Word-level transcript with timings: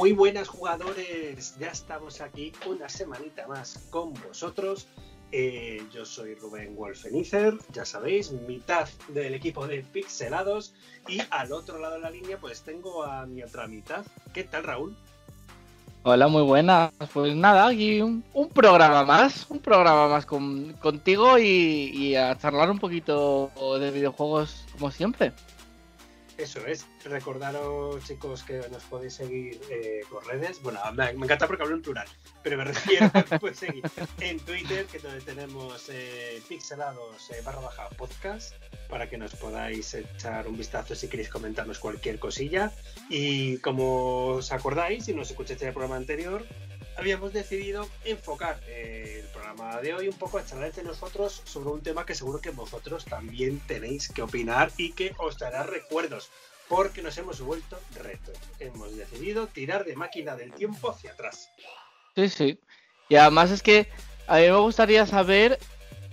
Muy 0.00 0.12
buenas 0.12 0.48
jugadores, 0.48 1.58
ya 1.58 1.66
estamos 1.66 2.22
aquí 2.22 2.52
una 2.64 2.88
semanita 2.88 3.46
más 3.46 3.86
con 3.90 4.14
vosotros. 4.14 4.88
Eh, 5.30 5.82
yo 5.92 6.06
soy 6.06 6.36
Rubén 6.36 6.74
Wolfenizer, 6.74 7.58
ya 7.70 7.84
sabéis, 7.84 8.32
mitad 8.32 8.88
del 9.08 9.34
equipo 9.34 9.66
de 9.66 9.82
Pixelados 9.82 10.72
y 11.06 11.20
al 11.28 11.52
otro 11.52 11.78
lado 11.78 11.96
de 11.96 12.00
la 12.00 12.10
línea 12.10 12.38
pues 12.40 12.62
tengo 12.62 13.04
a 13.04 13.26
mi 13.26 13.42
otra 13.42 13.66
mitad. 13.66 14.02
¿Qué 14.32 14.44
tal 14.44 14.64
Raúl? 14.64 14.96
Hola, 16.02 16.28
muy 16.28 16.44
buenas. 16.44 16.92
Pues 17.12 17.36
nada, 17.36 17.66
aquí 17.66 18.00
un, 18.00 18.24
programa 18.54 19.04
más, 19.04 19.44
un 19.50 19.58
programa 19.58 20.08
más 20.08 20.24
contigo 20.24 21.38
y 21.38 22.14
a 22.16 22.38
charlar 22.38 22.70
un 22.70 22.78
poquito 22.78 23.50
de 23.78 23.90
videojuegos 23.90 24.64
como 24.72 24.90
siempre. 24.90 25.34
Eso 26.40 26.66
es. 26.66 26.86
Recordaros, 27.04 28.02
chicos, 28.06 28.42
que 28.42 28.62
nos 28.72 28.82
podéis 28.84 29.12
seguir 29.12 29.60
eh, 29.70 30.00
por 30.08 30.26
redes. 30.26 30.62
Bueno, 30.62 30.80
me, 30.94 31.10
encanta 31.10 31.46
porque 31.46 31.62
hablo 31.62 31.76
en 31.76 31.82
plural, 31.82 32.08
pero 32.42 32.56
me 32.56 32.64
refiero 32.64 33.10
a 33.12 33.22
que 33.22 33.38
podéis 33.38 33.58
seguir 33.58 33.84
en 34.20 34.40
Twitter, 34.40 34.86
que 34.86 35.00
donde 35.00 35.20
tenemos 35.20 35.90
eh, 35.90 36.40
pixelados 36.48 37.30
eh, 37.30 37.42
barra 37.44 37.60
baja 37.60 37.90
podcast, 37.90 38.54
para 38.88 39.10
que 39.10 39.18
nos 39.18 39.36
podáis 39.36 39.92
echar 39.92 40.48
un 40.48 40.56
vistazo 40.56 40.94
si 40.94 41.08
queréis 41.08 41.28
comentarnos 41.28 41.78
cualquier 41.78 42.18
cosilla. 42.18 42.72
Y 43.10 43.58
como 43.58 44.28
os 44.28 44.50
acordáis, 44.50 45.04
si 45.04 45.12
nos 45.12 45.30
escuchaste 45.30 45.66
el 45.66 45.74
programa 45.74 45.96
anterior, 45.96 46.46
habíamos 47.00 47.32
decidido 47.32 47.88
enfocar 48.04 48.60
el 48.68 49.24
programa 49.28 49.80
de 49.80 49.94
hoy 49.94 50.08
un 50.08 50.18
poco 50.18 50.36
a 50.36 50.44
charlar 50.44 50.66
entre 50.66 50.84
nosotros 50.84 51.40
sobre 51.44 51.70
un 51.70 51.82
tema 51.82 52.04
que 52.04 52.14
seguro 52.14 52.42
que 52.42 52.50
vosotros 52.50 53.06
también 53.06 53.58
tenéis 53.60 54.08
que 54.08 54.20
opinar 54.20 54.70
y 54.76 54.92
que 54.92 55.14
os 55.16 55.38
dará 55.38 55.62
recuerdos, 55.62 56.28
porque 56.68 57.00
nos 57.00 57.16
hemos 57.16 57.40
vuelto 57.40 57.80
reto. 57.94 58.32
Hemos 58.58 58.94
decidido 58.94 59.46
tirar 59.46 59.86
de 59.86 59.96
máquina 59.96 60.36
del 60.36 60.52
tiempo 60.52 60.90
hacia 60.90 61.12
atrás. 61.12 61.48
Sí, 62.16 62.28
sí. 62.28 62.60
Y 63.08 63.16
además 63.16 63.50
es 63.50 63.62
que 63.62 63.88
a 64.26 64.36
mí 64.36 64.42
me 64.42 64.58
gustaría 64.58 65.06
saber 65.06 65.58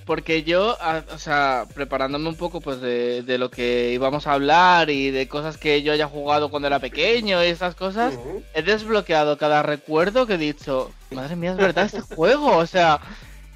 porque 0.08 0.44
yo, 0.44 0.77
o 1.13 1.17
sea, 1.19 1.66
preparándome 1.75 2.30
un 2.30 2.38
poco 2.38 2.61
pues 2.61 2.80
de, 2.80 3.38
lo 3.38 3.52
que 3.52 3.91
íbamos 3.91 4.25
a 4.25 4.33
hablar 4.33 4.89
y 4.89 5.11
de 5.11 5.27
cosas 5.27 5.58
que 5.58 5.83
yo 5.83 5.91
haya 5.91 6.08
jugado 6.08 6.49
cuando 6.49 6.67
era 6.67 6.80
pequeño 6.80 7.44
y 7.44 7.47
esas 7.47 7.75
cosas, 7.75 8.17
he 8.53 8.64
desbloqueado 8.64 9.38
cada 9.38 9.61
recuerdo 9.64 10.25
que 10.25 10.36
he 10.36 10.38
dicho, 10.38 10.91
madre 11.11 11.36
mía, 11.36 11.52
es 11.52 11.58
verdad 11.58 11.86
este 11.86 12.02
juego, 12.16 12.55
o 12.55 12.66
sea, 12.66 13.02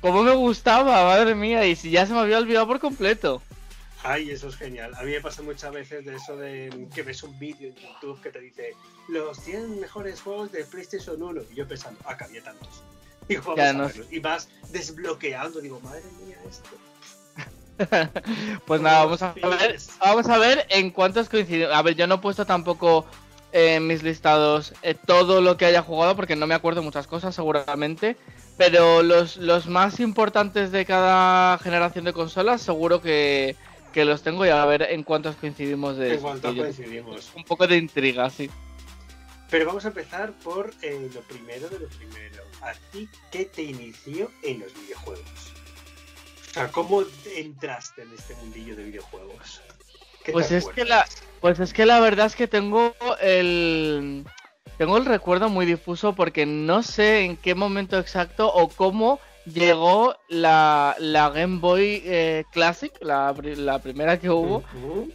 cómo 0.02 0.24
me 0.24 0.34
gustaba, 0.34 1.06
madre 1.06 1.36
mía, 1.36 1.66
y 1.66 1.78
si 1.78 1.90
ya 1.90 2.06
se 2.06 2.14
me 2.14 2.20
había 2.20 2.38
olvidado 2.38 2.68
por 2.68 2.82
completo. 2.82 3.42
Ay, 4.04 4.32
eso 4.32 4.50
es 4.50 4.56
genial. 4.58 4.94
A 4.96 5.04
mí 5.04 5.12
me 5.12 5.22
pasa 5.22 5.42
muchas 5.44 5.72
veces 5.72 6.06
de 6.06 6.16
eso 6.16 6.36
de 6.36 6.88
que 6.94 7.04
ves 7.04 7.24
un 7.24 7.38
vídeo 7.40 7.70
en 7.70 7.76
YouTube 7.76 8.20
que 8.22 8.32
te 8.32 8.40
dice 8.42 8.74
los 9.08 9.40
100 9.40 9.80
mejores 9.80 10.20
juegos 10.20 10.52
de 10.52 10.66
PlayStation 10.66 11.22
1 11.22 11.44
y 11.52 11.56
yo 11.56 11.68
pensando, 11.68 12.00
ah, 12.06 12.18
que 12.18 12.26
había 12.26 12.44
tantos. 12.44 12.84
Y, 13.28 14.20
vas 14.20 14.50
desbloqueando, 14.70 15.62
digo, 15.62 15.80
madre 15.82 16.04
mía, 16.26 16.38
esto. 16.50 16.70
pues 18.66 18.82
nada, 18.82 19.06
vamos 19.06 19.22
a 19.22 19.34
ver, 19.34 19.80
vamos 20.00 20.30
a 20.30 20.38
ver 20.38 20.66
en 20.70 20.92
cuántos 20.92 21.30
coinciden. 21.30 21.72
A 21.72 21.82
ver, 21.82 21.96
yo 21.96 22.08
no 22.08 22.16
he 22.16 22.18
puesto 22.20 22.46
tampoco 22.46 23.06
en 23.54 23.88
mis 23.88 24.04
listados 24.04 24.74
eh, 24.82 24.96
todo 25.06 25.42
lo 25.42 25.58
que 25.58 25.66
haya 25.66 25.82
jugado 25.82 26.16
porque 26.16 26.36
no 26.36 26.48
me 26.48 26.56
acuerdo 26.56 26.84
muchas 26.84 27.08
cosas 27.08 27.36
seguramente. 27.36 28.18
Pero 28.58 29.02
los, 29.02 29.38
los 29.38 29.68
más 29.68 30.00
importantes 30.00 30.72
de 30.72 30.86
cada 30.86 31.58
generación 31.58 32.06
de 32.06 32.14
consolas 32.14 32.62
seguro 32.62 33.02
que, 33.02 33.56
los 33.96 34.22
tengo 34.22 34.46
y 34.46 34.50
a 34.50 34.64
ver 34.66 34.84
en 34.84 35.04
cuántos 35.04 35.36
coincidimos 35.36 35.98
de 35.98 36.16
En 36.16 36.20
cuántos 36.22 36.56
coincidimos. 36.56 37.32
Un 37.36 37.44
poco 37.44 37.66
de 37.66 37.78
intriga, 37.78 38.30
sí. 38.30 38.50
Pero 39.52 39.66
vamos 39.66 39.84
a 39.84 39.90
empezar 39.90 40.32
por 40.44 40.72
eh, 40.82 41.10
lo 41.14 41.22
primero 41.22 41.68
de 41.68 41.80
lo 41.80 41.88
primero. 41.90 42.44
¿A 42.62 42.72
ti 42.92 43.10
qué 43.32 43.46
te 43.46 43.62
inició 43.62 44.32
en 44.44 44.62
los 44.62 44.74
videojuegos? 44.74 45.52
O 46.50 46.54
sea, 46.54 46.70
¿cómo 46.70 47.04
entraste 47.36 48.04
en 48.04 48.14
este 48.14 48.34
mundillo 48.36 48.78
de 48.78 48.86
videojuegos? 48.86 49.62
Pues 50.32 50.52
es 50.52 50.68
que 50.68 50.86
la, 50.86 51.06
pues 51.42 51.60
es 51.60 51.74
que 51.74 51.86
la 51.86 52.00
verdad 52.00 52.28
es 52.28 52.36
que 52.36 52.48
tengo 52.48 52.96
el 53.22 54.26
tengo 54.78 54.98
el 54.98 55.06
recuerdo 55.06 55.50
muy 55.50 55.66
difuso 55.66 56.14
porque 56.14 56.46
no 56.46 56.82
sé 56.82 57.26
en 57.26 57.36
qué 57.36 57.54
momento 57.54 58.00
exacto 58.00 58.52
o 58.54 58.70
cómo 58.70 59.20
llegó 59.46 60.16
la, 60.30 60.96
Game 61.34 61.60
Boy 61.60 62.02
eh, 62.06 62.46
Classic, 62.52 62.94
la, 63.02 63.34
primera 63.84 64.20
que 64.20 64.30
hubo. 64.30 64.64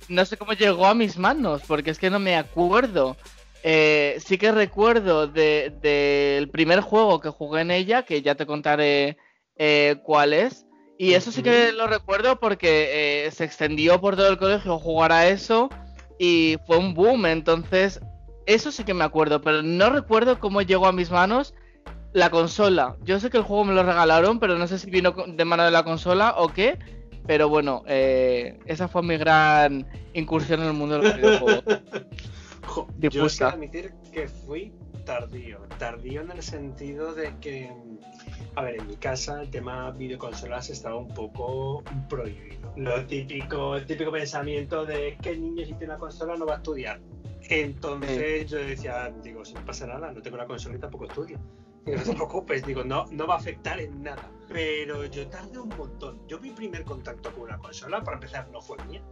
No 0.09 0.25
sé 0.25 0.37
cómo 0.37 0.53
llegó 0.53 0.87
a 0.87 0.95
mis 0.95 1.17
manos 1.17 1.63
porque 1.67 1.91
es 1.91 1.99
que 1.99 2.11
no 2.11 2.19
me 2.19 2.37
acuerdo. 2.37 3.17
Eh, 3.69 4.19
sí 4.25 4.39
que 4.39 4.53
recuerdo 4.53 5.27
del 5.27 5.81
de, 5.81 6.49
primer 6.53 6.83
juego 6.83 7.19
que 7.19 7.31
jugué 7.31 7.63
en 7.63 7.73
ella, 7.73 8.05
que 8.05 8.23
ya 8.23 8.37
te 8.37 8.47
contaré 8.47 9.17
eh, 9.57 9.97
cuál 10.05 10.35
es. 10.35 10.67
Y 10.99 11.15
eso 11.15 11.33
sí 11.33 11.43
que 11.43 11.73
lo 11.73 11.89
recuerdo 11.89 12.39
porque 12.39 13.27
eh, 13.27 13.31
se 13.33 13.43
extendió 13.43 14.01
por 14.01 14.15
todo 14.15 14.29
el 14.29 14.39
colegio 14.39 14.79
jugar 14.79 15.11
a 15.11 15.27
eso 15.27 15.69
y 16.17 16.59
fue 16.65 16.77
un 16.77 16.95
boom. 16.95 17.27
Entonces, 17.27 17.99
eso 18.47 18.71
sí 18.71 18.85
que 18.85 18.95
me 18.95 19.03
acuerdo, 19.03 19.41
pero 19.41 19.65
no 19.65 19.91
recuerdo 19.91 20.39
cómo 20.39 20.63
llegó 20.63 20.87
a 20.87 20.93
mis 20.93 21.11
manos 21.11 21.53
la 22.13 22.31
consola. 22.31 22.95
Yo 23.03 23.19
sé 23.19 23.31
que 23.31 23.39
el 23.39 23.43
juego 23.43 23.65
me 23.65 23.75
lo 23.75 23.83
regalaron, 23.83 24.39
pero 24.39 24.57
no 24.57 24.69
sé 24.69 24.79
si 24.79 24.89
vino 24.91 25.13
de 25.27 25.45
mano 25.45 25.65
de 25.65 25.73
la 25.73 25.83
consola 25.83 26.37
o 26.39 26.51
qué. 26.51 26.79
Pero 27.27 27.49
bueno, 27.49 27.83
esa 27.89 28.87
fue 28.87 29.03
mi 29.03 29.17
gran 29.17 29.89
incursión 30.15 30.61
en 30.61 30.69
el 30.69 30.73
mundo 30.73 31.01
de 31.01 31.03
los 31.03 31.17
videojuegos. 31.17 31.65
yo 32.99 33.11
quiero 33.11 33.27
admitir 33.49 33.95
que 34.13 34.29
fui 34.29 34.73
tardío. 35.07 35.61
Tardío 35.79 36.21
en 36.21 36.33
el 36.33 36.43
sentido 36.43 37.15
de 37.15 37.35
que, 37.41 37.73
a 38.57 38.63
ver, 38.63 38.81
en 38.81 38.87
mi 38.89 38.97
casa 38.97 39.41
el 39.41 39.51
tema 39.51 39.91
videoconsolas 39.93 40.69
estaba 40.69 40.97
un 40.97 41.09
poco 41.09 41.83
prohibido. 42.09 42.73
Lo 42.77 43.07
típico, 43.07 43.77
el 43.77 43.87
típico 43.87 44.13
pensamiento 44.13 44.85
de 44.85 45.17
que 45.23 45.31
el 45.31 45.41
niño 45.41 45.65
si 45.65 45.73
tiene 45.75 45.95
una 45.95 45.99
consola 45.99 46.37
no 46.37 46.45
va 46.45 46.55
a 46.55 46.57
estudiar. 46.57 47.01
Entonces 47.49 48.51
yo 48.51 48.59
decía, 48.59 49.15
digo, 49.23 49.45
si 49.45 49.55
no 49.55 49.65
pasa 49.65 49.87
nada, 49.87 50.13
no 50.13 50.21
tengo 50.21 50.37
una 50.37 50.47
consola 50.47 50.77
y 50.77 50.81
tampoco 50.81 51.07
estudio. 51.07 51.39
no 51.87 52.03
te 52.03 52.13
preocupes, 52.13 52.67
digo, 52.67 52.85
no, 52.85 53.07
no 53.13 53.27
va 53.27 53.35
a 53.35 53.39
afectar 53.39 53.81
en 53.81 54.03
nada. 54.03 54.31
Pero 54.49 55.05
yo 55.07 55.27
tardé 55.29 55.59
un 55.59 55.69
montón. 55.71 56.21
Yo 56.27 56.41
mi 56.41 56.51
primer 56.51 56.85
contacto 56.85 57.33
con 57.33 57.45
una 57.45 57.59
consola, 57.59 58.03
para 58.03 58.17
empezar, 58.17 58.49
no 58.51 58.61
fue 58.61 58.77
mía. 58.89 59.03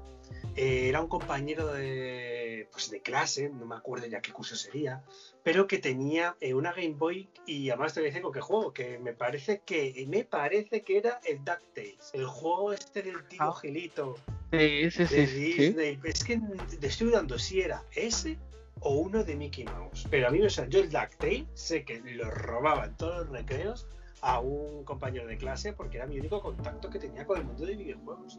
Eh, 0.57 0.89
era 0.89 1.01
un 1.01 1.09
compañero 1.09 1.73
de, 1.73 2.69
pues 2.71 2.91
de 2.91 3.01
clase, 3.01 3.49
no 3.49 3.67
me 3.67 3.75
acuerdo 3.75 4.07
ya 4.07 4.21
qué 4.21 4.33
curso 4.33 4.55
sería, 4.55 5.03
pero 5.43 5.67
que 5.67 5.79
tenía 5.79 6.37
eh, 6.41 6.55
una 6.55 6.73
Game 6.73 6.95
Boy 6.95 7.29
y 7.45 7.71
además 7.71 7.93
te 7.93 8.01
voy 8.01 8.07
a 8.07 8.11
decir 8.11 8.23
con 8.23 8.33
qué 8.33 8.41
juego, 8.41 8.73
que 8.73 8.99
me 8.99 9.13
parece 9.13 9.63
que 9.65 10.07
me 10.09 10.25
parece 10.25 10.83
que 10.83 10.99
era 10.99 11.21
el 11.25 11.39
DuckTales, 11.39 12.11
el 12.13 12.27
juego 12.27 12.73
este 12.73 13.03
del 13.03 13.25
tío 13.25 13.43
ah. 13.43 13.59
Gilito 13.61 14.17
sí, 14.53 14.91
sí, 14.91 15.05
de 15.05 15.27
Disney. 15.27 16.01
Es 16.05 16.23
que 16.23 16.41
te 16.81 16.87
estoy 16.87 17.09
dudando 17.09 17.37
si 17.37 17.61
era 17.61 17.83
ese 17.93 18.39
o 18.81 18.95
uno 18.95 19.25
de 19.25 19.35
Mickey 19.35 19.65
Mouse, 19.65 20.07
pero 20.09 20.29
a 20.29 20.31
mí 20.31 20.39
me 20.39 20.51
salió 20.51 20.81
el 20.81 20.91
DuckTales, 20.91 21.47
sé 21.55 21.85
que 21.85 22.01
lo 22.01 22.31
robaba 22.31 22.85
en 22.85 22.97
todos 22.97 23.27
los 23.27 23.31
recreos 23.31 23.89
a 24.25 24.41
un 24.41 24.85
compañero 24.85 25.27
de 25.27 25.37
clase 25.37 25.75
porque 25.75 25.99
era 25.99 26.07
mi 26.07 26.19
único 26.19 26.41
contacto 26.41 26.89
que 26.89 26.99
tenía 26.99 27.27
con 27.27 27.39
el 27.39 27.45
mundo 27.45 27.67
de 27.67 27.77
videojuegos. 27.77 28.39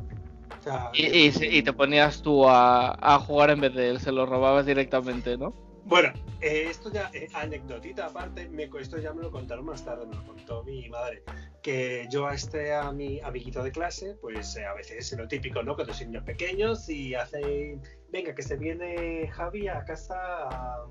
y, 0.93 1.61
te 1.61 1.73
ponías 1.73 2.21
tú 2.23 2.45
a, 2.47 3.19
jugar 3.25 3.51
en 3.51 3.61
vez 3.61 3.73
de 3.75 3.89
él, 3.91 3.99
se 3.99 4.11
lo 4.11 4.25
robabas 4.25 4.65
directamente, 4.65 5.37
¿no? 5.37 5.53
Bueno, 5.87 6.11
eh, 6.41 6.65
esto 6.67 6.91
ya, 6.91 7.11
eh, 7.13 7.27
anecdotita 7.35 8.07
aparte, 8.07 8.49
me, 8.49 8.67
esto 8.81 8.97
ya 8.97 9.13
me 9.13 9.21
lo 9.21 9.29
contaron 9.29 9.65
más 9.65 9.85
tarde, 9.85 10.07
me 10.07 10.15
lo 10.15 10.25
contó 10.25 10.63
mi 10.63 10.89
madre, 10.89 11.21
que 11.61 12.07
yo 12.09 12.25
a 12.25 12.33
este, 12.33 12.73
a 12.73 12.91
mi 12.91 13.19
amiguito 13.19 13.61
de 13.63 13.71
clase, 13.71 14.15
pues 14.19 14.55
eh, 14.55 14.65
a 14.65 14.73
veces 14.73 15.13
es 15.13 15.19
lo 15.19 15.27
típico, 15.27 15.61
¿no? 15.61 15.75
Con 15.75 15.85
los 15.85 16.01
niños 16.01 16.23
pequeños 16.23 16.89
y 16.89 17.13
hace, 17.13 17.77
venga, 18.09 18.33
que 18.33 18.41
se 18.41 18.57
viene 18.57 19.27
Javi 19.27 19.67
a 19.67 19.85
casa 19.85 20.15
a, 20.17 20.87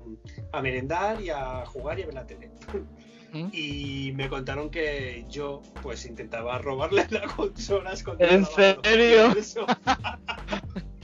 a 0.53 0.61
merendar 0.61 1.19
y 1.19 1.29
a 1.29 1.65
jugar 1.65 1.99
y 1.99 2.03
a 2.03 2.05
ver 2.05 2.15
la 2.15 2.25
tele. 2.25 2.51
y 3.51 4.13
me 4.15 4.29
contaron 4.29 4.69
que 4.69 5.25
yo 5.29 5.61
pues 5.81 6.05
intentaba 6.05 6.57
robarle 6.59 7.05
las 7.11 7.33
consolas 7.33 8.03
¿En 8.19 8.45
serio? 8.45 9.35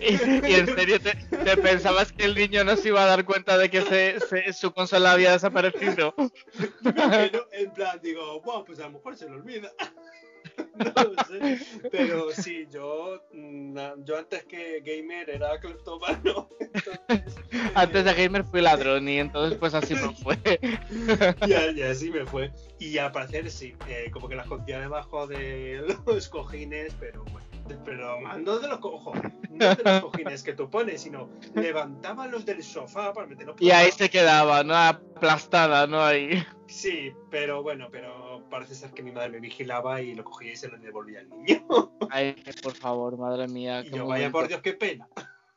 ¿Y, 0.00 0.14
en 0.54 0.66
serio 0.66 0.98
te, 0.98 1.56
pensabas 1.58 2.10
que 2.12 2.24
el 2.24 2.34
niño 2.34 2.64
no 2.64 2.74
se 2.76 2.88
iba 2.88 3.02
a 3.02 3.06
dar 3.06 3.26
cuenta 3.26 3.58
de 3.58 3.70
que 3.70 4.18
su 4.52 4.72
consola 4.72 5.12
había 5.12 5.32
desaparecido? 5.32 6.14
en 7.52 7.70
plan, 7.72 8.00
digo, 8.02 8.40
bueno, 8.40 8.64
pues 8.64 8.80
a 8.80 8.84
lo 8.84 8.92
mejor 8.92 9.16
se 9.16 9.28
lo 9.28 9.36
olvida. 9.36 9.70
no 10.76 11.24
sé. 11.24 11.58
Pero 11.90 12.30
sí, 12.32 12.66
yo, 12.70 13.20
mm, 13.32 13.76
yo 14.04 14.18
antes 14.18 14.44
que 14.44 14.80
gamer 14.80 15.30
era 15.30 15.58
cleptomano. 15.60 16.48
antes 17.74 18.04
de 18.04 18.14
gamer 18.14 18.44
fui 18.44 18.60
ladrón 18.60 19.08
y 19.08 19.18
entonces 19.18 19.58
pues 19.58 19.74
así 19.74 19.94
me 19.94 20.14
fue. 20.14 20.38
y, 21.46 21.82
así 21.82 22.10
me 22.10 22.24
fue. 22.24 22.50
Y 22.78 22.98
al 22.98 23.12
parecer 23.12 23.50
sí, 23.50 23.74
eh, 23.88 24.10
como 24.12 24.28
que 24.28 24.36
las 24.36 24.46
escondía 24.46 24.80
debajo 24.80 25.26
de 25.26 25.96
los 26.06 26.28
cojines, 26.28 26.94
pero 26.98 27.24
bueno. 27.24 27.49
Pero 27.84 28.20
no 28.38 28.58
de 28.58 28.68
los 28.68 28.78
cojones, 28.78 29.32
no 29.50 29.74
de 29.74 29.82
los 29.84 30.00
cojines 30.02 30.42
que 30.42 30.52
tú 30.54 30.68
pones, 30.70 31.02
sino 31.02 31.28
levantaba 31.54 32.26
los 32.26 32.44
del 32.44 32.62
sofá 32.62 33.12
para 33.12 33.26
meterlos. 33.26 33.56
Y 33.60 33.70
ahí 33.70 33.90
se 33.92 34.08
quedaba, 34.08 34.62
¿no? 34.64 34.74
Aplastada, 34.74 35.86
¿no? 35.86 36.02
Ahí. 36.02 36.42
Sí, 36.66 37.12
pero 37.30 37.62
bueno, 37.62 37.88
pero 37.90 38.46
parece 38.50 38.74
ser 38.74 38.92
que 38.92 39.02
mi 39.02 39.12
madre 39.12 39.30
me 39.30 39.40
vigilaba 39.40 40.00
y 40.00 40.14
lo 40.14 40.24
cogía 40.24 40.52
y 40.52 40.56
se 40.56 40.68
lo 40.68 40.78
devolvía 40.78 41.20
al 41.20 41.28
niño. 41.28 41.66
Ay, 42.10 42.34
por 42.62 42.74
favor, 42.74 43.16
madre 43.18 43.48
mía. 43.48 43.82
Y 43.84 43.90
yo, 43.90 44.06
vaya 44.06 44.30
por 44.30 44.48
Dios, 44.48 44.60
qué 44.60 44.74
pena. 44.74 45.08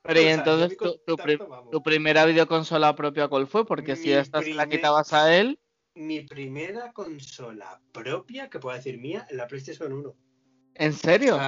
Pero 0.04 0.21
y 0.21 0.25
entonces 0.25 0.77
tu, 0.77 1.81
primera 1.81 2.25
videoconsola 2.25 2.94
propia, 2.95 3.30
¿cuál 3.30 3.48
fue? 3.48 3.65
Porque 3.65 3.95
si 3.95 4.12
esta 4.12 4.42
se 4.42 4.54
la 4.54 4.68
quitabas 4.68 5.13
a 5.13 5.33
él. 5.36 5.60
Mi 5.95 6.21
primera 6.21 6.92
consola 6.92 7.80
propia, 7.92 8.50
que 8.50 8.60
puedo 8.60 8.75
decir 8.75 8.98
mía, 8.98 9.27
la 9.30 9.48
PlayStation 9.48 9.94
1. 9.94 10.15
¿En 10.75 10.94
serio? 10.94 11.39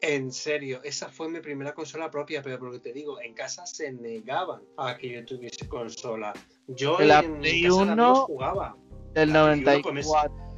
En 0.00 0.32
serio, 0.32 0.80
esa 0.84 1.08
fue 1.08 1.28
mi 1.28 1.40
primera 1.40 1.74
consola 1.74 2.10
propia, 2.10 2.42
pero 2.42 2.58
por 2.58 2.68
lo 2.68 2.74
que 2.74 2.80
te 2.80 2.92
digo, 2.92 3.20
en 3.20 3.34
casa 3.34 3.66
se 3.66 3.92
negaban 3.92 4.62
a 4.76 4.96
que 4.96 5.10
yo 5.10 5.24
tuviese 5.24 5.68
consola. 5.68 6.32
Yo 6.68 6.98
la 7.00 7.20
en 7.20 7.38
Play 7.38 7.62
casa 7.62 7.74
1 7.74 8.14
jugaba. 8.26 8.76
Del 9.14 9.32
94. 9.32 10.48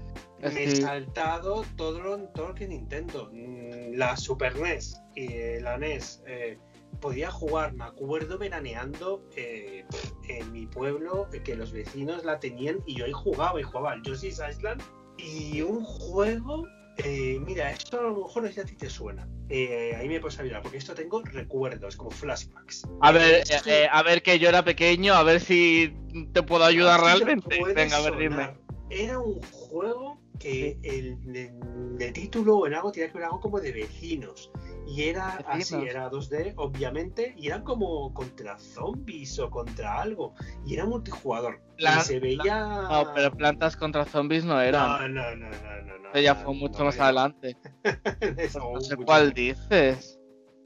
Me 0.40 0.64
he 0.64 0.76
saltado 0.76 1.64
todo 1.76 2.00
lo, 2.00 2.18
todo 2.28 2.54
que 2.54 2.66
Nintendo. 2.66 3.30
Mm, 3.32 3.94
la 3.96 4.16
Super 4.16 4.58
NES 4.58 5.00
y 5.14 5.60
la 5.60 5.76
NES. 5.76 6.22
Eh, 6.26 6.58
podía 7.00 7.30
jugar, 7.30 7.72
me 7.74 7.84
acuerdo 7.84 8.38
veraneando 8.38 9.22
eh, 9.36 9.84
en 10.28 10.52
mi 10.52 10.66
pueblo, 10.66 11.28
que 11.44 11.54
los 11.54 11.72
vecinos 11.72 12.24
la 12.24 12.40
tenían 12.40 12.82
y 12.86 12.96
yo 12.96 13.04
ahí 13.04 13.12
jugaba 13.12 13.60
y 13.60 13.62
jugaba 13.62 13.92
al 13.92 14.02
Yoshi's 14.02 14.40
Island 14.48 14.82
y 15.18 15.62
un 15.62 15.84
juego 15.84 16.66
eh, 17.04 17.38
mira, 17.40 17.70
esto 17.70 18.00
a 18.00 18.02
lo 18.02 18.16
mejor 18.24 18.46
a 18.46 18.64
ti 18.64 18.76
te 18.76 18.88
suena. 18.90 19.28
Eh, 19.48 19.94
ahí 19.98 20.08
me 20.08 20.20
puedes 20.20 20.38
ayudar, 20.38 20.62
porque 20.62 20.78
esto 20.78 20.94
tengo 20.94 21.22
recuerdos, 21.22 21.96
como 21.96 22.10
flashbacks. 22.10 22.86
A 23.00 23.12
ver, 23.12 23.44
a 23.90 24.02
ver 24.02 24.22
que 24.22 24.38
yo 24.38 24.48
era 24.48 24.64
pequeño, 24.64 25.14
a 25.14 25.22
ver 25.22 25.40
si 25.40 25.94
te 26.32 26.42
puedo 26.42 26.64
ayudar 26.64 27.00
realmente. 27.00 27.60
Venga, 27.74 27.96
a 27.96 28.00
ver, 28.02 28.16
dime. 28.16 28.54
Era 28.90 29.18
un 29.18 29.40
juego 29.42 30.20
que 30.40 30.78
el 30.82 31.18
de, 31.32 32.12
título 32.12 32.66
en 32.66 32.74
algo 32.74 32.90
tenía 32.90 33.08
que 33.08 33.18
ver 33.18 33.24
algo 33.26 33.38
como 33.38 33.60
de 33.60 33.70
vecinos. 33.70 34.50
Y 34.88 35.02
era 35.04 35.36
así, 35.46 35.76
era 35.76 36.10
2D, 36.10 36.54
obviamente, 36.56 37.34
y 37.36 37.46
eran 37.46 37.62
como 37.62 38.12
contra 38.12 38.58
zombies 38.58 39.38
o 39.38 39.48
contra 39.48 40.00
algo. 40.00 40.34
Y 40.66 40.74
era 40.74 40.86
multijugador. 40.86 41.60
y 41.76 41.86
se 42.00 42.18
veía. 42.18 42.88
No, 42.90 43.12
pero 43.14 43.30
plantas 43.30 43.76
contra 43.76 44.04
zombies 44.04 44.44
no 44.44 44.60
eran. 44.60 44.88
No, 44.88 45.08
no, 45.08 45.36
no, 45.36 45.50
no, 45.50 45.98
no. 46.12 46.20
ya 46.20 46.34
fue 46.34 46.54
mucho 46.54 46.84
más 46.84 46.98
adelante. 46.98 47.56
no 48.74 48.80
sé 48.80 48.96
cuál 48.96 49.32
dices. 49.32 50.18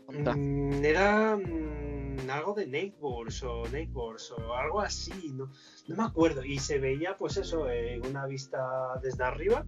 Mm, 0.08 0.84
era 0.84 1.36
mm, 1.36 1.93
algo 2.30 2.54
de 2.54 2.66
Neighbors 2.66 3.42
o 3.42 3.66
Neighbors 3.68 4.32
o 4.32 4.54
algo 4.54 4.80
así, 4.80 5.32
no, 5.32 5.50
no 5.88 5.96
me 5.96 6.02
acuerdo. 6.02 6.44
Y 6.44 6.58
se 6.58 6.78
veía, 6.78 7.16
pues 7.16 7.36
eso, 7.36 7.68
en 7.70 8.04
una 8.06 8.26
vista 8.26 8.98
desde 9.02 9.24
arriba, 9.24 9.64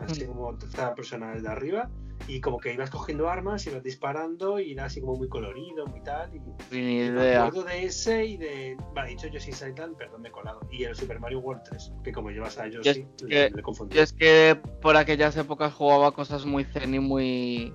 así 0.00 0.26
como 0.26 0.56
cada 0.74 0.94
persona 0.94 1.32
desde 1.32 1.48
arriba 1.48 1.90
y 2.28 2.40
como 2.40 2.58
que 2.58 2.72
ibas 2.72 2.90
cogiendo 2.90 3.28
armas, 3.28 3.66
ibas 3.66 3.82
disparando 3.82 4.60
y 4.60 4.72
era 4.72 4.86
así 4.86 5.00
como 5.00 5.16
muy 5.16 5.28
colorido, 5.28 5.86
muy 5.86 6.00
tal. 6.02 6.30
Y, 6.34 6.40
Ni 6.74 6.96
idea. 6.98 7.12
Me 7.12 7.48
acuerdo 7.48 7.64
de 7.64 7.84
ese 7.84 8.24
y 8.24 8.36
de. 8.36 8.76
Vale, 8.94 9.10
dicho 9.10 9.26
Yoshi 9.28 9.50
Island, 9.50 9.96
perdón, 9.96 10.22
me 10.22 10.28
he 10.28 10.32
colado. 10.32 10.60
Y 10.70 10.84
el 10.84 10.94
Super 10.94 11.18
Mario 11.20 11.40
World 11.40 11.62
3, 11.68 11.92
que 12.04 12.12
como 12.12 12.30
llevas 12.30 12.58
a 12.58 12.68
Yoshi, 12.68 13.06
le, 13.26 13.50
le, 13.50 13.62
confundí. 13.62 13.98
es 13.98 14.12
que 14.12 14.58
por 14.80 14.96
aquellas 14.96 15.36
épocas 15.36 15.72
jugaba 15.72 16.12
cosas 16.12 16.44
muy 16.46 16.64
zen 16.64 16.94
y 16.94 17.00
muy. 17.00 17.74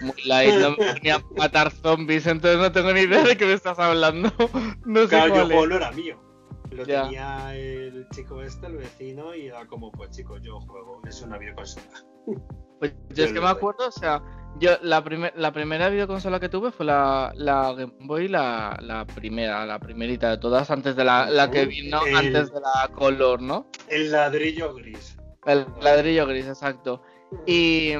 Muy 0.00 0.22
light, 0.24 0.54
no 0.54 0.70
me 0.70 0.94
ponía 0.94 1.16
a 1.16 1.22
matar 1.36 1.70
zombies, 1.70 2.26
entonces 2.26 2.58
no 2.58 2.72
tengo 2.72 2.92
ni 2.92 3.00
idea 3.00 3.22
de 3.22 3.36
qué 3.36 3.46
me 3.46 3.52
estás 3.52 3.78
hablando. 3.78 4.30
No 4.84 5.02
sé 5.02 5.08
claro, 5.08 5.34
cuál 5.34 5.50
yo 5.50 5.66
no 5.66 5.76
era 5.76 5.92
mío. 5.92 6.18
Lo 6.70 6.84
tenía 6.84 7.54
el 7.54 8.06
chico 8.10 8.42
este, 8.42 8.66
el 8.66 8.76
vecino, 8.76 9.34
y 9.34 9.46
era 9.46 9.66
como, 9.66 9.90
pues 9.90 10.10
chico, 10.10 10.38
yo 10.38 10.60
juego, 10.60 11.00
es 11.06 11.20
una 11.22 11.38
videoconsola. 11.38 12.04
Pues 12.78 12.94
yo 13.08 13.24
es 13.24 13.32
que 13.32 13.40
me 13.40 13.48
acuerdo, 13.48 13.88
o 13.88 13.90
sea, 13.90 14.22
yo 14.60 14.70
la, 14.82 15.02
la 15.34 15.52
primera 15.52 15.88
videoconsola 15.88 16.38
que 16.38 16.48
tuve 16.48 16.70
fue 16.70 16.86
la, 16.86 17.32
la 17.34 17.72
Game 17.72 17.92
Boy, 18.00 18.28
la, 18.28 18.78
la, 18.80 19.04
primera, 19.04 19.66
la 19.66 19.80
primerita 19.80 20.30
de 20.30 20.38
todas, 20.38 20.70
antes 20.70 20.94
de 20.94 21.04
la, 21.04 21.28
la 21.28 21.50
que 21.50 21.66
vino, 21.66 22.00
antes 22.14 22.52
de 22.52 22.60
la 22.60 22.88
Color, 22.94 23.42
¿no? 23.42 23.66
El 23.88 24.12
ladrillo 24.12 24.74
gris. 24.74 25.16
El 25.44 25.66
ladrillo 25.80 26.24
gris, 26.26 26.46
exacto. 26.46 27.02
Y, 27.46 27.92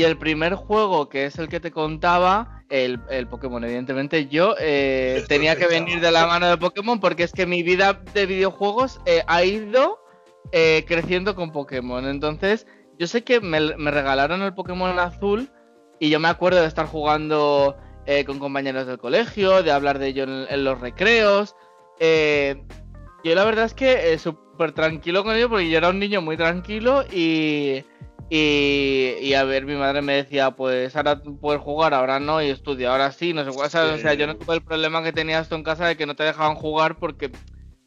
y 0.00 0.04
el 0.04 0.16
primer 0.16 0.54
juego, 0.54 1.10
que 1.10 1.26
es 1.26 1.38
el 1.38 1.50
que 1.50 1.60
te 1.60 1.70
contaba, 1.70 2.62
el, 2.70 3.00
el 3.10 3.26
Pokémon, 3.26 3.62
evidentemente, 3.62 4.28
yo 4.28 4.54
eh, 4.58 5.22
tenía 5.28 5.56
que 5.56 5.66
venir 5.66 6.00
de 6.00 6.10
la 6.10 6.26
mano 6.26 6.48
de 6.48 6.56
Pokémon 6.56 7.00
porque 7.00 7.22
es 7.22 7.32
que 7.32 7.44
mi 7.44 7.62
vida 7.62 8.00
de 8.14 8.24
videojuegos 8.24 8.98
eh, 9.04 9.22
ha 9.26 9.44
ido 9.44 9.98
eh, 10.52 10.86
creciendo 10.88 11.34
con 11.34 11.52
Pokémon. 11.52 12.06
Entonces, 12.06 12.66
yo 12.98 13.06
sé 13.06 13.24
que 13.24 13.42
me, 13.42 13.60
regalaron 13.90 14.40
el 14.40 14.54
Pokémon 14.54 14.98
azul 14.98 15.50
y 15.98 16.08
yo 16.08 16.18
me 16.18 16.28
acuerdo 16.28 16.62
de 16.62 16.68
estar 16.68 16.86
jugando 16.86 17.76
con 18.26 18.38
compañeros 18.38 18.86
del 18.86 18.98
colegio, 18.98 19.62
de 19.62 19.70
hablar 19.70 19.98
de 19.98 20.06
ello 20.08 20.24
en, 20.24 20.64
los 20.64 20.80
recreos. 20.80 21.56
Eh, 21.98 22.64
yo 23.22 23.34
la 23.34 23.44
verdad 23.44 23.66
es 23.66 23.74
que 23.74 24.18
súper 24.18 24.72
tranquilo 24.72 25.24
con 25.24 25.36
ello 25.36 25.50
porque 25.50 25.68
yo 25.68 25.76
era 25.76 25.90
un 25.90 25.98
niño 25.98 26.22
muy 26.22 26.38
tranquilo 26.38 27.04
y, 27.12 27.84
y, 28.28 29.32
a 29.34 29.44
ver, 29.44 29.64
mi 29.64 29.74
madre 29.74 30.02
me 30.02 30.14
decía, 30.14 30.50
pues 30.50 30.94
ahora 30.94 31.20
puedes 31.40 31.62
jugar, 31.62 31.94
ahora 31.94 32.20
no, 32.20 32.42
y 32.42 32.50
estudia, 32.50 32.92
ahora 32.92 33.10
sí, 33.12 33.32
no 33.32 33.44
sé 33.44 33.50
cuál. 33.50 33.66
O 33.66 33.98
sea, 33.98 34.14
yo 34.14 34.26
no 34.26 34.36
tuve 34.36 34.56
el 34.56 34.62
problema 34.62 35.02
que 35.02 35.12
tenías 35.12 35.48
tú 35.48 35.54
en 35.54 35.64
casa 35.64 35.86
de 35.86 35.96
que 35.96 36.06
no 36.06 36.14
te 36.14 36.24
dejaban 36.24 36.54
jugar 36.56 36.98
porque 36.98 37.30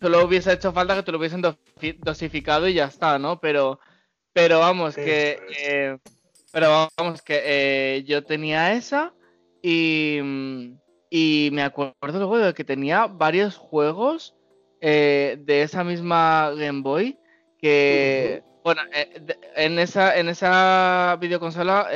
solo 0.02 0.26
hubiese 0.26 0.52
hecho 0.52 0.74
falta 0.74 0.96
que 0.96 1.04
te 1.04 1.12
lo 1.12 1.18
hubiesen 1.18 1.42
dosificado 2.00 2.68
y 2.68 2.74
ya 2.74 2.86
está, 2.86 3.20
¿no? 3.20 3.40
Pero 3.40 3.80
pero 4.34 4.60
vamos, 4.60 4.96
que. 4.96 5.40
Eh, 5.60 5.98
pero 6.52 6.90
vamos, 6.98 7.22
que 7.22 7.42
eh, 7.46 8.04
yo 8.06 8.24
tenía 8.24 8.74
esa 8.74 9.14
y. 9.62 10.20
Y 11.16 11.50
me 11.54 11.62
acuerdo 11.62 12.18
luego 12.18 12.40
de 12.40 12.56
que 12.56 12.64
tenía 12.64 13.06
varios 13.06 13.56
juegos 13.56 14.36
eh, 14.82 15.38
de 15.42 15.62
esa 15.62 15.84
misma 15.84 16.52
Game 16.58 16.82
Boy 16.82 17.20
que. 17.60 18.44
Bueno, 18.64 18.82
en 19.56 19.80
esa, 19.80 20.18
en 20.18 20.30
esa 20.30 21.18
videoconsola 21.20 21.90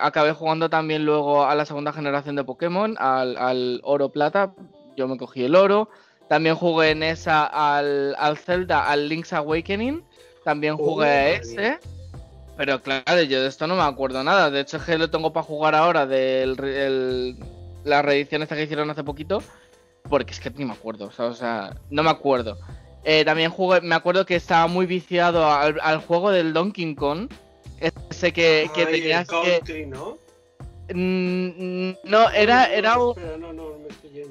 acabé 0.00 0.32
jugando 0.32 0.70
también 0.70 1.04
luego 1.04 1.44
a 1.44 1.54
la 1.54 1.66
segunda 1.66 1.92
generación 1.92 2.36
de 2.36 2.44
Pokémon, 2.44 2.96
al, 2.98 3.36
al 3.36 3.80
oro 3.84 4.08
plata. 4.08 4.52
Yo 4.96 5.06
me 5.08 5.18
cogí 5.18 5.44
el 5.44 5.54
oro. 5.54 5.90
También 6.28 6.56
jugué 6.56 6.90
en 6.90 7.02
esa 7.02 7.44
al, 7.44 8.16
al 8.18 8.36
Zelda, 8.36 8.88
al 8.88 9.08
Link's 9.08 9.32
Awakening 9.32 10.02
también 10.46 10.76
jugué 10.76 11.08
a 11.08 11.28
ese. 11.30 11.78
Pero 12.56 12.80
claro, 12.80 13.20
yo 13.22 13.42
de 13.42 13.48
esto 13.48 13.66
no 13.66 13.74
me 13.74 13.82
acuerdo 13.82 14.22
nada. 14.22 14.48
De 14.48 14.60
hecho, 14.60 14.76
es 14.76 14.84
que 14.84 14.96
lo 14.96 15.10
tengo 15.10 15.32
para 15.32 15.44
jugar 15.44 15.74
ahora 15.74 16.06
de 16.06 17.34
la 17.82 18.00
reedición 18.02 18.42
esta 18.42 18.54
que 18.54 18.62
hicieron 18.62 18.88
hace 18.88 19.02
poquito. 19.02 19.42
Porque 20.08 20.32
es 20.32 20.38
que 20.38 20.50
ni 20.50 20.64
me 20.64 20.72
acuerdo. 20.72 21.10
O 21.18 21.34
sea, 21.34 21.74
no 21.90 22.04
me 22.04 22.10
acuerdo. 22.10 22.58
Eh, 23.08 23.24
también 23.24 23.52
jugué, 23.52 23.80
me 23.82 23.94
acuerdo 23.94 24.26
que 24.26 24.34
estaba 24.34 24.66
muy 24.66 24.84
viciado 24.84 25.46
al, 25.48 25.98
juego 25.98 26.32
del 26.32 26.52
Donkey 26.52 26.96
Kong. 26.96 27.30
Ese 28.10 28.32
que, 28.32 28.68
que 28.74 28.84
tenías 28.84 29.28
que. 29.28 29.86
¿no? 29.86 30.18
Mm, 30.92 31.92
no, 32.02 32.30
era, 32.30 32.66
era 32.66 32.98
un. 32.98 33.14
No, 33.40 33.52
no, 33.52 33.78
me 33.78 33.88
estoy 33.88 34.24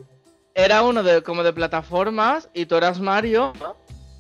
Era 0.54 0.84
uno 0.84 1.04
de 1.04 1.24
como 1.24 1.44
de 1.44 1.54
plataformas 1.54 2.50
y 2.54 2.66
tú 2.66 2.76
eras 2.76 3.00
Mario 3.00 3.54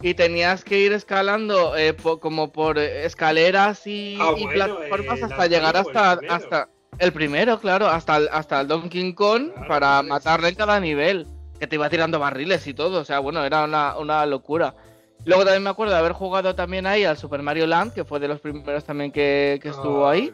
y 0.02 0.14
tenías 0.14 0.64
que 0.64 0.80
ir 0.80 0.94
escalando 0.94 1.76
eh, 1.76 1.94
como 2.22 2.54
por 2.54 2.80
escaleras 2.80 3.86
y, 3.86 4.18
ah, 4.22 4.36
plataformas 4.54 5.20
eh, 5.20 5.24
hasta 5.26 5.48
llegar 5.48 5.76
hasta 5.76 6.14
el 6.14 6.30
hasta 6.30 6.70
el 7.00 7.12
primero, 7.12 7.60
claro, 7.60 7.88
hasta 7.88 8.16
el, 8.16 8.30
hasta 8.32 8.62
el 8.62 8.70
Donkey 8.70 9.14
Kong 9.14 9.52
para 9.68 10.02
matarle 10.02 10.48
en 10.48 10.56
cada 10.56 10.80
nivel, 10.80 11.28
que 11.60 11.68
te 11.68 11.76
iba 11.76 11.90
tirando 11.90 12.20
barriles 12.20 12.66
y 12.68 12.74
todo, 12.74 13.02
o 13.02 13.06
sea, 13.06 13.20
bueno, 13.20 13.44
era 13.46 13.64
una, 13.64 14.26
locura. 14.26 14.76
Luego 15.24 15.44
también 15.44 15.64
me 15.64 15.70
acuerdo 15.70 15.94
de 15.94 16.00
haber 16.00 16.12
jugado 16.12 16.56
también 16.56 16.86
ahí 16.86 17.04
al 17.04 17.18
Super 17.18 17.42
Mario 17.42 17.66
Land, 17.66 17.94
que 17.94 18.06
fue 18.06 18.20
de 18.20 18.28
los 18.28 18.40
primeros 18.40 18.84
también 18.84 19.12
que, 19.12 19.60
estuvo 19.64 20.08
ahí. 20.08 20.32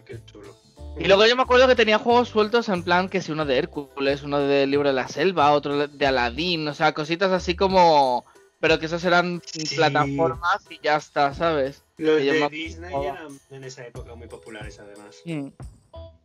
Y 1.00 1.06
luego 1.06 1.26
yo 1.26 1.36
me 1.38 1.44
acuerdo 1.44 1.68
que 1.68 1.76
tenía 1.76 1.98
juegos 1.98 2.28
sueltos 2.28 2.68
en 2.68 2.84
plan 2.84 3.08
que 3.08 3.22
si 3.22 3.32
uno 3.32 3.46
de 3.46 3.58
Hércules, 3.58 4.24
uno 4.24 4.40
del 4.40 4.70
libro 4.70 4.90
de 4.90 4.94
la 4.94 5.08
selva, 5.08 5.54
otro 5.54 5.88
de 5.88 6.06
Aladdin, 6.06 6.68
o 6.68 6.74
sea, 6.74 6.94
cositas 6.94 7.32
así 7.32 7.56
como 7.56 8.26
pero 8.62 8.80
que 8.80 8.86
esas 8.86 9.04
eran 9.04 9.42
plataformas 9.76 10.62
y 10.70 10.80
ya 10.82 10.96
está, 10.96 11.34
¿sabes? 11.34 11.84
Los 11.98 12.18
de 12.18 12.48
Disney 12.50 12.94
eran 12.94 13.40
en 13.50 13.64
esa 13.64 13.86
época 13.86 14.16
muy 14.16 14.28
populares 14.28 14.80
además. 14.80 15.18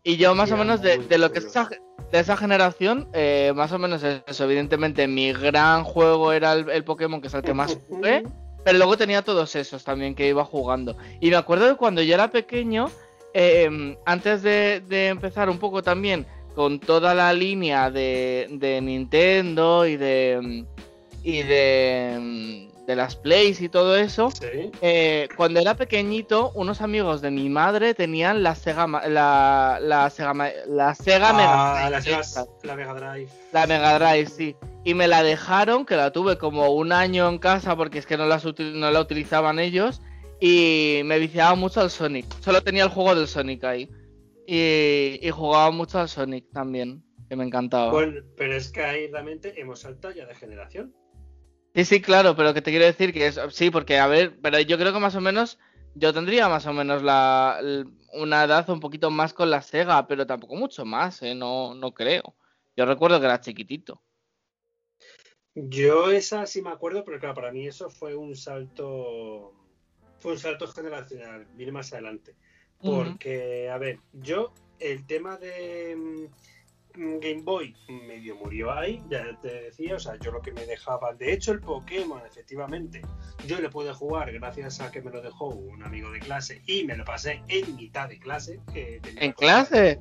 Y 0.06 0.18
yo 0.18 0.36
más 0.36 0.52
o 0.52 0.56
menos 0.56 0.80
de, 0.82 1.18
lo 1.18 1.32
que 1.32 1.40
es 1.40 1.46
esa, 1.46 1.68
de 2.12 2.20
esa 2.20 2.36
generación, 2.36 3.08
eh, 3.12 3.52
más 3.56 3.72
o 3.72 3.78
menos 3.80 4.04
eso, 4.04 4.44
evidentemente 4.44 5.08
mi 5.08 5.32
gran 5.32 5.82
juego 5.82 6.32
era 6.32 6.52
el, 6.52 6.84
Pokémon, 6.84 7.20
que 7.20 7.26
es 7.26 7.34
el 7.34 7.42
que 7.42 7.52
más 7.52 7.76
jugué, 7.88 8.22
pero 8.64 8.78
luego 8.78 8.96
tenía 8.96 9.22
todos 9.22 9.56
esos 9.56 9.82
también 9.82 10.14
que 10.14 10.28
iba 10.28 10.44
jugando. 10.44 10.96
Y 11.20 11.30
me 11.30 11.34
acuerdo 11.34 11.66
de 11.66 11.74
cuando 11.74 12.02
yo 12.02 12.14
era 12.14 12.30
pequeño, 12.30 12.88
em, 13.34 13.96
antes 14.06 14.44
de, 14.44 15.08
empezar 15.08 15.50
un 15.50 15.58
poco 15.58 15.82
también 15.82 16.24
con 16.54 16.78
toda 16.78 17.12
la 17.12 17.32
línea 17.32 17.90
de, 17.90 18.46
de 18.48 18.80
Nintendo 18.80 19.86
y 19.86 19.96
de 19.96 20.64
y 21.24 21.42
de 21.42 22.68
de 22.86 22.94
las 22.94 23.16
plays 23.16 23.60
y 23.60 23.68
todo 23.68 23.96
eso, 23.96 24.28
eh, 24.80 25.28
cuando 25.36 25.58
era 25.58 25.74
pequeñito, 25.74 26.52
unos 26.54 26.80
amigos 26.80 27.20
de 27.20 27.32
mi 27.32 27.48
madre 27.48 27.94
tenían 27.94 28.42
la 28.44 28.54
Sega, 28.54 28.86
la, 29.08 29.78
la 29.82 30.08
Sega, 30.10 30.32
la 30.68 30.94
Sega 30.94 31.30
ah, 31.30 31.90
Mega 31.90 32.00
Drive. 32.00 32.46
La, 32.62 32.76
Mega 32.76 32.94
Drive. 32.94 33.28
La 33.52 33.66
Mega 33.66 33.98
Drive, 33.98 34.26
sí. 34.26 34.56
Y 34.84 34.94
me 34.94 35.08
la 35.08 35.24
dejaron, 35.24 35.84
que 35.84 35.96
la 35.96 36.12
tuve 36.12 36.38
como 36.38 36.70
un 36.70 36.92
año 36.92 37.28
en 37.28 37.38
casa 37.38 37.74
porque 37.74 37.98
es 37.98 38.06
que 38.06 38.16
no, 38.16 38.26
no 38.26 38.90
la 38.90 39.00
utilizaban 39.00 39.58
ellos. 39.58 40.00
Y 40.38 41.00
me 41.04 41.18
viciaba 41.18 41.54
mucho 41.54 41.80
al 41.80 41.90
Sonic. 41.90 42.26
Solo 42.40 42.62
tenía 42.62 42.84
el 42.84 42.90
juego 42.90 43.14
del 43.14 43.26
Sonic 43.26 43.64
ahí. 43.64 43.90
Y, 44.46 45.18
y 45.20 45.30
jugaba 45.30 45.72
mucho 45.72 45.98
al 45.98 46.08
Sonic 46.08 46.44
también, 46.52 47.02
que 47.28 47.34
me 47.34 47.44
encantaba. 47.44 47.90
Bueno, 47.90 48.20
pero 48.36 48.54
es 48.54 48.70
que 48.70 48.82
ahí 48.82 49.10
realmente 49.10 49.60
hemos 49.60 49.80
saltado 49.80 50.14
ya 50.14 50.26
de 50.26 50.34
generación. 50.36 50.94
Sí, 51.76 51.84
sí, 51.84 52.00
claro, 52.00 52.34
pero 52.34 52.54
que 52.54 52.62
te 52.62 52.70
quiero 52.70 52.86
decir 52.86 53.12
que 53.12 53.26
es, 53.26 53.38
sí, 53.50 53.68
porque 53.70 53.98
a 53.98 54.06
ver, 54.06 54.38
pero 54.40 54.58
yo 54.60 54.78
creo 54.78 54.94
que 54.94 54.98
más 54.98 55.14
o 55.14 55.20
menos, 55.20 55.58
yo 55.94 56.14
tendría 56.14 56.48
más 56.48 56.64
o 56.64 56.72
menos 56.72 57.02
la, 57.02 57.60
una 58.14 58.44
edad 58.44 58.70
un 58.70 58.80
poquito 58.80 59.10
más 59.10 59.34
con 59.34 59.50
la 59.50 59.60
Sega, 59.60 60.06
pero 60.06 60.26
tampoco 60.26 60.56
mucho 60.56 60.86
más, 60.86 61.20
¿eh? 61.20 61.34
no, 61.34 61.74
no 61.74 61.92
creo. 61.92 62.34
Yo 62.78 62.86
recuerdo 62.86 63.20
que 63.20 63.26
era 63.26 63.42
chiquitito. 63.42 64.00
Yo 65.54 66.10
esa 66.10 66.46
sí 66.46 66.62
me 66.62 66.70
acuerdo, 66.70 67.04
pero 67.04 67.20
claro, 67.20 67.34
para 67.34 67.52
mí 67.52 67.66
eso 67.66 67.90
fue 67.90 68.16
un 68.16 68.34
salto, 68.36 69.52
fue 70.18 70.32
un 70.32 70.38
salto 70.38 70.66
generacional, 70.68 71.46
viene 71.56 71.72
más 71.72 71.92
adelante. 71.92 72.34
Porque, 72.80 73.68
a 73.68 73.76
ver, 73.76 74.00
yo 74.14 74.54
el 74.78 75.06
tema 75.06 75.36
de 75.36 76.30
Game 76.96 77.42
Boy 77.42 77.74
medio 77.88 78.36
murió 78.36 78.72
ahí, 78.72 79.02
ya 79.08 79.38
te 79.40 79.62
decía, 79.62 79.96
o 79.96 79.98
sea, 79.98 80.16
yo 80.16 80.30
lo 80.30 80.40
que 80.40 80.52
me 80.52 80.64
dejaba, 80.66 81.14
de 81.14 81.32
hecho 81.32 81.52
el 81.52 81.60
Pokémon, 81.60 82.20
efectivamente, 82.26 83.02
yo 83.46 83.60
le 83.60 83.68
pude 83.68 83.92
jugar 83.92 84.32
gracias 84.32 84.80
a 84.80 84.90
que 84.90 85.02
me 85.02 85.10
lo 85.10 85.20
dejó 85.20 85.48
un 85.48 85.82
amigo 85.82 86.10
de 86.10 86.20
clase 86.20 86.62
y 86.66 86.84
me 86.84 86.96
lo 86.96 87.04
pasé 87.04 87.42
en 87.48 87.76
mitad 87.76 88.08
de 88.08 88.18
clase. 88.18 88.60
¿En 88.74 89.32
clase? 89.32 90.00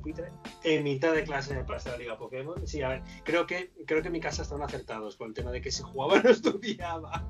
En 0.64 0.84
mitad 0.84 1.12
de 1.12 1.24
clase 1.24 1.54
me 1.54 1.64
pasé 1.64 1.90
la 1.90 1.98
Liga 1.98 2.16
Pokémon. 2.16 2.66
Sí, 2.66 2.82
a 2.82 2.88
ver, 2.88 3.02
creo 3.24 3.46
que, 3.46 3.72
creo 3.86 4.00
que 4.00 4.08
en 4.08 4.12
mi 4.12 4.20
casa 4.20 4.42
están 4.42 4.62
acertados 4.62 5.16
con 5.16 5.28
el 5.28 5.34
tema 5.34 5.50
de 5.50 5.60
que 5.60 5.70
si 5.70 5.82
jugaba 5.82 6.20
no 6.22 6.30
estudiaba. 6.30 7.26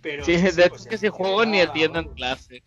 Pero 0.00 0.24
sí, 0.24 0.36
de 0.36 0.64
hecho 0.64 0.84
que 0.88 0.98
si 0.98 1.08
juego 1.08 1.44
ni 1.44 1.60
entiendo 1.60 1.98
en 1.98 2.08
clase. 2.14 2.62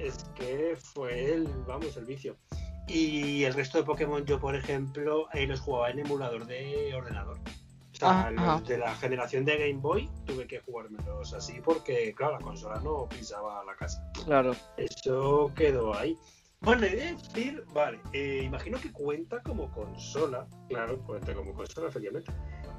Es 0.00 0.24
que 0.34 0.76
fue 0.76 1.34
el, 1.34 1.46
vamos, 1.66 1.96
el 1.96 2.04
vicio. 2.04 2.36
Y 2.86 3.44
el 3.44 3.54
resto 3.54 3.78
de 3.78 3.84
Pokémon 3.84 4.24
yo, 4.24 4.40
por 4.40 4.56
ejemplo, 4.56 5.28
eh, 5.32 5.46
los 5.46 5.60
jugaba 5.60 5.90
en 5.90 6.00
emulador 6.00 6.46
de 6.46 6.92
ordenador. 6.94 7.38
O 7.38 7.94
sea, 7.94 8.30
los 8.30 8.66
de 8.66 8.78
la 8.78 8.94
generación 8.96 9.44
de 9.44 9.56
Game 9.58 9.80
Boy 9.80 10.10
tuve 10.24 10.46
que 10.46 10.58
jugármelos 10.60 11.32
así 11.34 11.60
porque, 11.62 12.12
claro, 12.14 12.38
la 12.38 12.40
consola 12.40 12.80
no 12.80 13.08
pisaba 13.08 13.64
la 13.64 13.76
casa. 13.76 14.04
Claro. 14.24 14.56
Eso 14.76 15.52
quedó 15.54 15.94
ahí. 15.94 16.18
Bueno, 16.62 16.84
he 16.84 16.90
de 16.90 17.14
decir, 17.14 17.64
vale, 17.72 18.00
eh, 18.12 18.42
imagino 18.44 18.78
que 18.80 18.90
cuenta 18.90 19.40
como 19.42 19.70
consola. 19.70 20.46
Claro, 20.68 20.98
cuenta 21.04 21.34
como 21.34 21.54
consola, 21.54 21.88
efectivamente. 21.88 22.32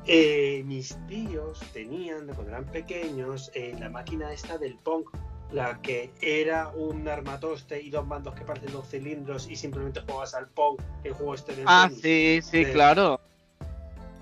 Eh, 0.05 0.63
mis 0.65 0.97
tíos 1.07 1.61
tenían, 1.71 2.27
cuando 2.27 2.49
eran 2.49 2.65
pequeños, 2.65 3.51
la 3.79 3.89
máquina 3.89 4.33
esta 4.33 4.57
del 4.57 4.77
Pong 4.79 5.05
la 5.53 5.79
que 5.81 6.11
era 6.21 6.69
un 6.69 7.07
armatoste 7.07 7.79
y 7.79 7.91
dos 7.91 8.05
mandos 8.05 8.33
que 8.33 8.41
parecen 8.41 8.71
dos 8.71 8.89
cilindros 8.89 9.47
y 9.49 9.55
simplemente 9.55 10.01
juegas 10.01 10.33
al 10.33 10.47
Pong, 10.49 10.81
el 11.03 11.13
juego 11.13 11.35
este 11.35 11.55
de 11.55 11.63
Ah, 11.67 11.89
sí, 11.89 12.39
sí, 12.41 12.65
claro. 12.65 13.19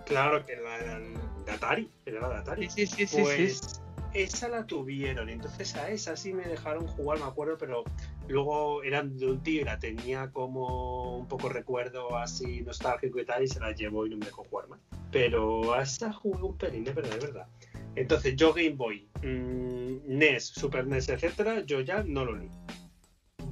Claro, 0.05 0.45
que 0.45 0.53
era 0.53 0.99
de 1.45 1.51
Atari, 1.51 1.89
era 2.05 2.27
de 2.27 2.35
Atari. 2.35 2.69
Sí, 2.69 2.85
sí, 2.85 3.07
sí, 3.07 3.21
pues, 3.21 3.81
Esa 4.13 4.49
la 4.49 4.65
tuvieron, 4.65 5.29
entonces 5.29 5.73
a 5.75 5.89
esa 5.89 6.17
sí 6.17 6.33
me 6.33 6.43
dejaron 6.43 6.85
jugar, 6.85 7.19
me 7.19 7.25
acuerdo, 7.25 7.57
pero 7.57 7.85
luego 8.27 8.83
eran 8.83 9.17
de 9.17 9.27
un 9.27 9.41
tío 9.41 9.61
y 9.61 9.63
la 9.63 9.79
tenía 9.79 10.29
como 10.31 11.17
un 11.17 11.27
poco 11.27 11.47
recuerdo 11.47 12.17
así 12.17 12.61
nostálgico 12.61 13.21
y 13.21 13.25
tal, 13.25 13.43
y 13.43 13.47
se 13.47 13.61
la 13.61 13.71
llevó 13.71 14.05
y 14.05 14.09
no 14.09 14.17
me 14.17 14.25
dejó 14.25 14.43
jugar 14.43 14.67
más. 14.67 14.79
Pero 15.13 15.73
a 15.73 15.83
esa 15.83 16.11
jugué 16.11 16.43
un 16.43 16.57
pelín, 16.57 16.83
de 16.83 16.91
verdad, 16.91 17.11
de 17.11 17.25
verdad. 17.25 17.47
Entonces, 17.95 18.35
yo 18.35 18.53
Game 18.53 18.71
Boy, 18.71 19.07
mm, 19.23 20.17
NES, 20.17 20.47
Super 20.47 20.87
NES, 20.87 21.09
etcétera, 21.09 21.63
yo 21.65 21.81
ya 21.81 22.03
no 22.03 22.25
lo 22.25 22.35
leo. 22.35 22.51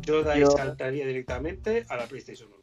Yo 0.01 0.24
de 0.24 0.31
ahí 0.31 0.43
saltaría 0.46 1.05
directamente 1.05 1.86
a 1.89 1.98
la 1.98 2.05
PlayStation 2.05 2.50
1. 2.50 2.60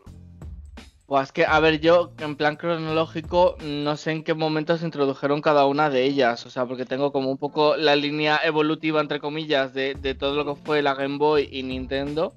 Pues 1.07 1.31
que, 1.31 1.47
a 1.47 1.61
ver, 1.61 1.79
yo 1.79 2.13
en 2.19 2.35
plan 2.35 2.57
cronológico 2.57 3.57
no 3.63 3.97
sé 3.97 4.11
en 4.11 4.25
qué 4.25 4.35
momento 4.35 4.77
se 4.77 4.85
introdujeron 4.85 5.41
cada 5.41 5.65
una 5.67 5.89
de 5.89 6.03
ellas, 6.03 6.45
o 6.47 6.51
sea, 6.51 6.67
porque 6.67 6.85
tengo 6.85 7.13
como 7.13 7.31
un 7.31 7.39
poco 7.39 7.77
la 7.77 7.95
línea 7.95 8.41
evolutiva, 8.43 9.01
entre 9.01 9.21
comillas, 9.21 9.73
de, 9.73 9.95
de 9.95 10.17
todo 10.17 10.35
lo 10.35 10.45
que 10.45 10.61
fue 10.61 10.83
la 10.83 10.95
Game 10.95 11.19
Boy 11.19 11.49
y 11.53 11.63
Nintendo, 11.63 12.35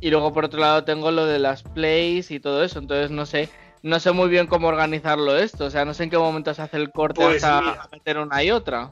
y 0.00 0.10
luego 0.10 0.32
por 0.32 0.46
otro 0.46 0.58
lado 0.58 0.82
tengo 0.82 1.12
lo 1.12 1.26
de 1.26 1.38
las 1.38 1.62
Plays 1.62 2.32
y 2.32 2.40
todo 2.40 2.64
eso, 2.64 2.80
entonces 2.80 3.12
no 3.12 3.24
sé 3.24 3.50
no 3.82 4.00
sé 4.00 4.12
muy 4.12 4.28
bien 4.28 4.46
cómo 4.46 4.68
organizarlo 4.68 5.36
esto. 5.36 5.66
O 5.66 5.70
sea, 5.70 5.84
no 5.84 5.94
sé 5.94 6.04
en 6.04 6.10
qué 6.10 6.18
momento 6.18 6.52
se 6.54 6.62
hace 6.62 6.76
el 6.76 6.90
corte 6.90 7.22
pues 7.22 7.44
hasta 7.44 7.88
meter 7.92 8.18
una 8.18 8.42
y 8.42 8.50
otra. 8.50 8.90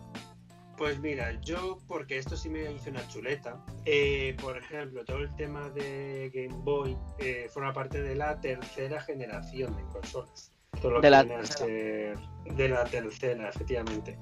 Pues 0.76 0.99
mira, 1.00 1.33
yo, 1.40 1.78
porque 1.88 2.19
esto 2.19 2.37
sí 2.37 2.50
me 2.50 2.71
hizo 2.71 2.90
una 2.90 3.07
chuleta, 3.09 3.64
eh, 3.87 4.37
por 4.43 4.59
ejemplo, 4.59 5.05
todo 5.07 5.19
el 5.19 5.35
tema 5.35 5.71
de 5.71 6.31
Game 6.35 6.62
Boy 6.64 6.95
eh, 7.19 7.49
forma 7.50 7.73
parte 7.73 8.02
de 8.02 8.14
la 8.14 8.38
tercera 8.40 9.00
generación 9.00 9.75
de 9.75 9.83
consolas. 9.85 10.52
Todo 10.83 10.93
lo 10.93 11.00
de, 11.00 11.09
que 11.09 11.11
la 11.11 12.55
de 12.55 12.69
la 12.69 12.85
tercera, 12.85 13.49
efectivamente. 13.49 14.19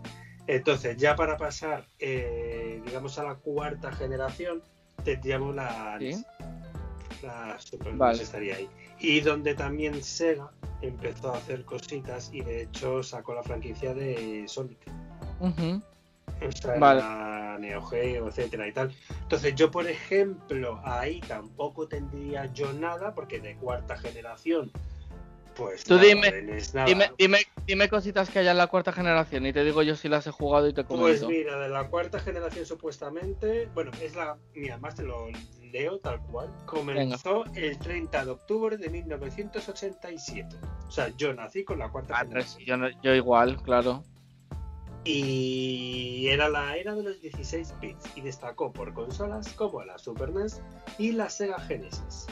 Entonces, 0.47 0.97
ya 0.97 1.17
para 1.17 1.37
pasar, 1.37 1.89
eh, 1.99 2.81
digamos, 2.85 3.19
a 3.19 3.25
la 3.25 3.35
cuarta 3.35 3.91
generación, 3.91 4.63
tendríamos 5.03 5.57
la, 5.57 5.99
la 7.23 7.59
Super 7.59 7.95
vale. 7.95 8.23
estaría 8.23 8.55
ahí 8.55 8.69
y 8.99 9.21
donde 9.21 9.55
también 9.55 10.03
Sega 10.03 10.51
empezó 10.83 11.33
a 11.33 11.39
hacer 11.39 11.65
cositas 11.65 12.31
y 12.33 12.41
de 12.43 12.63
hecho 12.63 13.03
sacó 13.03 13.35
la 13.35 13.43
franquicia 13.43 13.95
de 13.95 14.45
Sonic. 14.47 14.79
O 15.41 16.53
sea, 16.53 16.77
la 16.79 17.57
Neo 17.59 17.83
Geo, 17.83 18.29
etcétera 18.29 18.69
y 18.69 18.73
tal. 18.73 18.95
Entonces 19.23 19.55
yo, 19.55 19.71
por 19.71 19.87
ejemplo, 19.87 20.81
ahí 20.85 21.21
tampoco 21.21 21.87
tendría 21.87 22.53
yo 22.53 22.73
nada, 22.73 23.15
porque 23.15 23.41
de 23.41 23.57
cuarta 23.57 23.97
generación, 23.97 24.71
pues 25.57 25.85
Tú 25.85 25.99
dime, 25.99 26.33
dime, 26.87 27.11
dime, 27.19 27.39
dime, 27.67 27.89
cositas 27.89 28.31
que 28.31 28.41
haya 28.41 28.53
en 28.53 28.59
la 28.59 28.67
cuarta 28.67 28.93
generación 28.93 29.47
y 29.47 29.53
te 29.53 29.65
digo 29.65 29.83
yo 29.83 29.97
si 29.97 30.09
las 30.09 30.27
he 30.27 30.31
jugado 30.31 30.69
y 30.69 30.73
te 30.73 30.85
comento. 30.85 31.27
Pues 31.27 31.37
mira, 31.37 31.59
de 31.59 31.69
la 31.69 31.89
cuarta 31.89 32.19
generación 32.19 32.67
supuestamente, 32.67 33.69
bueno, 33.75 33.91
es 34.01 34.15
la, 34.15 34.37
mira, 34.55 34.79
más 34.79 34.95
te 34.95 35.03
lo 35.03 35.29
leo 35.73 35.99
tal 35.99 36.21
cual, 36.27 36.51
comenzó 36.67 37.45
el 37.55 37.79
30 37.79 38.25
de 38.25 38.31
octubre 38.31 38.77
de 38.77 38.89
1987. 38.91 40.57
O 40.87 40.91
sea, 40.91 41.09
yo 41.17 41.35
nací 41.35 41.65
con 41.65 41.79
la 41.79 41.91
cuarta 41.91 42.15
ah, 42.17 42.21
generación. 42.21 42.65
Yo, 42.65 43.01
yo 43.03 43.15
igual, 43.15 43.61
claro. 43.63 44.05
Y 45.05 46.29
era 46.29 46.49
la 46.49 46.77
era 46.77 46.95
de 46.95 47.03
los 47.03 47.21
16 47.21 47.75
bits 47.81 48.11
y 48.17 48.23
destacó 48.23 48.73
por 48.73 48.95
consolas 48.95 49.53
como 49.53 49.85
la 49.85 49.99
Super 49.99 50.33
NES 50.33 50.63
y 50.99 51.13
la 51.13 51.29
Sega 51.29 51.61
Genesis. 51.61 52.27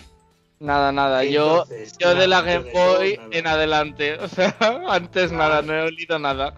Nada, 0.62 0.92
nada, 0.92 1.24
yo, 1.24 1.64
yo 1.98 2.14
de 2.14 2.28
la 2.28 2.40
Game 2.42 2.70
Boy 2.72 3.18
en 3.32 3.48
adelante, 3.48 4.14
o 4.14 4.28
sea, 4.28 4.56
antes 4.88 5.32
nada, 5.32 5.60
no 5.60 5.74
he 5.74 5.82
olido 5.82 6.20
nada. 6.20 6.54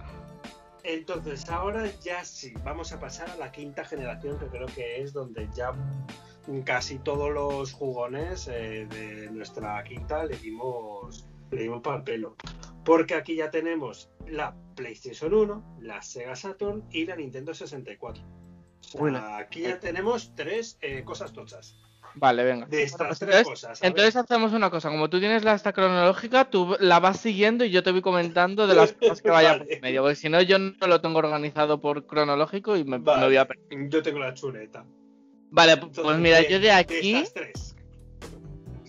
Entonces, 0.82 1.48
ahora 1.48 1.90
ya 2.02 2.22
sí, 2.22 2.52
vamos 2.62 2.92
a 2.92 3.00
pasar 3.00 3.30
a 3.30 3.36
la 3.36 3.50
quinta 3.50 3.82
generación, 3.82 4.38
que 4.38 4.44
creo 4.48 4.66
que 4.66 5.00
es 5.00 5.14
donde 5.14 5.48
ya 5.56 5.72
casi 6.66 6.98
todos 6.98 7.32
los 7.32 7.72
jugones 7.72 8.46
eh, 8.48 8.86
de 8.90 9.30
nuestra 9.30 9.82
quinta 9.84 10.26
le 10.26 10.36
dimos, 10.36 11.26
le 11.50 11.62
dimos 11.62 11.80
para 11.80 11.96
el 11.96 12.02
pelo. 12.02 12.36
Porque 12.84 13.14
aquí 13.14 13.36
ya 13.36 13.50
tenemos 13.50 14.10
la 14.26 14.54
PlayStation 14.74 15.32
1, 15.32 15.78
la 15.80 16.02
Sega 16.02 16.36
Saturn 16.36 16.84
y 16.90 17.06
la 17.06 17.16
Nintendo 17.16 17.54
64. 17.54 18.22
aquí 19.38 19.62
ya 19.62 19.80
tenemos 19.80 20.34
tres 20.34 20.76
eh, 20.82 21.02
cosas 21.04 21.32
tochas. 21.32 21.78
Vale, 22.16 22.44
venga. 22.44 22.66
De 22.66 22.82
estas 22.82 23.18
tres 23.18 23.44
cosas. 23.44 23.82
Entonces 23.82 24.16
hacemos 24.16 24.52
una 24.52 24.70
cosa, 24.70 24.88
como 24.90 25.10
tú 25.10 25.18
tienes 25.18 25.42
la 25.44 25.54
esta 25.54 25.72
cronológica, 25.72 26.44
tú 26.48 26.76
la 26.78 27.00
vas 27.00 27.20
siguiendo 27.20 27.64
y 27.64 27.70
yo 27.70 27.82
te 27.82 27.90
voy 27.90 28.02
comentando 28.02 28.66
de 28.66 28.74
las 28.74 28.92
cosas 29.00 29.20
que 29.20 29.30
vaya 29.30 29.58
por 29.58 29.80
medio, 29.80 30.02
porque 30.02 30.16
si 30.16 30.28
no 30.28 30.40
yo 30.42 30.58
no 30.58 30.86
lo 30.86 31.00
tengo 31.00 31.18
organizado 31.18 31.80
por 31.80 32.06
cronológico 32.06 32.76
y 32.76 32.84
me, 32.84 32.98
voy 32.98 33.36
a 33.36 33.48
Yo 33.88 34.02
tengo 34.02 34.20
la 34.20 34.34
chuleta. 34.34 34.84
Vale, 35.50 35.76
pues 35.76 36.18
mira, 36.18 36.46
yo 36.48 36.58
de 36.58 36.72
aquí. 36.72 37.24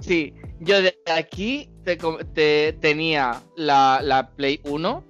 Sí, 0.01 0.33
yo 0.59 0.81
de 0.81 0.95
aquí 1.11 1.69
te, 1.83 2.73
tenía 2.73 3.41
la, 3.55 4.31
Play 4.35 4.59
1, 4.63 5.03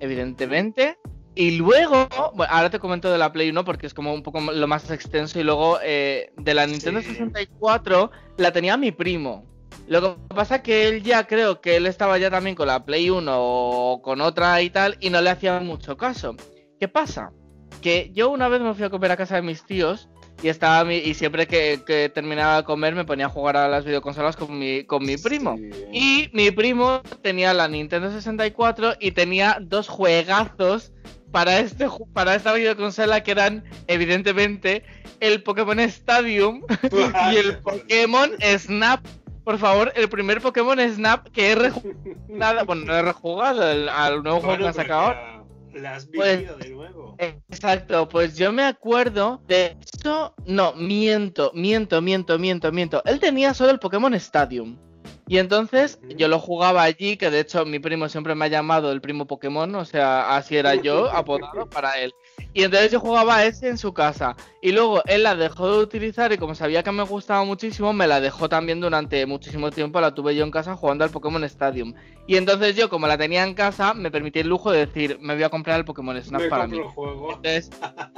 evidentemente. 0.00 0.98
Y 1.36 1.52
luego, 1.52 2.08
bueno, 2.34 2.52
ahora 2.52 2.70
te 2.70 2.78
comento 2.78 3.10
de 3.10 3.18
la 3.18 3.32
Play 3.32 3.50
1 3.50 3.64
porque 3.64 3.86
es 3.86 3.94
como 3.94 4.14
un 4.14 4.22
poco 4.22 4.40
lo 4.40 4.66
más 4.66 4.90
extenso. 4.90 5.40
Y 5.40 5.42
luego 5.42 5.78
eh, 5.82 6.32
de 6.36 6.54
la 6.54 6.66
Nintendo 6.66 7.02
64 7.02 8.10
la 8.36 8.52
tenía 8.52 8.76
mi 8.76 8.92
primo. 8.92 9.44
Lo 9.86 10.00
que 10.00 10.34
pasa 10.34 10.56
es 10.56 10.62
que 10.62 10.88
él 10.88 11.02
ya 11.02 11.26
creo 11.26 11.60
que 11.60 11.76
él 11.76 11.86
estaba 11.86 12.16
ya 12.18 12.30
también 12.30 12.56
con 12.56 12.68
la 12.68 12.84
Play 12.84 13.10
1 13.10 13.32
o 13.36 14.00
con 14.02 14.20
otra 14.20 14.62
y 14.62 14.70
tal, 14.70 14.96
y 15.00 15.10
no 15.10 15.20
le 15.20 15.30
hacía 15.30 15.58
mucho 15.60 15.96
caso. 15.96 16.36
¿Qué 16.78 16.88
pasa? 16.88 17.32
Que 17.82 18.10
yo 18.14 18.30
una 18.30 18.48
vez 18.48 18.60
me 18.62 18.72
fui 18.74 18.84
a 18.84 18.90
comer 18.90 19.12
a 19.12 19.16
casa 19.16 19.36
de 19.36 19.42
mis 19.42 19.64
tíos 19.64 20.08
y 20.42 20.48
estaba 20.48 20.84
mi, 20.84 20.96
y 20.96 21.14
siempre 21.14 21.46
que, 21.46 22.10
terminaba 22.14 22.58
de 22.58 22.64
comer 22.64 22.94
me 22.94 23.04
ponía 23.04 23.26
a 23.26 23.28
jugar 23.28 23.56
a 23.56 23.68
las 23.68 23.84
videoconsolas 23.84 24.36
con 24.36 24.58
mi, 24.58 24.84
con 24.84 25.04
mi 25.04 25.16
primo. 25.16 25.56
Y 25.92 26.30
mi 26.32 26.50
primo 26.50 27.02
tenía 27.22 27.52
la 27.52 27.68
Nintendo 27.68 28.10
64 28.10 28.94
y 29.00 29.12
tenía 29.12 29.58
dos 29.60 29.88
juegazos 29.88 30.92
para, 31.34 31.58
este, 31.58 31.88
para 32.12 32.36
esta 32.36 32.52
videoconsola 32.52 33.24
que 33.24 33.32
eran 33.32 33.64
evidentemente 33.88 34.84
el 35.18 35.42
Pokémon 35.42 35.80
Stadium 35.80 36.62
y 37.32 37.36
el 37.36 37.58
Pokémon 37.58 38.30
Snap 38.56 39.04
por 39.42 39.58
favor, 39.58 39.92
el 39.96 40.08
primer 40.08 40.40
Pokémon 40.40 40.78
Snap 40.78 41.26
que 41.30 41.50
he 41.50 41.54
rejugado, 41.56 42.64
bueno, 42.66 42.84
no 42.84 42.94
he 42.94 43.02
rejugado 43.02 43.62
al 43.62 44.22
nuevo 44.22 44.40
juego 44.40 44.58
que 44.58 44.66
han 44.68 44.74
sacado. 44.74 45.14
La 45.74 45.96
has 45.96 46.06
pues, 46.06 46.38
vivido 46.38 46.56
de 46.56 46.70
nuevo. 46.70 47.16
Exacto, 47.18 48.08
pues 48.08 48.36
yo 48.36 48.52
me 48.52 48.62
acuerdo 48.62 49.42
de 49.48 49.76
eso. 49.92 50.36
No, 50.46 50.72
miento, 50.74 51.50
miento, 51.52 52.00
miento, 52.00 52.38
miento, 52.38 52.70
miento. 52.70 53.02
Él 53.06 53.18
tenía 53.18 53.54
solo 53.54 53.72
el 53.72 53.80
Pokémon 53.80 54.14
Stadium. 54.14 54.78
Y 55.26 55.38
entonces 55.38 55.98
yo 56.16 56.28
lo 56.28 56.38
jugaba 56.38 56.82
allí, 56.82 57.16
que 57.16 57.30
de 57.30 57.40
hecho 57.40 57.64
mi 57.64 57.78
primo 57.78 58.08
siempre 58.08 58.34
me 58.34 58.44
ha 58.44 58.48
llamado 58.48 58.92
el 58.92 59.00
primo 59.00 59.26
Pokémon, 59.26 59.74
o 59.74 59.84
sea, 59.84 60.36
así 60.36 60.56
era 60.56 60.74
yo, 60.74 61.10
apodado 61.14 61.68
para 61.68 61.98
él. 61.98 62.14
Y 62.52 62.62
entonces 62.62 62.92
yo 62.92 63.00
jugaba 63.00 63.44
ese 63.44 63.68
en 63.68 63.78
su 63.78 63.92
casa. 63.92 64.36
Y 64.62 64.72
luego 64.72 65.02
él 65.06 65.24
la 65.24 65.34
dejó 65.34 65.70
de 65.70 65.82
utilizar 65.82 66.32
y 66.32 66.38
como 66.38 66.54
sabía 66.54 66.82
que 66.82 66.92
me 66.92 67.02
gustaba 67.02 67.44
muchísimo, 67.44 67.92
me 67.92 68.06
la 68.06 68.20
dejó 68.20 68.48
también 68.48 68.80
durante 68.80 69.26
muchísimo 69.26 69.70
tiempo. 69.70 70.00
La 70.00 70.14
tuve 70.14 70.36
yo 70.36 70.44
en 70.44 70.50
casa 70.50 70.76
jugando 70.76 71.04
al 71.04 71.10
Pokémon 71.10 71.42
Stadium. 71.44 71.94
Y 72.26 72.36
entonces 72.36 72.76
yo, 72.76 72.88
como 72.88 73.06
la 73.06 73.18
tenía 73.18 73.42
en 73.42 73.54
casa, 73.54 73.92
me 73.92 74.10
permití 74.10 74.38
el 74.38 74.48
lujo 74.48 74.70
de 74.70 74.86
decir, 74.86 75.18
me 75.20 75.34
voy 75.34 75.42
a 75.42 75.48
comprar 75.48 75.78
el 75.78 75.84
Pokémon 75.84 76.22
Snap 76.22 76.48
para 76.48 76.66
mí. 76.66 76.80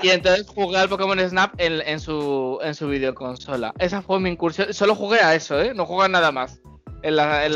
y 0.02 0.08
entonces 0.10 0.46
jugué 0.46 0.78
al 0.78 0.88
Pokémon 0.88 1.18
Snap 1.18 1.54
en, 1.58 1.98
su, 1.98 2.58
en 2.62 2.74
su 2.74 2.88
videoconsola. 2.88 3.72
Esa 3.78 4.02
fue 4.02 4.20
mi 4.20 4.30
incursión. 4.30 4.72
Solo 4.74 4.94
jugué 4.94 5.20
a 5.20 5.34
eso, 5.34 5.60
¿eh? 5.60 5.72
No 5.74 5.86
jugué 5.86 6.04
a 6.04 6.08
nada 6.08 6.30
más. 6.30 6.60
En 7.06 7.14
la, 7.14 7.46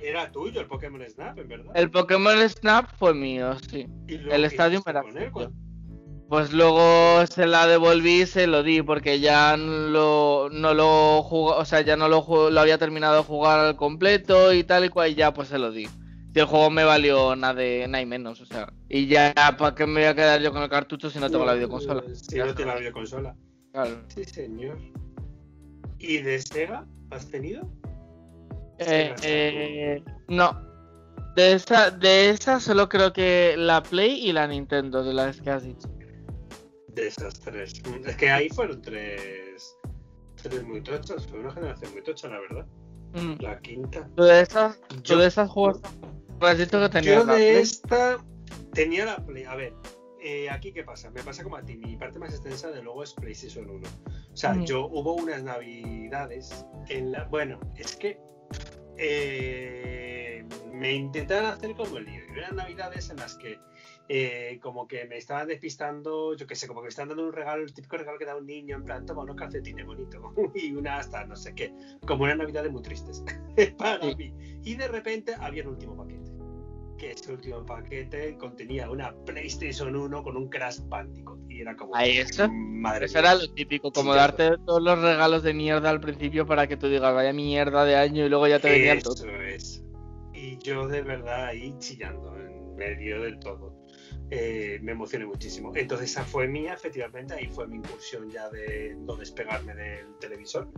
era, 0.00 0.30
tuyo 0.30 0.60
el 0.60 0.68
Pokémon 0.68 1.02
Snap, 1.08 1.36
en 1.38 1.48
verdad. 1.48 1.72
El 1.74 1.90
Pokémon 1.90 2.48
Snap 2.48 2.88
fue 2.96 3.12
mío, 3.14 3.56
sí. 3.68 3.88
el 4.06 4.44
Stadium 4.44 4.84
era. 4.86 5.02
Pues 6.28 6.52
luego 6.52 7.26
se 7.26 7.48
la 7.48 7.66
devolví 7.66 8.22
y 8.22 8.26
se 8.26 8.46
lo 8.46 8.62
di 8.62 8.80
porque 8.82 9.18
ya 9.18 9.56
no 9.56 9.88
lo, 9.88 10.48
no 10.52 10.72
lo 10.72 11.24
jugó, 11.24 11.56
o 11.56 11.64
sea, 11.64 11.80
ya 11.80 11.96
no 11.96 12.06
lo, 12.08 12.50
lo 12.50 12.60
había 12.60 12.78
terminado 12.78 13.16
de 13.16 13.22
jugar 13.24 13.58
al 13.58 13.74
completo 13.74 14.52
y 14.52 14.62
tal 14.62 14.84
y 14.84 14.88
cual, 14.88 15.10
y 15.10 15.14
ya 15.16 15.34
pues 15.34 15.48
se 15.48 15.58
lo 15.58 15.72
di. 15.72 15.88
Y 16.32 16.38
el 16.38 16.44
juego 16.44 16.70
me 16.70 16.84
valió 16.84 17.34
nada 17.34 17.54
de 17.54 17.88
nada 17.88 18.02
y 18.02 18.06
menos, 18.06 18.40
o 18.40 18.46
sea. 18.46 18.72
Y 18.88 19.08
ya, 19.08 19.34
¿para 19.58 19.74
qué 19.74 19.84
me 19.84 19.94
voy 19.94 20.04
a 20.04 20.14
quedar 20.14 20.40
yo 20.40 20.52
con 20.52 20.62
el 20.62 20.70
cartucho 20.70 21.10
si 21.10 21.18
no 21.18 21.28
tengo 21.28 21.44
la 21.44 21.54
videoconsola? 21.54 22.04
Si 22.14 22.38
no 22.38 22.54
tengo 22.54 22.70
la 22.70 22.76
videoconsola. 22.76 23.34
Claro. 23.72 24.00
Sí, 24.14 24.22
señor. 24.22 24.78
¿Y 25.98 26.18
de 26.18 26.40
Sega 26.40 26.86
has 27.10 27.28
tenido? 27.28 27.68
Eh, 28.80 29.14
eh, 29.22 30.04
no. 30.28 30.68
De 31.36 31.52
esa, 31.52 31.90
de 31.90 32.30
esa 32.30 32.58
solo 32.58 32.88
creo 32.88 33.12
que 33.12 33.54
la 33.56 33.82
Play 33.82 34.28
y 34.28 34.32
la 34.32 34.46
Nintendo, 34.46 35.04
de 35.04 35.14
las 35.14 35.40
que 35.40 35.50
has 35.50 35.62
dicho 35.62 35.88
de 36.94 37.06
esas 37.06 37.40
tres. 37.40 37.82
Es 38.06 38.16
que 38.16 38.30
ahí 38.30 38.48
fueron 38.48 38.82
tres, 38.82 39.76
tres 40.36 40.62
muy 40.64 40.82
tochas, 40.82 41.26
fue 41.26 41.40
una 41.40 41.52
generación 41.52 41.92
muy 41.92 42.02
tocha, 42.02 42.28
la 42.28 42.40
verdad. 42.40 42.66
Mm. 43.14 43.42
La 43.42 43.60
quinta. 43.60 44.08
¿Tú 44.16 44.22
de 44.22 44.40
esas, 44.40 44.80
yo, 45.02 45.18
de 45.18 45.26
esas 45.26 45.50
juegos 45.50 45.80
que 46.40 46.66
tenía 46.66 47.14
Yo 47.16 47.26
de 47.26 47.60
esta 47.60 48.18
tenía 48.72 49.04
la 49.04 49.16
Play. 49.24 49.44
A 49.44 49.56
ver, 49.56 49.74
eh, 50.22 50.48
aquí 50.48 50.72
qué 50.72 50.84
pasa, 50.84 51.10
me 51.10 51.22
pasa 51.22 51.42
como 51.42 51.56
a 51.56 51.62
ti, 51.62 51.76
mi 51.76 51.96
parte 51.96 52.18
más 52.18 52.32
extensa 52.32 52.70
de 52.70 52.82
luego 52.82 53.02
es 53.02 53.12
PlayStation 53.14 53.68
1. 53.68 53.88
O 54.32 54.36
sea, 54.36 54.54
mm. 54.54 54.64
yo 54.64 54.86
hubo 54.86 55.14
unas 55.14 55.42
navidades 55.42 56.64
en 56.88 57.12
la... 57.12 57.24
Bueno, 57.24 57.58
es 57.76 57.96
que 57.96 58.18
eh, 59.00 60.44
me 60.72 60.92
intentaron 60.92 61.46
hacer 61.46 61.74
como 61.74 61.96
el 61.96 62.04
lío. 62.04 62.22
Eran 62.36 62.56
navidades 62.56 63.10
en 63.10 63.16
las 63.16 63.36
que 63.36 63.58
eh, 64.08 64.58
como 64.60 64.86
que 64.86 65.06
me 65.06 65.16
estaban 65.16 65.48
despistando, 65.48 66.34
yo 66.34 66.46
qué 66.46 66.54
sé, 66.54 66.66
como 66.66 66.80
que 66.80 66.86
me 66.86 66.88
estaban 66.90 67.08
dando 67.08 67.26
un 67.26 67.32
regalo, 67.32 67.62
el 67.62 67.72
típico 67.72 67.96
regalo 67.96 68.18
que 68.18 68.24
da 68.24 68.36
un 68.36 68.46
niño, 68.46 68.76
en 68.76 68.84
plan, 68.84 69.06
toma 69.06 69.22
unos 69.22 69.36
calcetines 69.36 69.86
bonitos 69.86 70.20
y 70.54 70.72
una 70.72 70.98
hasta 70.98 71.24
no 71.24 71.36
sé 71.36 71.54
qué, 71.54 71.72
como 72.06 72.24
una 72.24 72.34
Navidad 72.34 72.64
de 72.64 72.70
muy 72.70 72.82
tristes 72.82 73.24
para 73.78 74.04
mí. 74.04 74.34
Y 74.64 74.74
de 74.74 74.88
repente 74.88 75.34
había 75.38 75.62
el 75.62 75.68
último 75.68 75.96
paquete, 75.96 76.30
que 76.98 77.12
ese 77.12 77.32
último 77.32 77.64
paquete 77.64 78.36
contenía 78.36 78.90
una 78.90 79.14
PlayStation 79.24 79.96
1 79.96 80.22
con 80.22 80.36
un 80.36 80.48
Crash 80.48 80.80
Bandicoot 80.88 81.39
y 81.60 81.62
era 81.62 81.76
como... 81.76 81.94
Ahí 81.94 82.18
eso, 82.18 82.48
madre 82.50 83.06
eso 83.06 83.18
era 83.18 83.34
lo 83.34 83.52
típico, 83.52 83.92
como 83.92 84.14
darte 84.14 84.56
todos 84.64 84.82
los 84.82 84.98
regalos 84.98 85.42
de 85.42 85.52
mierda 85.52 85.90
al 85.90 86.00
principio 86.00 86.46
para 86.46 86.66
que 86.66 86.76
tú 86.76 86.88
digas, 86.88 87.14
vaya 87.14 87.32
mierda 87.32 87.84
de 87.84 87.96
año 87.96 88.24
y 88.24 88.28
luego 88.28 88.48
ya 88.48 88.58
te 88.58 88.70
venía 88.70 88.98
todo. 89.00 89.14
Eso 89.14 89.30
es. 89.42 89.84
Y 90.32 90.56
yo 90.58 90.88
de 90.88 91.02
verdad 91.02 91.46
ahí 91.46 91.74
chillando 91.78 92.34
en 92.38 92.74
medio 92.76 93.20
de 93.22 93.36
todo. 93.36 93.78
Eh, 94.30 94.78
me 94.82 94.92
emocioné 94.92 95.26
muchísimo. 95.26 95.72
Entonces 95.74 96.10
esa 96.10 96.24
fue 96.24 96.48
mía, 96.48 96.72
efectivamente, 96.72 97.34
ahí 97.34 97.48
fue 97.48 97.66
mi 97.66 97.76
incursión 97.76 98.30
ya 98.30 98.48
de 98.48 98.96
no 99.00 99.16
despegarme 99.16 99.74
del 99.74 100.14
televisor. 100.18 100.68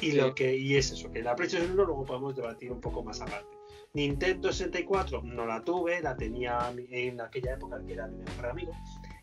Y 0.00 0.12
lo 0.12 0.34
que 0.34 0.56
y 0.56 0.76
es 0.76 0.90
eso, 0.90 1.10
que 1.10 1.22
la 1.22 1.34
PlayStation 1.34 1.70
1 1.70 1.84
luego 1.84 2.04
podemos 2.04 2.36
debatir 2.36 2.72
un 2.72 2.80
poco 2.80 3.02
más 3.02 3.20
aparte. 3.22 3.56
Nintendo 3.94 4.52
64 4.52 5.22
no 5.22 5.46
la 5.46 5.62
tuve, 5.64 6.02
la 6.02 6.14
tenía 6.14 6.70
en 6.90 7.18
aquella 7.20 7.54
época 7.54 7.82
que 7.86 7.94
era 7.94 8.06
mi 8.08 8.18
mejor 8.18 8.46
amigo 8.46 8.72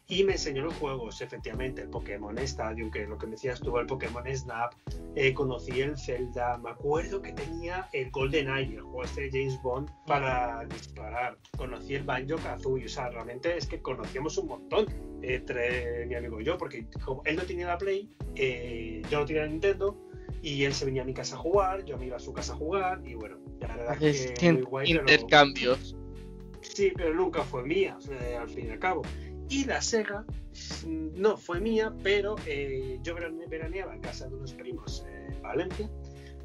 y 0.07 0.23
me 0.23 0.33
enseñó 0.33 0.63
los 0.63 0.73
juegos, 0.75 1.21
efectivamente, 1.21 1.81
el 1.81 1.89
Pokémon 1.89 2.37
Stadium, 2.39 2.91
que 2.91 3.07
lo 3.07 3.17
que 3.17 3.25
me 3.25 3.31
decías 3.33 3.59
tú, 3.61 3.77
el 3.77 3.85
Pokémon 3.85 4.23
Snap, 4.35 4.73
eh, 5.15 5.33
conocí 5.33 5.79
el 5.79 5.97
Zelda, 5.97 6.57
me 6.57 6.71
acuerdo 6.71 7.21
que 7.21 7.31
tenía 7.31 7.87
el 7.93 8.11
Golden 8.11 8.49
Eye, 8.49 8.75
el 8.75 8.81
juego 8.81 9.03
este 9.03 9.21
de 9.21 9.31
James 9.31 9.61
Bond 9.61 9.89
para 10.05 10.65
disparar, 10.65 11.37
conocí 11.57 11.95
el 11.95 12.03
Banjo 12.03 12.35
Kazooie, 12.35 12.85
o 12.85 12.89
sea, 12.89 13.09
realmente 13.09 13.55
es 13.57 13.65
que 13.65 13.81
conocíamos 13.81 14.37
un 14.37 14.47
montón 14.47 14.85
entre 15.21 16.05
mi 16.05 16.15
amigo 16.15 16.41
y 16.41 16.43
yo, 16.43 16.57
porque 16.57 16.85
como 17.05 17.21
él 17.23 17.37
no 17.37 17.43
tenía 17.43 17.67
la 17.67 17.77
Play, 17.77 18.09
eh, 18.35 19.01
yo 19.09 19.19
no 19.19 19.25
tenía 19.25 19.43
la 19.43 19.47
Nintendo, 19.47 19.97
y 20.41 20.65
él 20.65 20.73
se 20.73 20.83
venía 20.83 21.03
a 21.03 21.05
mi 21.05 21.13
casa 21.13 21.35
a 21.35 21.39
jugar, 21.39 21.85
yo 21.85 21.97
me 21.97 22.07
iba 22.07 22.17
a 22.17 22.19
su 22.19 22.33
casa 22.33 22.51
a 22.51 22.57
jugar, 22.57 23.01
y 23.05 23.13
bueno, 23.13 23.37
la 23.61 23.77
verdad 23.77 24.03
es 24.03 24.33
que 24.33 24.51
muy 24.51 24.61
guay, 24.63 24.91
intercambios. 24.91 25.95
Sí, 26.59 26.91
pero 26.95 27.13
nunca 27.13 27.43
fue 27.43 27.63
mía, 27.63 27.97
al 28.39 28.49
fin 28.49 28.67
y 28.67 28.69
al 28.69 28.79
cabo. 28.79 29.03
Y 29.49 29.65
la 29.65 29.81
Sega 29.81 30.25
no 30.85 31.37
fue 31.37 31.59
mía, 31.59 31.93
pero 32.03 32.35
eh, 32.45 32.99
yo 33.01 33.15
veraneaba 33.15 33.93
en 33.93 34.01
casa 34.01 34.27
de 34.27 34.35
unos 34.35 34.53
primos 34.53 35.05
en 35.07 35.41
Valencia, 35.41 35.89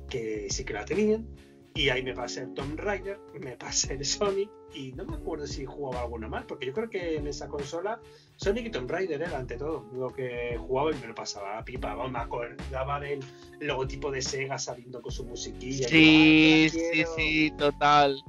que 0.08 0.48
sí 0.50 0.64
que 0.64 0.72
la 0.72 0.84
tenían, 0.84 1.26
y 1.74 1.90
ahí 1.90 2.02
me 2.02 2.14
pasé 2.14 2.42
el 2.42 2.54
Tomb 2.54 2.78
Raider, 2.78 3.18
me 3.40 3.56
pasé 3.56 3.94
el 3.94 4.04
Sonic, 4.04 4.50
y 4.74 4.92
no 4.92 5.04
me 5.04 5.16
acuerdo 5.16 5.46
si 5.46 5.64
jugaba 5.64 6.02
alguna 6.02 6.28
más, 6.28 6.44
porque 6.44 6.66
yo 6.66 6.72
creo 6.72 6.90
que 6.90 7.16
en 7.16 7.26
esa 7.26 7.48
consola 7.48 8.00
Sonic 8.36 8.66
y 8.66 8.70
Tomb 8.70 8.90
Raider 8.90 9.22
era 9.22 9.38
ante 9.38 9.56
todo 9.56 9.86
lo 9.92 10.08
que 10.12 10.56
jugaba 10.58 10.92
y 10.92 10.94
me 11.00 11.06
lo 11.06 11.14
pasaba 11.14 11.58
a 11.58 11.64
pipa. 11.64 11.96
Me 12.08 12.18
acordaba 12.18 13.00
del 13.00 13.20
logotipo 13.60 14.10
de 14.10 14.20
Sega 14.20 14.58
saliendo 14.58 15.00
con 15.00 15.10
su 15.10 15.24
musiquilla. 15.24 15.88
Sí, 15.88 16.68
sí, 16.70 17.04
sí, 17.16 17.52
total. 17.56 18.22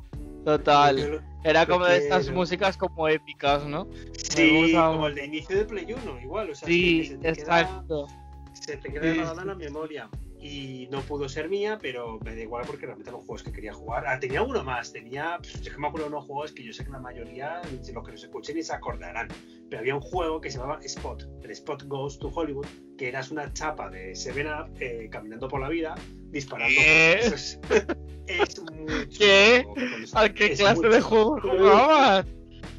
Total. 0.46 1.22
Era 1.44 1.66
como 1.66 1.86
de 1.86 1.98
estas 1.98 2.30
músicas 2.32 2.76
como 2.76 3.08
épicas, 3.08 3.66
¿no? 3.66 3.88
Sí, 4.18 4.74
como 4.74 5.08
el 5.08 5.16
de 5.16 5.26
inicio 5.26 5.58
de 5.58 5.66
Play 5.66 5.94
1, 5.94 6.22
igual. 6.22 6.50
O 6.50 6.56
sea, 6.56 6.68
sí, 6.68 7.06
se 7.06 7.30
exacto. 7.30 8.08
se 8.54 8.78
te 8.78 8.92
queda 8.92 9.14
grabada 9.14 9.42
en 9.42 9.48
la 9.48 9.56
memoria. 9.56 10.10
Y 10.42 10.88
no 10.90 11.02
pudo 11.02 11.28
ser 11.28 11.50
mía, 11.50 11.78
pero 11.82 12.18
me 12.24 12.34
da 12.34 12.42
igual 12.42 12.64
porque 12.66 12.86
realmente 12.86 13.12
los 13.12 13.26
juegos 13.26 13.44
que 13.44 13.52
quería 13.52 13.74
jugar. 13.74 14.06
Ah, 14.08 14.20
tenía 14.20 14.42
uno 14.42 14.64
más, 14.64 14.94
tenía. 14.94 15.38
Pues, 15.42 15.62
yo 15.62 15.72
que 15.72 15.78
me 15.78 15.88
acuerdo 15.88 16.08
de 16.08 16.16
unos 16.16 16.26
juegos 16.26 16.52
que 16.54 16.64
yo 16.64 16.72
sé 16.72 16.86
que 16.86 16.92
la 16.92 17.00
mayoría, 17.00 17.62
los 17.94 18.06
que 18.06 18.12
nos 18.12 18.24
escuchen, 18.24 18.56
ni 18.56 18.64
se 18.64 18.74
acordarán. 18.74 19.28
Pero 19.70 19.80
había 19.82 19.96
un 19.96 20.02
juego 20.02 20.40
que 20.40 20.50
se 20.50 20.58
llamaba 20.58 20.80
Spot, 20.82 21.24
el 21.44 21.52
Spot 21.52 21.84
Goes 21.84 22.20
to 22.20 22.32
Hollywood, 22.34 22.66
que 22.98 23.10
eras 23.10 23.32
una 23.32 23.52
chapa 23.54 23.90
de 23.90 24.16
Seven 24.16 24.48
Up 24.48 24.72
eh, 24.80 25.10
caminando 25.12 25.48
por 25.48 25.60
la 25.60 25.70
vida, 25.70 25.96
disparando. 26.32 26.80
Es, 26.80 27.60
¿Qué? 29.18 29.66
¿A 30.14 30.30
qué 30.30 30.56
clase 30.56 30.88
de 30.88 31.02
juego 31.02 31.40
jugabas? 31.42 32.26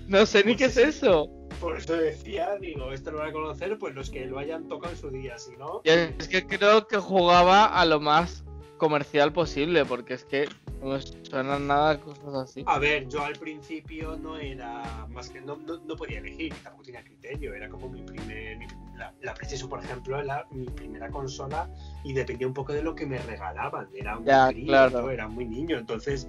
No 0.08 0.24
sé 0.26 0.38
ni 0.38 0.54
pues 0.54 0.56
qué 0.56 0.64
es 0.64 0.76
eso. 0.96 1.30
Por 1.60 1.76
eso 1.76 1.94
decía, 1.94 2.56
digo, 2.58 2.90
esto 2.92 3.10
lo 3.10 3.18
van 3.18 3.28
a 3.28 3.32
conocer, 3.32 3.78
pues 3.78 3.94
los 3.94 4.08
que 4.10 4.24
lo 4.24 4.38
hayan 4.38 4.66
tocado 4.66 4.94
en 4.94 4.98
su 4.98 5.10
día, 5.10 5.38
si 5.38 5.56
no. 5.56 5.82
Es 5.84 6.26
que 6.28 6.46
creo 6.46 6.86
que 6.86 6.96
jugaba 6.96 7.66
a 7.66 7.84
lo 7.84 8.00
más 8.00 8.44
comercial 8.78 9.32
posible, 9.32 9.84
porque 9.84 10.14
es 10.14 10.24
que 10.24 10.48
No 10.80 10.86
me 10.86 11.00
suenan 11.02 11.66
nada 11.66 12.00
cosas 12.00 12.34
así. 12.34 12.64
A 12.66 12.78
ver, 12.78 13.06
yo 13.08 13.22
al 13.22 13.34
principio 13.34 14.16
no 14.16 14.38
era 14.38 15.06
más 15.10 15.28
que 15.28 15.42
no, 15.42 15.56
no, 15.56 15.96
podía 15.96 16.18
elegir, 16.20 16.54
tampoco 16.62 16.84
tenía 16.84 17.04
criterio, 17.04 17.52
era 17.54 17.68
como 17.68 17.90
mi 17.90 18.00
primer 18.00 18.56
la, 18.96 19.12
la, 19.20 19.34
PlayStation, 19.34 19.68
por 19.68 19.84
ejemplo, 19.84 20.18
era 20.18 20.46
mi 20.50 20.64
primera 20.64 21.10
consola 21.10 21.68
y 22.02 22.14
dependía 22.14 22.46
un 22.46 22.54
poco 22.54 22.72
de 22.72 22.82
lo 22.82 22.94
que 22.94 23.04
me 23.04 23.18
regalaban, 23.18 23.88
era 23.94 24.16
un 24.16 24.24
ya, 24.24 24.50
claro. 24.50 25.10
era 25.10 25.28
muy 25.28 25.44
niño, 25.44 25.76
entonces 25.76 26.26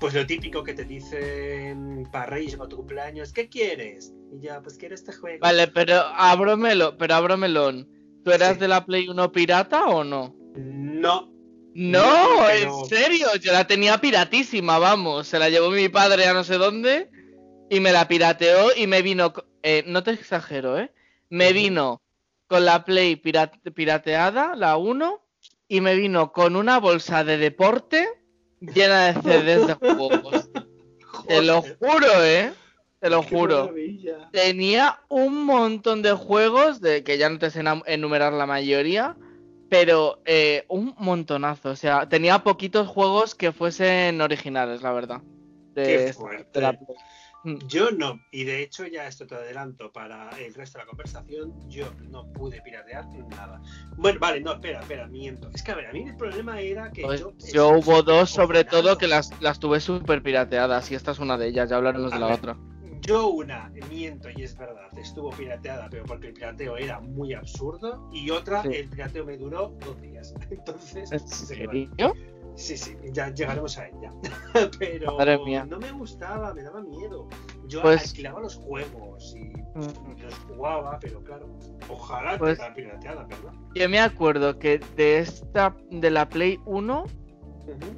pues 0.00 0.14
lo 0.14 0.26
típico 0.26 0.62
que 0.62 0.74
te 0.74 0.84
dicen 0.84 2.08
para 2.10 2.26
Reyes 2.26 2.58
o 2.58 2.68
tu 2.68 2.76
cumpleaños, 2.76 3.32
¿qué 3.32 3.48
quieres? 3.48 4.12
Y 4.32 4.40
ya, 4.40 4.60
pues 4.60 4.76
quiero 4.76 4.94
este 4.94 5.12
juego. 5.12 5.38
Vale, 5.40 5.68
pero 5.68 6.00
ábromelo, 6.14 6.96
pero 6.96 7.14
ábromelo. 7.14 7.72
¿Tú 8.24 8.30
eras 8.30 8.58
de 8.58 8.68
la 8.68 8.84
Play 8.84 9.08
1 9.08 9.32
pirata 9.32 9.86
o 9.86 10.02
no? 10.02 10.34
No, 10.56 11.32
no, 11.74 12.50
en 12.50 12.86
serio, 12.86 13.26
yo 13.40 13.52
la 13.52 13.66
tenía 13.66 13.98
piratísima, 13.98 14.78
vamos. 14.78 15.28
Se 15.28 15.38
la 15.38 15.50
llevó 15.50 15.70
mi 15.70 15.88
padre 15.88 16.26
a 16.26 16.32
no 16.32 16.44
sé 16.44 16.56
dónde 16.56 17.10
y 17.68 17.80
me 17.80 17.92
la 17.92 18.08
pirateó 18.08 18.74
y 18.76 18.86
me 18.86 19.02
vino. 19.02 19.32
Eh, 19.62 19.82
no 19.86 20.02
te 20.02 20.12
exagero, 20.12 20.78
¿eh? 20.78 20.92
Me 21.30 21.52
vino 21.52 22.02
con 22.46 22.64
la 22.64 22.84
Play 22.84 23.16
pirateada, 23.16 24.54
la 24.54 24.76
1, 24.76 25.20
y 25.68 25.80
me 25.80 25.96
vino 25.96 26.32
con 26.32 26.56
una 26.56 26.78
bolsa 26.78 27.24
de 27.24 27.38
deporte 27.38 28.08
llena 28.74 29.12
de 29.12 29.22
CDs 29.22 29.66
de 29.66 29.74
juegos. 29.74 30.50
Te 31.26 31.42
lo 31.42 31.62
juro, 31.62 32.24
¿eh? 32.24 32.52
Te 33.00 33.10
lo 33.10 33.22
juro. 33.22 33.72
Tenía 34.32 35.00
un 35.08 35.44
montón 35.44 36.02
de 36.02 36.12
juegos, 36.12 36.80
de 36.80 37.04
que 37.04 37.18
ya 37.18 37.28
no 37.28 37.38
te 37.38 37.50
sé 37.50 37.62
enumerar 37.86 38.32
la 38.32 38.46
mayoría, 38.46 39.16
pero 39.68 40.20
eh, 40.24 40.64
un 40.68 40.94
montonazo. 40.98 41.70
O 41.70 41.76
sea, 41.76 42.08
tenía 42.08 42.38
poquitos 42.40 42.88
juegos 42.88 43.34
que 43.34 43.52
fuesen 43.52 44.20
originales, 44.20 44.82
la 44.82 44.92
verdad. 44.92 45.20
Qué 45.74 46.12
fuerte. 46.12 46.60
Mm. 46.60 46.76
Yo 47.66 47.90
no, 47.90 48.20
y 48.30 48.44
de 48.44 48.62
hecho 48.62 48.86
ya 48.86 49.06
esto 49.06 49.26
te 49.26 49.34
adelanto 49.34 49.92
para 49.92 50.30
el 50.38 50.54
resto 50.54 50.78
de 50.78 50.84
la 50.84 50.88
conversación, 50.88 51.52
yo 51.68 51.92
no 52.08 52.32
pude 52.32 52.62
piratear 52.62 53.06
nada. 53.28 53.60
Bueno, 53.96 54.18
vale, 54.18 54.40
no, 54.40 54.52
espera, 54.52 54.80
espera, 54.80 55.06
miento. 55.06 55.50
Es 55.52 55.62
que 55.62 55.72
a 55.72 55.74
ver, 55.74 55.86
a 55.86 55.92
mí 55.92 56.04
el 56.08 56.16
problema 56.16 56.60
era 56.60 56.90
que 56.90 57.02
pues 57.02 57.20
yo... 57.20 57.32
Yo 57.52 57.68
hubo 57.70 58.02
dos 58.02 58.30
sobre 58.30 58.64
todo 58.64 58.96
que 58.96 59.06
las, 59.06 59.30
las 59.42 59.58
tuve 59.58 59.80
súper 59.80 60.22
pirateadas 60.22 60.90
y 60.90 60.94
esta 60.94 61.10
es 61.10 61.18
una 61.18 61.36
de 61.36 61.48
ellas, 61.48 61.68
ya 61.68 61.76
hablaremos 61.76 62.10
de 62.12 62.18
la 62.18 62.34
otra. 62.34 62.56
Yo 63.06 63.28
una, 63.28 63.70
miento 63.90 64.30
y 64.34 64.44
es 64.44 64.56
verdad, 64.56 64.88
estuvo 64.96 65.28
pirateada, 65.28 65.88
pero 65.90 66.04
porque 66.04 66.28
el 66.28 66.32
pirateo 66.32 66.78
era 66.78 67.00
muy 67.00 67.34
absurdo. 67.34 68.08
Y 68.10 68.30
otra, 68.30 68.62
el 68.62 68.88
pirateo 68.88 69.26
me 69.26 69.36
duró 69.36 69.74
dos 69.84 70.00
días. 70.00 70.34
Entonces, 70.50 71.12
¿En 71.12 71.28
serio? 71.28 72.14
Sí, 72.56 72.76
sí, 72.76 72.96
ya 73.12 73.30
llegaremos 73.30 73.76
a 73.78 73.88
ella. 73.88 74.12
pero 74.78 75.16
no 75.66 75.78
me 75.78 75.92
gustaba, 75.92 76.54
me 76.54 76.62
daba 76.62 76.82
miedo. 76.82 77.28
Yo 77.66 77.82
pues... 77.82 78.02
alquilaba 78.10 78.40
los 78.40 78.56
juegos 78.56 79.34
y 79.36 79.44
mm. 79.78 80.22
los 80.22 80.34
jugaba, 80.46 80.98
pero 81.00 81.22
claro, 81.24 81.48
ojalá 81.88 82.38
pues... 82.38 82.58
pirateada, 82.74 83.24
¿verdad? 83.24 83.52
Yo 83.74 83.88
me 83.88 84.00
acuerdo 84.00 84.58
que 84.58 84.78
de 84.96 85.18
esta, 85.18 85.74
de 85.90 86.10
la 86.10 86.28
Play 86.28 86.60
1, 86.64 87.04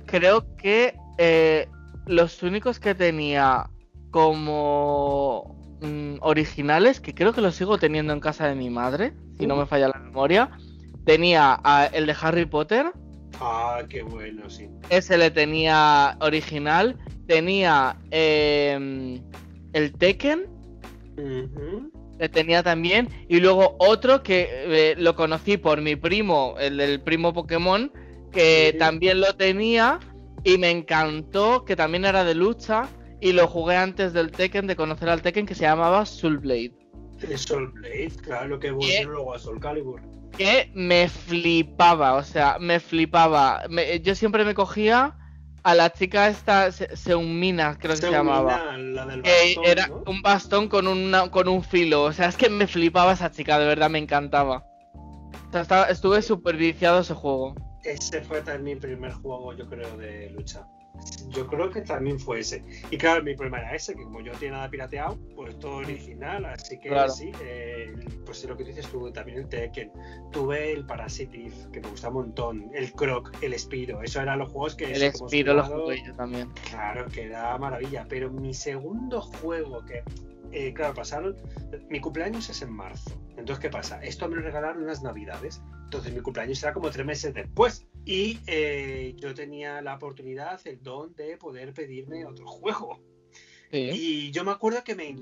creo 0.07 0.57
que 0.57 0.95
eh, 1.19 1.69
los 2.07 2.43
únicos 2.43 2.81
que 2.81 2.95
tenía 2.95 3.69
como 4.11 5.57
mm, 5.83 6.17
originales, 6.21 7.01
que 7.01 7.15
creo 7.15 7.35
que 7.35 7.43
los 7.43 7.57
sigo 7.57 7.77
teniendo 7.79 8.13
en 8.15 8.21
casa 8.21 8.47
de 8.47 8.55
mi 8.55 8.71
madre, 8.71 9.13
si 9.39 9.47
no 9.47 9.57
me 9.57 9.67
falla 9.67 9.89
la 9.89 9.99
memoria. 9.99 10.51
Tenía 11.05 11.61
el 11.93 12.07
de 12.07 12.17
Harry 12.21 12.47
Potter. 12.47 12.93
Ah, 13.41 13.83
qué 13.89 14.03
bueno, 14.03 14.49
sí. 14.49 14.69
Ese 14.91 15.19
le 15.19 15.31
tenía 15.31 16.17
original. 16.21 16.97
Tenía 17.27 17.97
em, 18.11 19.23
el 19.73 19.93
Tekken. 19.93 20.47
Le 22.19 22.29
tenía 22.29 22.63
también. 22.63 23.09
Y 23.29 23.41
luego 23.41 23.77
otro 23.79 24.23
que 24.23 24.49
eh, 24.51 24.95
lo 24.97 25.15
conocí 25.17 25.57
por 25.57 25.81
mi 25.81 25.97
primo, 25.97 26.55
el 26.59 26.79
del 26.79 27.01
primo 27.01 27.33
Pokémon, 27.33 27.93
que 28.33 28.75
también 28.79 29.21
lo 29.21 29.35
tenía 29.35 29.99
y 30.45 30.59
me 30.59 30.71
encantó, 30.71 31.65
que 31.65 31.77
también 31.77 32.05
era 32.05 32.25
de 32.25 32.35
lucha 32.35 32.89
y 33.21 33.33
lo 33.33 33.49
jugué 33.49 33.77
antes 33.77 34.13
del 34.13 34.31
Tekken, 34.31 34.67
de 34.67 34.77
conocer 34.77 35.09
al 35.09 35.23
Tekken, 35.23 35.47
que 35.47 35.55
se 35.55 35.63
llamaba 35.63 36.07
Soul 36.07 36.39
Blade. 36.39 36.73
Soul 37.37 37.73
Blade, 37.73 38.13
claro, 38.23 38.59
que 38.59 38.69
evolucionó 38.69 39.11
luego 39.11 39.35
a 39.35 39.39
Soul 39.39 39.59
Calibur. 39.59 40.01
Que 40.37 40.71
me 40.75 41.09
flipaba, 41.09 42.15
o 42.15 42.23
sea, 42.23 42.59
me 42.61 42.81
flipaba. 42.81 43.63
yo 44.03 44.15
siempre 44.15 44.45
me 44.45 44.55
cogía 44.55 45.17
a 45.63 45.75
la 45.75 45.93
chica 45.93 46.29
esta, 46.29 46.71
Seumina, 46.71 47.77
creo 47.79 47.95
que 47.95 48.03
se 48.03 48.11
llamaba. 48.11 48.77
La 48.77 49.07
del 49.07 49.23
bastón, 49.23 49.65
era 49.65 49.91
un 50.07 50.23
bastón 50.23 50.69
con, 50.69 50.87
una, 50.87 51.29
con 51.31 51.49
un 51.49 51.65
filo. 51.65 52.05
O 52.05 52.13
sea, 52.13 52.29
es 52.29 52.37
que 52.37 52.49
me 52.49 52.67
flipaba 52.67 53.13
esa 53.13 53.31
chica, 53.31 53.59
de 53.59 53.67
verdad 53.67 53.91
me 53.91 53.99
encantaba. 53.99 54.65
O 54.95 55.51
sea, 55.51 55.63
estaba, 55.63 55.87
estuve 55.87 56.23
súper 56.23 56.57
viciado 56.57 57.01
ese 57.01 57.15
juego. 57.15 57.55
Ese 57.83 58.21
fue 58.23 58.43
también 58.43 58.77
mi 58.77 58.81
primer 58.81 59.13
juego, 59.13 59.55
yo 59.55 59.69
creo, 59.69 59.97
de 59.97 60.31
lucha. 60.31 60.67
Yo 61.29 61.47
creo 61.47 61.71
que 61.71 61.83
también 61.83 62.19
fue 62.19 62.41
ese. 62.41 62.63
Y 62.91 62.97
claro, 62.97 63.23
mi 63.23 63.35
problema 63.35 63.59
era 63.59 63.75
ese, 63.75 63.95
que 63.95 64.03
como 64.05 64.21
yo 64.21 64.33
no 64.33 64.39
tenía 64.39 64.57
nada 64.57 64.71
pirateado, 64.71 65.19
pues 65.35 65.59
todo 65.59 65.77
original, 65.77 66.45
así 66.47 66.79
que 66.79 66.91
sí, 67.09 67.33
eh, 67.43 67.95
pues 68.25 68.45
lo 68.45 68.57
que 68.57 68.65
dices 68.65 68.87
tú, 68.89 69.11
también 69.13 69.39
el 69.39 69.49
Tekken, 69.49 69.91
tuve 70.33 70.73
el 70.73 70.87
Parasitive, 70.87 71.55
que 71.73 71.81
me 71.81 71.89
gusta 71.89 72.09
un 72.09 72.15
montón, 72.15 72.71
el 72.75 72.93
Croc, 72.93 73.33
el 73.43 73.59
Spiro, 73.59 74.03
eso 74.03 74.21
eran 74.21 74.39
los 74.39 74.51
juegos 74.51 74.77
que... 74.77 74.93
El 74.93 75.13
Spiro 75.13 75.55
lo 75.55 75.65
jugué 75.65 76.03
yo 76.05 76.15
también. 76.15 76.51
Claro, 76.71 77.07
que 77.07 77.25
era 77.25 77.57
maravilla, 77.59 78.07
pero 78.09 78.31
mi 78.31 78.55
segundo 78.55 79.21
juego 79.21 79.85
que 79.85 80.03
eh, 80.53 80.73
claro, 80.73 80.95
pasaron. 80.95 81.37
Mi 81.91 82.01
cumpleaños 82.01 82.49
es 82.49 82.63
en 82.63 82.73
marzo. 82.73 83.11
Entonces, 83.37 83.59
¿qué 83.59 83.71
pasa? 83.71 84.03
Esto 84.03 84.29
me 84.29 84.37
lo 84.37 84.43
regalaron 84.43 84.83
unas 84.83 85.03
navidades. 85.03 85.61
Entonces, 85.85 86.15
mi 86.15 86.21
cumpleaños 86.21 86.63
era 86.63 86.73
como 86.73 86.91
tres 86.91 87.05
meses 87.05 87.35
después. 87.35 87.87
Y 88.07 88.39
eh, 88.47 89.15
yo 89.17 89.35
tenía 89.35 89.83
la 89.83 89.97
oportunidad, 89.97 90.61
el 90.67 90.83
don 90.83 91.15
de 91.15 91.37
poder 91.37 91.75
pedirme 91.75 92.25
otro 92.25 92.47
juego. 92.47 93.01
Y 93.71 94.31
yo 94.31 94.45
me 94.45 94.53
acuerdo 94.53 94.83
que 94.85 94.95
me. 94.95 95.15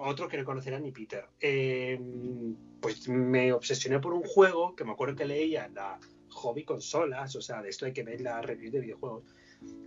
Otro 0.00 0.28
que 0.28 0.36
no 0.36 0.44
conocerá 0.44 0.78
ni 0.78 0.90
Peter. 0.92 1.26
Em, 1.40 2.56
pues 2.80 3.08
me 3.08 3.52
obsesioné 3.52 4.00
por 4.00 4.12
un 4.12 4.22
juego 4.22 4.74
que 4.74 4.84
me 4.84 4.92
acuerdo 4.92 5.14
que 5.14 5.24
leía 5.24 5.66
en 5.66 5.74
la 5.74 5.98
hobby 6.30 6.64
consolas, 6.64 7.36
o 7.36 7.40
sea, 7.40 7.62
de 7.62 7.70
esto 7.70 7.86
hay 7.86 7.92
que 7.92 8.02
ver 8.02 8.20
la 8.20 8.40
review 8.42 8.70
de 8.70 8.80
videojuegos, 8.80 9.24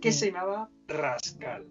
que 0.00 0.12
se 0.12 0.26
llamaba 0.26 0.70
Rascal 0.88 1.66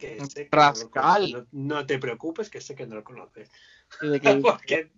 que 0.00 0.48
Rascal. 0.50 1.46
No, 1.52 1.86
te 1.86 1.98
preocupes, 1.98 2.50
que 2.50 2.60
sé 2.60 2.74
que 2.74 2.86
no 2.86 2.96
lo 2.96 3.04
conoces. 3.04 3.50
Porque, 4.42 4.90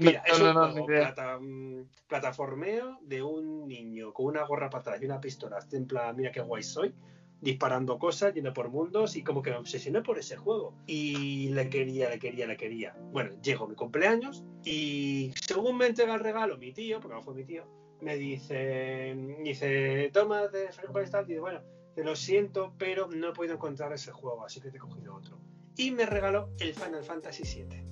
mira, 0.00 0.22
es 0.26 0.40
un 0.40 1.84
mm, 1.84 1.88
plataformeo 2.08 2.98
de 3.02 3.22
un 3.22 3.68
niño 3.68 4.12
con 4.12 4.26
una 4.26 4.44
gorra 4.44 4.68
para 4.68 4.80
atrás 4.80 5.02
y 5.02 5.04
una 5.04 5.20
pistola. 5.20 5.58
En 5.72 5.86
plan, 5.86 6.16
mira 6.16 6.32
qué 6.32 6.40
guay 6.40 6.62
soy 6.62 6.94
disparando 7.40 7.98
cosas, 7.98 8.34
yendo 8.34 8.52
por 8.52 8.68
mundos 8.68 9.16
y 9.16 9.22
como 9.22 9.42
que 9.42 9.50
me 9.50 9.56
obsesioné 9.56 10.02
por 10.02 10.18
ese 10.18 10.36
juego. 10.36 10.74
Y 10.86 11.48
le 11.50 11.68
quería, 11.68 12.10
le 12.10 12.18
quería, 12.18 12.46
le 12.46 12.56
quería. 12.56 12.94
Bueno, 13.12 13.30
llegó 13.42 13.66
mi 13.66 13.74
cumpleaños 13.74 14.44
y 14.64 15.32
según 15.46 15.78
me 15.78 15.86
entrega 15.86 16.14
el 16.14 16.20
regalo 16.20 16.58
mi 16.58 16.72
tío, 16.72 17.00
porque 17.00 17.14
no 17.16 17.22
fue 17.22 17.34
mi 17.34 17.44
tío, 17.44 17.64
me 18.00 18.16
dice, 18.16 19.16
dice, 19.42 20.10
toma 20.12 20.48
de 20.48 20.64
y 20.64 21.26
dice, 21.26 21.40
bueno, 21.40 21.62
te 21.94 22.04
lo 22.04 22.14
siento, 22.16 22.74
pero 22.78 23.08
no 23.08 23.30
he 23.30 23.32
podido 23.32 23.54
encontrar 23.54 23.92
ese 23.92 24.12
juego, 24.12 24.44
así 24.44 24.60
que 24.60 24.70
te 24.70 24.76
he 24.76 24.80
cogido 24.80 25.14
otro. 25.14 25.38
Y 25.76 25.90
me 25.92 26.06
regaló 26.06 26.50
el 26.60 26.74
Final 26.74 27.04
Fantasy 27.04 27.42
VII. 27.42 27.84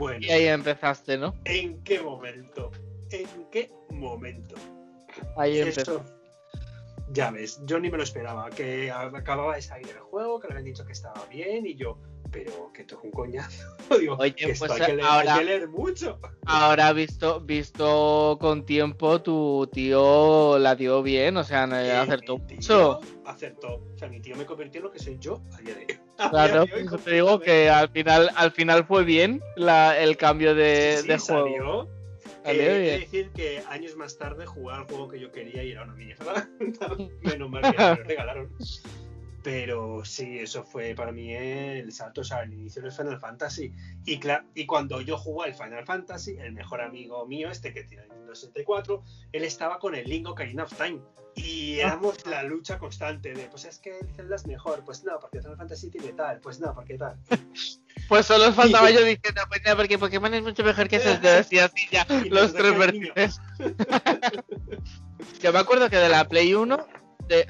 Bueno. 0.00 0.26
Y 0.26 0.30
ahí 0.30 0.46
empezaste, 0.46 1.18
¿no? 1.18 1.34
¿En 1.44 1.84
qué 1.84 2.00
momento? 2.00 2.70
¿En 3.10 3.28
qué 3.50 3.70
momento? 3.90 4.54
Ahí 5.36 5.60
empezó. 5.60 6.02
Ya 7.12 7.30
ves, 7.30 7.60
yo 7.66 7.78
ni 7.78 7.90
me 7.90 7.98
lo 7.98 8.04
esperaba, 8.04 8.48
que 8.48 8.90
acababa 8.90 9.56
de 9.56 9.62
salir 9.62 9.90
el 9.90 9.98
juego, 9.98 10.40
que 10.40 10.48
le 10.48 10.54
habían 10.54 10.64
dicho 10.64 10.86
que 10.86 10.92
estaba 10.92 11.22
bien 11.26 11.66
y 11.66 11.74
yo, 11.74 11.98
pero 12.30 12.72
que 12.72 12.82
esto 12.82 12.98
es 12.98 13.04
un 13.04 13.10
coñazo. 13.10 13.76
Digo, 14.00 14.16
Oye, 14.18 14.34
que 14.34 14.54
pues 14.58 14.70
hay, 14.70 14.80
que 14.80 14.94
leer, 14.94 15.06
ahora, 15.06 15.34
hay 15.34 15.38
que 15.38 15.44
leer 15.44 15.68
mucho. 15.68 16.18
Ahora, 16.46 16.92
visto, 16.92 17.40
visto 17.40 18.38
con 18.40 18.64
tiempo, 18.64 19.20
tu 19.22 19.68
tío 19.72 20.58
la 20.58 20.74
dio 20.74 21.02
bien, 21.02 21.36
o 21.36 21.44
sea, 21.44 21.64
acertó 22.00 22.38
mucho. 22.38 23.00
Acertó. 23.24 23.82
O 23.94 23.98
sea, 23.98 24.08
mi 24.08 24.20
tío 24.20 24.36
me 24.36 24.46
convirtió 24.46 24.80
en 24.80 24.84
lo 24.84 24.90
que 24.90 24.98
soy 24.98 25.18
yo 25.18 25.42
a 25.52 25.60
día 25.60 25.74
de 25.74 26.00
Claro, 26.30 26.66
pues 26.66 27.04
te 27.04 27.12
digo 27.12 27.40
que 27.40 27.70
al 27.70 27.88
final, 27.90 28.30
al 28.36 28.52
final 28.52 28.84
fue 28.84 29.04
bien 29.04 29.40
la, 29.56 29.98
el 29.98 30.16
cambio 30.16 30.54
de, 30.54 30.98
sí, 31.00 31.08
de 31.08 31.18
juego. 31.18 31.48
Salió. 31.48 31.88
Eh, 32.44 33.00
decir 33.00 33.30
que 33.30 33.62
años 33.68 33.96
más 33.96 34.16
tarde 34.16 34.46
jugar 34.46 34.80
al 34.80 34.86
juego 34.86 35.08
que 35.08 35.20
yo 35.20 35.30
quería 35.30 35.62
y 35.62 35.72
era 35.72 35.84
una 35.84 35.94
mierda. 35.94 36.48
Menos 37.20 37.50
mal 37.50 37.62
que 37.62 37.78
me 37.78 37.88
lo 37.88 37.94
regalaron. 37.96 38.50
Pero 39.42 40.04
sí, 40.04 40.38
eso 40.38 40.64
fue 40.64 40.94
para 40.94 41.12
mí 41.12 41.32
el 41.34 41.90
salto, 41.92 42.20
o 42.20 42.24
sea, 42.24 42.42
el 42.42 42.52
inicio 42.52 42.82
del 42.82 42.92
Final 42.92 43.18
Fantasy. 43.18 43.72
Y, 44.04 44.20
y 44.54 44.66
cuando 44.66 45.00
yo 45.00 45.16
jugué 45.16 45.48
al 45.48 45.54
Final 45.54 45.86
Fantasy, 45.86 46.36
el 46.38 46.52
mejor 46.52 46.82
amigo 46.82 47.26
mío, 47.26 47.50
este 47.50 47.72
que 47.72 47.84
tiene 47.84 48.02
el 48.04 48.08
Nintendo 48.10 48.34
64, 48.34 49.02
él 49.32 49.44
estaba 49.44 49.78
con 49.78 49.94
el 49.94 50.08
Link 50.08 50.28
Ocarina 50.28 50.64
of 50.64 50.74
Time. 50.76 51.00
Y 51.36 51.80
ah. 51.80 51.88
éramos 51.88 52.26
la 52.26 52.42
lucha 52.42 52.78
constante 52.78 53.32
de, 53.32 53.44
pues 53.46 53.64
es 53.64 53.78
que 53.78 53.98
el 53.98 54.08
Zelda 54.14 54.36
es 54.36 54.46
mejor, 54.46 54.84
pues 54.84 55.04
no, 55.04 55.18
porque 55.20 55.40
Final 55.40 55.56
Fantasy 55.56 55.88
tiene 55.88 56.12
tal, 56.12 56.40
pues 56.40 56.60
no, 56.60 56.74
porque 56.74 56.98
tal. 56.98 57.16
Pues 58.08 58.26
solo 58.26 58.52
faltaba 58.52 58.90
yo 58.90 59.04
diciendo, 59.04 59.42
pues 59.48 59.60
no, 59.64 59.76
porque 59.76 59.96
Pokémon 59.96 60.34
es 60.34 60.42
mucho 60.42 60.64
mejor 60.64 60.88
que 60.88 60.96
esos 60.96 61.22
dos, 61.22 61.52
y 61.52 61.58
así 61.58 61.86
ya, 61.92 62.04
los 62.28 62.52
tres 62.52 62.76
versiones. 62.76 63.40
yo 65.40 65.52
me 65.52 65.58
acuerdo 65.60 65.88
que 65.88 65.96
de 65.96 66.08
la 66.08 66.26
Play 66.26 66.54
1 66.54 66.99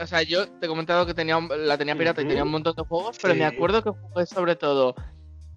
o 0.00 0.06
sea, 0.06 0.22
yo 0.22 0.48
te 0.48 0.66
he 0.66 0.68
comentado 0.68 1.06
que 1.06 1.14
tenía 1.14 1.38
la 1.40 1.78
tenía 1.78 1.96
pirata 1.96 2.22
y 2.22 2.26
tenía 2.26 2.44
un 2.44 2.50
montón 2.50 2.74
de 2.76 2.82
juegos, 2.82 3.18
pero 3.20 3.34
me 3.34 3.44
acuerdo 3.44 3.82
que 3.82 3.90
jugué 3.90 4.26
sobre 4.26 4.56
todo 4.56 4.94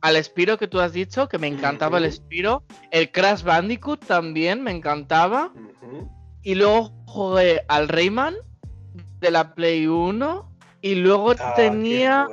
al 0.02 0.22
Spiro 0.22 0.58
que 0.58 0.68
tú 0.68 0.80
has 0.80 0.94
dicho, 0.94 1.30
que 1.30 1.38
me 1.38 1.48
encantaba 1.48 1.98
el 1.98 2.12
Spiro, 2.12 2.64
el 2.92 3.12
Crash 3.12 3.44
Bandicoot 3.44 4.06
también 4.06 4.62
me 4.62 4.72
encantaba, 4.72 5.54
y 6.42 6.56
luego 6.56 6.92
jugué 7.06 7.64
al 7.70 7.88
Rayman 7.88 8.36
de 9.20 9.32
la 9.32 9.56
Play 9.56 9.88
1, 9.88 10.52
y 10.82 10.96
luego 10.96 11.32
ah, 11.40 11.54
tenía 11.56 12.28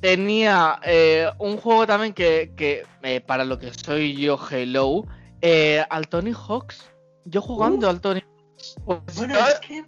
tenía 0.00 0.80
eh, 0.84 1.28
un 1.38 1.56
juego 1.56 1.86
también 1.86 2.12
que, 2.12 2.52
que 2.56 2.84
eh, 3.02 3.20
para 3.20 3.44
lo 3.44 3.58
que 3.58 3.72
soy 3.72 4.16
yo, 4.16 4.38
Hello, 4.50 5.06
eh, 5.40 5.84
al 5.90 6.08
Tony 6.08 6.32
Hawks. 6.32 6.90
Yo 7.24 7.42
jugando 7.42 7.88
al 7.88 8.00
Tony 8.00 8.22
Hawks. 8.86 9.16
Bueno, 9.16 9.34
es 9.38 9.60
que 9.60 9.84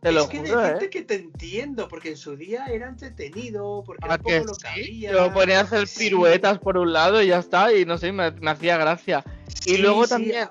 te 0.00 0.12
lo 0.12 0.22
es 0.22 0.26
que 0.28 0.38
juro, 0.38 0.66
¿eh? 0.66 0.90
que 0.90 1.02
te 1.02 1.14
entiendo, 1.16 1.86
porque 1.88 2.10
en 2.10 2.16
su 2.16 2.36
día 2.36 2.66
era 2.66 2.88
entretenido, 2.88 3.82
porque 3.84 4.04
era 4.04 4.16
poco 4.16 4.44
lo 4.46 4.54
que 4.54 4.68
había. 4.68 5.12
Yo 5.12 5.32
ponía 5.32 5.58
a 5.58 5.62
hacer 5.62 5.86
piruetas 5.98 6.58
por 6.58 6.78
un 6.78 6.92
lado 6.92 7.22
y 7.22 7.28
ya 7.28 7.38
está, 7.38 7.72
y 7.72 7.84
no 7.84 7.98
sé, 7.98 8.10
me, 8.12 8.32
hacía 8.46 8.78
gracia. 8.78 9.24
y 9.66 9.76
luego 9.76 10.06
también. 10.06 10.48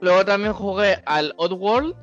Luego 0.00 0.24
también 0.24 0.52
jugué 0.52 1.02
al 1.06 1.32
Oddworld. 1.36 1.96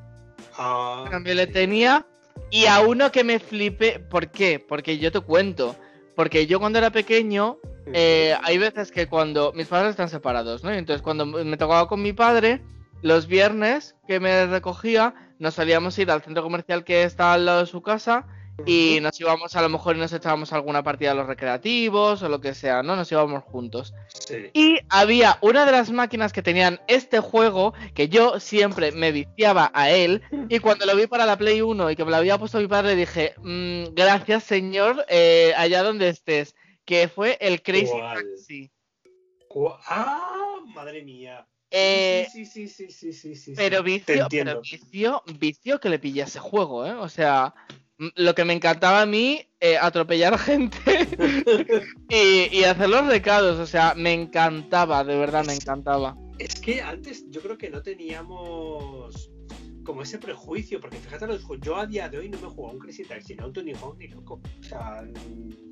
Ah, 0.57 1.05
también 1.09 1.37
le 1.37 1.47
tenía. 1.47 2.05
Y 2.49 2.65
a 2.65 2.81
uno 2.81 3.11
que 3.11 3.23
me 3.23 3.39
flipé. 3.39 3.99
¿Por 3.99 4.31
qué? 4.31 4.59
Porque 4.59 4.97
yo 4.97 5.11
te 5.11 5.19
cuento. 5.19 5.75
Porque 6.15 6.47
yo 6.47 6.59
cuando 6.59 6.79
era 6.79 6.89
pequeño, 6.89 7.59
eh, 7.93 8.35
hay 8.43 8.57
veces 8.57 8.91
que 8.91 9.07
cuando 9.07 9.53
mis 9.53 9.67
padres 9.67 9.91
están 9.91 10.09
separados, 10.09 10.63
¿no? 10.63 10.71
Entonces 10.71 11.01
cuando 11.01 11.25
me 11.25 11.57
tocaba 11.57 11.87
con 11.87 12.01
mi 12.01 12.11
padre, 12.11 12.61
los 13.01 13.27
viernes 13.27 13.95
que 14.07 14.19
me 14.19 14.45
recogía, 14.47 15.13
nos 15.41 15.55
salíamos 15.55 15.97
a 15.97 16.01
ir 16.03 16.11
al 16.11 16.21
centro 16.21 16.43
comercial 16.43 16.83
que 16.83 17.01
está 17.01 17.33
al 17.33 17.47
lado 17.47 17.61
de 17.61 17.65
su 17.65 17.81
casa 17.81 18.27
y 18.63 18.99
nos 19.01 19.19
íbamos 19.19 19.55
a 19.55 19.61
lo 19.63 19.69
mejor 19.69 19.95
y 19.95 19.99
nos 19.99 20.13
echábamos 20.13 20.53
alguna 20.53 20.83
partida 20.83 21.11
a 21.11 21.15
los 21.15 21.25
recreativos 21.25 22.21
o 22.21 22.29
lo 22.29 22.39
que 22.39 22.53
sea, 22.53 22.83
¿no? 22.83 22.95
Nos 22.95 23.11
íbamos 23.11 23.43
juntos. 23.45 23.95
Y 24.53 24.77
había 24.89 25.39
una 25.41 25.65
de 25.65 25.71
las 25.71 25.89
máquinas 25.89 26.31
que 26.31 26.43
tenían 26.43 26.79
este 26.87 27.19
juego 27.21 27.73
que 27.95 28.07
yo 28.07 28.39
siempre 28.39 28.91
me 28.91 29.11
viciaba 29.11 29.71
a 29.73 29.89
él 29.89 30.21
y 30.47 30.59
cuando 30.59 30.85
lo 30.85 30.95
vi 30.95 31.07
para 31.07 31.25
la 31.25 31.39
Play 31.39 31.61
1 31.61 31.89
y 31.89 31.95
que 31.95 32.05
me 32.05 32.11
lo 32.11 32.17
había 32.17 32.37
puesto 32.37 32.59
mi 32.59 32.67
padre 32.67 32.95
dije, 32.95 33.33
mm, 33.39 33.95
gracias 33.95 34.43
señor, 34.43 35.03
eh, 35.09 35.53
allá 35.57 35.81
donde 35.81 36.09
estés, 36.09 36.53
que 36.85 37.07
fue 37.07 37.39
el 37.41 37.63
Crazy 37.63 37.99
Taxi. 37.99 38.71
¡Ah! 39.87 40.59
Madre 40.75 41.03
mía. 41.03 41.47
Eh, 41.71 42.27
sí, 42.31 42.45
sí, 42.45 42.67
sí, 42.67 42.91
sí, 42.91 43.13
sí, 43.13 43.35
sí, 43.35 43.53
Pero 43.55 43.81
vicio, 43.81 44.27
pero 44.29 44.61
vicio, 44.61 45.23
vicio 45.39 45.79
que 45.79 45.89
le 45.89 45.99
pillase 45.99 46.37
juego, 46.37 46.85
¿eh? 46.85 46.91
O 46.91 47.07
sea, 47.07 47.55
lo 48.15 48.35
que 48.35 48.43
me 48.43 48.51
encantaba 48.51 49.01
a 49.01 49.05
mí, 49.05 49.41
eh, 49.61 49.77
atropellar 49.77 50.37
gente 50.39 51.07
y, 52.09 52.57
y, 52.57 52.63
hacer 52.65 52.89
los 52.89 53.07
recados, 53.07 53.57
o 53.57 53.65
sea, 53.65 53.93
me 53.95 54.13
encantaba, 54.13 55.03
de 55.05 55.15
verdad 55.15 55.45
me 55.45 55.53
encantaba. 55.53 56.17
Es 56.39 56.59
que 56.59 56.81
antes 56.81 57.23
yo 57.29 57.41
creo 57.41 57.57
que 57.57 57.69
no 57.69 57.81
teníamos 57.81 59.31
como 59.83 60.01
ese 60.01 60.17
prejuicio, 60.17 60.79
porque 60.79 60.97
fíjate, 60.97 61.25
yo 61.61 61.75
a 61.77 61.85
día 61.85 62.09
de 62.09 62.17
hoy 62.17 62.29
no 62.29 62.39
me 62.39 62.47
juego 62.47 62.69
a 62.69 62.73
un 62.73 62.79
Crazy 62.79 63.03
Taxi, 63.03 63.35
ni 63.35 63.43
a 63.43 63.45
un 63.45 63.53
Tony 63.53 63.73
Hawk 63.73 63.97
ni 63.97 64.07
loco. 64.07 64.41
O 64.59 64.63
sea, 64.63 65.03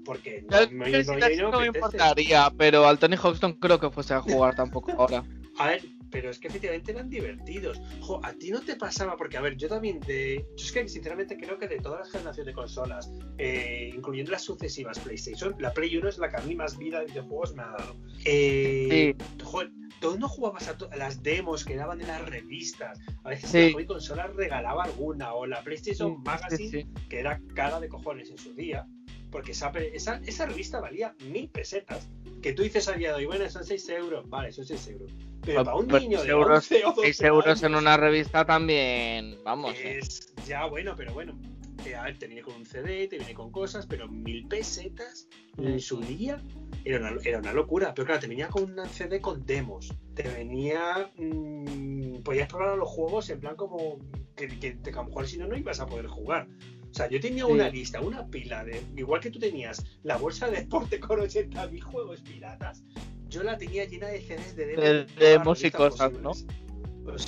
porque 0.06 0.46
no, 0.50 0.58
me, 0.72 1.04
no, 1.04 1.52
no 1.52 1.60
me 1.60 1.68
importaría, 1.68 2.52
pero 2.58 2.88
al 2.88 3.00
Tony 3.00 3.18
Hawk 3.18 3.38
no 3.42 3.60
creo 3.60 3.80
que 3.80 3.90
fuese 3.90 4.14
a 4.14 4.22
jugar 4.22 4.56
tampoco 4.56 4.92
ahora. 4.92 5.24
A 5.60 5.68
ver, 5.68 5.82
pero 6.10 6.30
es 6.30 6.40
que 6.40 6.48
efectivamente 6.48 6.92
eran 6.92 7.10
divertidos. 7.10 7.82
Jo, 8.00 8.22
a 8.24 8.32
ti 8.34 8.50
no 8.50 8.62
te 8.62 8.78
pasaba, 8.78 9.18
porque 9.18 9.38
a 9.38 9.42
ver, 9.42 9.58
yo 9.58 9.68
también 9.68 10.00
de. 10.00 10.46
Yo 10.56 10.66
es 10.66 10.72
que 10.72 10.88
sinceramente 10.88 11.38
creo 11.38 11.60
que 11.60 11.68
de 11.68 11.80
todas 11.80 12.00
las 12.00 12.12
generaciones 12.12 12.48
de 12.48 12.54
consolas, 12.54 13.12
eh, 13.38 13.92
incluyendo 13.94 14.32
las 14.32 14.44
sucesivas 14.44 14.98
PlayStation, 15.00 15.54
la 15.60 15.74
Play 15.74 15.98
1 15.98 16.08
es 16.08 16.18
la 16.18 16.30
que 16.30 16.38
a 16.38 16.46
mí 16.46 16.56
más 16.56 16.78
vida 16.78 17.00
de 17.00 17.08
videojuegos 17.08 17.56
me 17.56 17.64
ha 17.64 17.72
dado. 17.72 17.96
Eh, 18.24 19.16
Joder, 19.44 19.72
tú 20.00 20.18
no 20.18 20.30
jugabas 20.30 20.70
a, 20.70 20.78
las 20.96 21.22
demos 21.22 21.66
que 21.66 21.76
daban 21.76 22.00
en 22.00 22.08
las 22.08 22.28
revistas. 22.30 23.00
A 23.26 23.30
veces 23.30 23.50
sí. 23.50 23.74
la 23.74 23.86
consola 23.86 24.28
regalaba 24.28 24.86
alguna, 24.86 25.34
o 25.34 25.46
la 25.46 25.62
PlayStation 25.62 26.24
Magazine, 26.24 26.88
que 27.10 27.20
era 27.20 27.42
cara 27.54 27.82
de 27.82 27.90
cojones 27.90 28.30
en 28.30 28.38
su 28.38 28.54
día 28.54 28.88
porque 29.32 29.52
esa, 29.52 29.70
esa, 29.70 30.22
esa, 30.26 30.46
revista 30.46 30.80
valía 30.80 31.16
mil 31.26 31.50
pesetas. 31.50 32.10
Que 32.42 32.54
tú 32.54 32.64
dices 32.64 32.88
al 32.88 33.00
día 33.00 33.10
de 33.10 33.16
hoy, 33.16 33.26
bueno, 33.26 33.50
son 33.50 33.66
6 33.66 33.90
euros. 33.90 34.30
Vale, 34.30 34.52
son 34.52 34.66
6 34.66 34.88
euros. 34.88 35.12
Pero 35.42 35.64
para 35.64 35.78
un 35.78 35.88
niño 35.88 36.22
de 36.24 36.30
euros, 36.30 36.66
6 36.66 37.22
euros 37.22 37.64
en 37.64 37.76
una 37.76 37.98
revista 37.98 38.46
también, 38.46 39.38
vamos. 39.44 39.76
Eh. 39.76 40.00
Es 40.00 40.34
ya 40.48 40.66
bueno, 40.66 40.96
pero 40.96 41.14
bueno. 41.14 41.38
Eh, 41.86 41.96
a 41.96 42.04
ver, 42.04 42.20
te 42.20 42.28
viene 42.28 42.42
con 42.42 42.56
un 42.56 42.66
CD, 42.66 43.08
te 43.08 43.18
viene 43.18 43.34
con 43.34 43.52
cosas, 43.52 43.86
pero 43.86 44.08
mil 44.10 44.46
pesetas 44.48 45.30
en 45.58 45.80
su 45.80 46.02
día 46.02 46.42
era 46.84 47.00
una, 47.00 47.22
era 47.24 47.40
una 47.40 47.54
locura. 47.54 47.94
Pero 47.94 48.06
claro, 48.06 48.20
te 48.20 48.28
venía 48.28 48.50
con 48.50 48.64
un 48.64 48.90
CD 48.90 49.22
con 49.22 49.46
demos. 49.46 49.94
Te 50.14 50.24
venía. 50.24 51.10
Mmm, 51.16 52.22
podías 52.24 52.50
probar 52.50 52.78
los 52.78 52.90
juegos 52.90 53.30
en 53.30 53.40
plan 53.40 53.56
como 53.56 54.00
que, 54.36 54.48
que, 54.48 54.78
que 54.82 54.90
a 54.90 54.96
lo 54.96 55.06
mejor 55.06 55.28
si 55.28 55.38
no, 55.38 55.48
no 55.48 55.58
ibas 55.58 55.80
a 55.80 55.86
poder 55.86 56.08
jugar. 56.08 56.48
O 56.90 56.94
sea, 56.94 57.08
yo 57.10 57.20
tenía 57.20 57.46
una 57.46 57.70
lista, 57.70 58.02
una 58.02 58.26
pila 58.28 58.64
de. 58.64 58.82
Igual 58.98 59.22
que 59.22 59.30
tú 59.30 59.40
tenías 59.40 59.86
la 60.04 60.18
bolsa 60.18 60.48
de 60.50 60.58
deporte 60.62 61.00
con 61.00 61.20
80.000 61.20 61.82
juegos 61.82 62.22
piratas, 62.22 62.84
yo 63.30 63.44
la 63.44 63.58
tenía 63.58 63.86
llena 63.86 64.08
de 64.08 64.22
CDs 64.22 64.56
de. 64.56 65.06
De, 65.06 65.68
y 65.68 65.72
cosas, 65.72 66.12
¿no? 66.14 66.32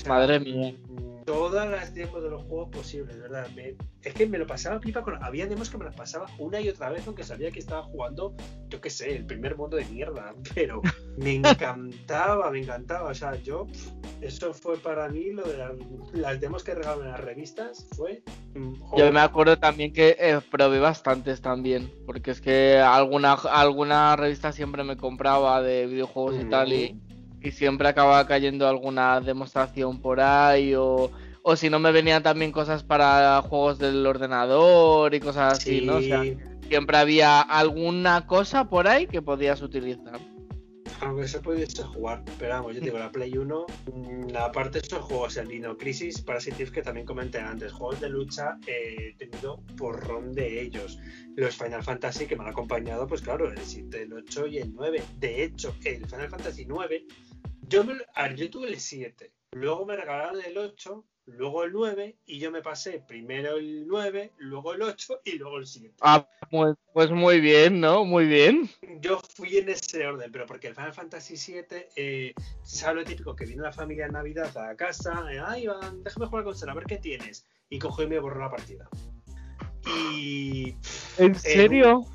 Madre 0.07 0.39
mía. 0.39 0.75
Todas 1.25 1.69
las 1.69 1.93
demos 1.93 2.23
de 2.23 2.29
los 2.29 2.43
juegos 2.43 2.69
posibles, 2.69 3.19
¿verdad? 3.19 3.47
es 4.03 4.13
que 4.13 4.25
me 4.25 4.37
lo 4.37 4.47
pasaba 4.47 4.79
pipa 4.79 5.01
con. 5.03 5.23
Había 5.23 5.45
demos 5.45 5.69
que 5.69 5.77
me 5.77 5.85
las 5.85 5.95
pasaba 5.95 6.27
una 6.39 6.59
y 6.59 6.69
otra 6.69 6.89
vez, 6.89 7.05
aunque 7.05 7.23
sabía 7.23 7.51
que 7.51 7.59
estaba 7.59 7.83
jugando, 7.83 8.35
yo 8.69 8.81
qué 8.81 8.89
sé, 8.89 9.15
el 9.15 9.25
primer 9.25 9.55
mundo 9.55 9.77
de 9.77 9.85
mierda. 9.85 10.33
Pero 10.55 10.81
me 11.17 11.33
encantaba, 11.35 12.49
me 12.51 12.61
encantaba. 12.61 13.09
O 13.09 13.13
sea, 13.13 13.35
yo. 13.35 13.67
Eso 14.21 14.53
fue 14.53 14.77
para 14.77 15.09
mí 15.09 15.31
lo 15.31 15.41
de 15.41 15.57
las, 16.13 16.39
demos 16.39 16.63
que 16.63 16.75
regalaban 16.75 17.07
en 17.07 17.11
las 17.11 17.21
revistas. 17.21 17.87
Fue. 17.95 18.21
Mm, 18.53 18.73
yo 18.95 19.11
me 19.11 19.19
acuerdo 19.19 19.57
también 19.57 19.93
que 19.93 20.15
eh, 20.19 20.39
probé 20.51 20.79
bastantes 20.79 21.41
también. 21.41 21.91
Porque 22.05 22.31
es 22.31 22.41
que 22.41 22.77
alguna, 22.77 23.33
alguna 23.33 24.15
revista 24.15 24.51
siempre 24.51 24.83
me 24.83 24.95
compraba 24.95 25.61
de 25.61 25.87
videojuegos 25.87 26.35
y 26.39 26.45
tal. 26.49 26.71
Y 26.71 27.01
y 27.41 27.51
siempre 27.51 27.87
acababa 27.87 28.25
cayendo 28.27 28.67
alguna 28.67 29.19
demostración 29.19 29.99
por 29.99 30.19
ahí 30.21 30.75
o, 30.75 31.11
o 31.43 31.55
si 31.55 31.69
no 31.69 31.79
me 31.79 31.91
venían 31.91 32.23
también 32.23 32.51
cosas 32.51 32.83
para 32.83 33.41
juegos 33.41 33.79
del 33.79 34.05
ordenador 34.05 35.13
y 35.15 35.19
cosas 35.19 35.59
así, 35.59 35.81
¿no? 35.81 35.97
O 35.97 36.01
sea, 36.01 36.23
siempre 36.67 36.97
había 36.97 37.41
alguna 37.41 38.27
cosa 38.27 38.69
por 38.69 38.87
ahí 38.87 39.07
que 39.07 39.21
podías 39.21 39.61
utilizar. 39.61 40.19
Aunque 41.01 41.27
se 41.27 41.39
pudiese 41.39 41.83
jugar, 41.83 42.23
pero 42.37 42.53
vamos, 42.53 42.75
yo 42.75 42.81
digo, 42.81 42.99
la 42.99 43.11
Play 43.11 43.35
1, 43.35 43.65
mm, 43.91 44.29
la 44.29 44.51
parte 44.51 44.79
de 44.79 44.87
esos 44.87 45.03
juegos, 45.03 45.35
el 45.37 45.47
Dino 45.47 45.75
Crisis, 45.75 46.21
Parasite 46.21 46.71
que 46.71 46.83
también 46.83 47.07
comenté 47.07 47.39
antes, 47.39 47.71
juegos 47.71 47.99
de 47.99 48.09
lucha, 48.09 48.57
he 48.67 49.15
tenido 49.17 49.63
porrón 49.77 50.31
de 50.33 50.61
ellos. 50.61 50.99
Los 51.35 51.57
Final 51.57 51.83
Fantasy 51.83 52.27
que 52.27 52.35
me 52.35 52.43
han 52.43 52.49
acompañado, 52.49 53.07
pues 53.07 53.21
claro, 53.21 53.51
el 53.51 53.57
7, 53.57 54.03
el 54.03 54.13
8 54.13 54.47
y 54.47 54.57
el 54.59 54.73
9. 54.73 55.03
De 55.17 55.43
hecho, 55.43 55.75
el 55.83 56.05
Final 56.05 56.29
Fantasy 56.29 56.65
9 56.65 57.05
yo, 57.71 57.85
me, 57.85 57.93
yo 58.35 58.49
tuve 58.49 58.67
el 58.67 58.79
7, 58.79 59.31
luego 59.53 59.85
me 59.85 59.95
regalaron 59.95 60.41
el 60.41 60.57
8, 60.57 61.05
luego 61.37 61.63
el 61.63 61.71
9 61.71 62.15
y 62.25 62.39
yo 62.39 62.51
me 62.51 62.61
pasé 62.61 63.03
primero 63.07 63.57
el 63.57 63.87
9, 63.87 64.33
luego 64.37 64.73
el 64.73 64.81
8 64.81 65.21
y 65.25 65.37
luego 65.37 65.57
el 65.57 65.65
7. 65.65 65.95
Ah, 66.01 66.27
pues, 66.49 66.75
pues, 66.93 67.11
muy 67.11 67.39
bien, 67.39 67.79
¿no? 67.79 68.05
Muy 68.05 68.25
bien. 68.25 68.69
Yo 68.99 69.19
fui 69.35 69.57
en 69.57 69.69
ese 69.69 70.05
orden, 70.05 70.31
pero 70.31 70.45
porque 70.45 70.67
el 70.67 70.75
Final 70.75 70.93
Fantasy 70.93 71.37
7, 71.37 71.89
eh, 71.95 72.33
¿sabes 72.63 72.95
lo 72.95 73.03
típico? 73.03 73.35
Que 73.35 73.45
viene 73.45 73.61
la 73.61 73.71
familia 73.71 74.05
en 74.05 74.13
Navidad 74.13 74.55
a 74.57 74.75
casa, 74.75 75.25
eh, 75.31 75.41
ay, 75.43 75.63
Iván, 75.63 76.03
déjame 76.03 76.27
jugar 76.27 76.43
con 76.43 76.69
a 76.69 76.73
ver 76.73 76.85
qué 76.85 76.97
tienes. 76.97 77.47
Y 77.69 77.79
cojo 77.79 78.03
y 78.03 78.07
me 78.07 78.19
borró 78.19 78.41
la 78.41 78.49
partida. 78.49 78.89
Y. 80.15 80.75
¿En 81.17 81.35
serio? 81.35 82.05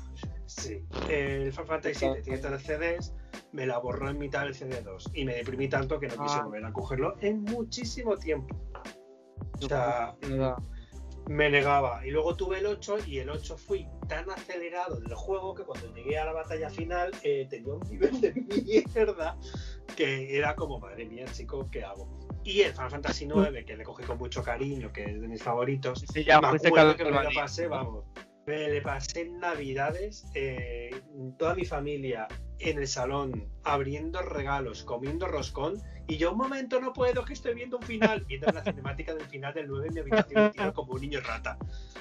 sí. 0.45 0.83
El 1.09 1.51
Final 1.51 1.67
Fantasy 1.67 1.95
7 1.95 2.21
tiene 2.21 2.37
tres 2.39 2.63
CDs 2.63 3.13
me 3.51 3.65
la 3.65 3.77
borró 3.79 4.09
en 4.09 4.17
mitad 4.17 4.43
del 4.43 4.53
CD2 4.53 5.11
y 5.13 5.25
me 5.25 5.35
deprimí 5.35 5.67
tanto 5.67 5.99
que 5.99 6.07
no 6.07 6.13
quise 6.23 6.35
ah. 6.37 6.43
volver 6.43 6.65
a 6.65 6.73
cogerlo 6.73 7.15
en 7.21 7.43
muchísimo 7.43 8.17
tiempo. 8.17 8.55
O 9.61 9.67
sea, 9.67 10.15
me 11.27 11.49
negaba. 11.49 12.05
Y 12.05 12.11
luego 12.11 12.35
tuve 12.35 12.59
el 12.59 12.65
8 12.65 12.99
y 13.05 13.19
el 13.19 13.29
8 13.29 13.57
fui 13.57 13.87
tan 14.07 14.29
acelerado 14.29 14.99
del 14.99 15.13
juego 15.13 15.53
que 15.53 15.63
cuando 15.63 15.93
llegué 15.93 16.17
a 16.17 16.25
la 16.25 16.33
batalla 16.33 16.69
final 16.69 17.11
eh, 17.23 17.47
tenía 17.49 17.73
un 17.73 17.81
nivel 17.89 18.21
de 18.21 18.33
mierda 18.33 19.37
que 19.95 20.37
era 20.37 20.55
como, 20.55 20.79
madre 20.79 21.05
mía, 21.05 21.25
chico, 21.31 21.65
¿qué 21.71 21.83
hago? 21.83 22.07
Y 22.43 22.61
el 22.61 22.71
Final 22.71 22.91
Fantasy 22.91 23.25
IX, 23.25 23.65
que 23.65 23.75
le 23.75 23.83
cogí 23.83 24.03
con 24.03 24.17
mucho 24.17 24.41
cariño, 24.41 24.91
que 24.93 25.03
es 25.03 25.21
de 25.21 25.27
mis 25.27 25.43
favoritos, 25.43 26.05
sí, 26.13 26.23
ya, 26.23 26.39
me 26.39 26.47
acuerdo 26.47 26.95
que 26.95 27.03
me 27.03 27.11
lo 27.11 27.29
pasé, 27.35 27.67
vamos. 27.67 28.05
Me 28.47 28.69
le 28.69 28.81
pasé 28.81 29.29
Navidades, 29.29 30.25
eh, 30.33 31.01
toda 31.37 31.53
mi 31.53 31.65
familia 31.65 32.29
en 32.59 32.79
el 32.79 32.87
salón, 32.87 33.49
abriendo 33.65 34.21
regalos, 34.21 34.83
comiendo 34.83 35.27
roscón, 35.27 35.81
y 36.07 36.15
yo 36.15 36.31
un 36.31 36.37
momento 36.37 36.79
no 36.79 36.93
puedo, 36.93 37.25
que 37.25 37.33
estoy 37.33 37.55
viendo 37.55 37.77
un 37.77 37.83
final, 37.83 38.23
viendo 38.25 38.47
la 38.47 38.63
cinemática 38.63 39.13
del 39.13 39.25
final 39.25 39.53
del 39.53 39.67
9 39.67 39.87
en 39.89 39.93
mi 39.93 39.99
habitación 39.99 40.71
como 40.71 40.93
un 40.93 41.01
niño 41.01 41.19
rata. 41.19 41.57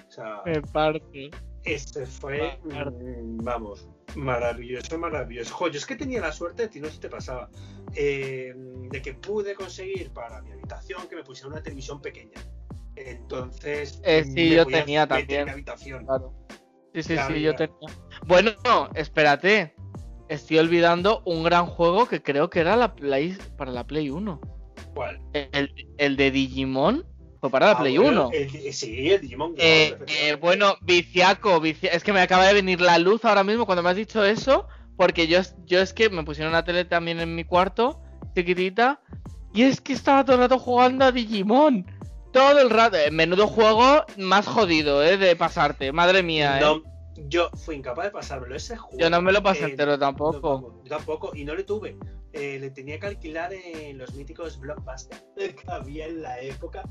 O 0.09 0.11
sea, 0.11 0.42
parte. 0.72 1.30
Este 1.64 2.06
fue, 2.06 2.61
mm, 2.62 3.38
vamos, 3.42 3.88
maravilloso, 4.14 4.96
maravilloso. 4.98 5.52
Jo, 5.52 5.66
yo 5.66 5.78
es 5.78 5.87
que 5.87 5.96
tenía 5.96 6.20
la 6.20 6.30
suerte, 6.30 6.68
de 6.68 6.80
no 6.80 6.88
si 6.88 7.00
te 7.00 7.09
pasaba, 7.09 7.50
eh, 7.96 8.54
de 8.54 9.02
que 9.02 9.14
pude 9.14 9.56
conseguir 9.56 10.12
para 10.12 10.40
mi 10.42 10.52
habitación 10.52 11.09
que 11.09 11.16
me 11.16 11.24
pusiera 11.24 11.48
una 11.48 11.61
televisión 11.61 12.00
pequeña. 12.00 12.40
Entonces, 12.96 14.00
eh, 14.04 14.24
sí, 14.24 14.50
yo 14.50 14.66
tenía 14.66 15.06
también. 15.06 15.48
habitación. 15.48 16.06
Sí, 16.94 17.02
sí, 17.02 17.16
sí, 17.28 17.42
yo 17.42 17.54
tenía. 17.54 17.76
Bueno, 18.26 18.52
espérate. 18.94 19.74
Estoy 20.28 20.59
olvidando 20.59 21.22
un 21.24 21.44
gran 21.44 21.66
juego 21.66 22.09
que 22.09 22.20
creo 22.20 22.50
que 22.50 22.59
era 22.59 22.74
la 22.74 22.96
Play 22.96 23.38
para 23.56 23.70
la 23.70 23.87
Play 23.87 24.11
1. 24.11 24.40
¿Cuál? 24.92 25.20
El, 25.32 26.16
de 26.16 26.30
Digimon 26.32 27.06
fue 27.40 27.48
para 27.48 27.66
la 27.66 27.72
ah, 27.72 27.78
Play 27.78 27.98
1. 27.98 28.30
sí, 28.72 29.11
el 29.11 29.20
Digimon. 29.20 29.54
Eh, 29.56 29.96
eh, 30.09 30.35
bueno, 30.40 30.74
viciaco, 30.82 31.62
es 31.64 32.02
que 32.02 32.12
me 32.12 32.20
acaba 32.20 32.46
de 32.46 32.54
venir 32.54 32.80
la 32.80 32.98
luz 32.98 33.24
ahora 33.24 33.44
mismo 33.44 33.66
cuando 33.66 33.85
me 33.85 33.90
has 33.90 33.96
dicho 33.96 34.24
eso, 34.24 34.66
porque 34.96 35.28
yo, 35.28 35.40
yo 35.64 35.80
es 35.80 35.92
que 35.92 36.11
me 36.11 36.24
pusieron 36.24 36.52
una 36.52 36.64
tele 36.64 36.85
también 36.85 37.20
en 37.20 37.37
mi 37.37 37.44
cuarto, 37.44 38.02
chiquitita, 38.35 39.00
y 39.54 39.62
es 39.62 39.80
que 39.80 39.92
estaba 39.92 40.24
todo 40.24 40.37
el 40.37 40.42
rato 40.42 40.59
jugando 40.59 41.04
a 41.04 41.12
Digimon 41.12 41.87
todo 42.33 42.61
el 42.61 42.71
rato. 42.71 42.97
Eh, 42.97 43.11
menudo 43.11 43.47
juego 43.47 44.05
más 44.17 44.47
jodido, 44.47 45.03
¿eh? 45.03 45.17
De 45.17 45.37
pasarte. 45.37 45.93
Madre 45.93 46.23
mía, 46.23 46.61
¿eh? 46.61 46.83
yo 47.29 47.51
fui 47.55 47.77
incapaz 47.77 48.07
de 48.07 48.11
pasármelo. 48.11 48.55
Ese 48.55 48.77
juego. 48.77 48.99
Yo 48.99 49.11
no 49.11 49.23
me 49.23 49.33
lo 49.33 49.43
pasé 49.43 49.65
entero 49.65 49.99
tampoco. 49.99 50.83
Yo 50.85 50.89
tampoco. 50.89 51.33
Y 51.35 51.45
no 51.45 51.55
le 51.55 51.65
tuve. 51.65 51.97
Eh, 52.33 52.59
le 52.59 52.71
tenía 52.71 52.99
que 53.01 53.07
alquilar 53.07 53.53
en 53.53 53.99
los 53.99 54.15
míticos 54.15 54.59
blockbusters 54.59 55.25
que 55.37 55.55
había 55.69 56.07
en 56.07 56.23
la 56.23 56.41
época. 56.41 56.83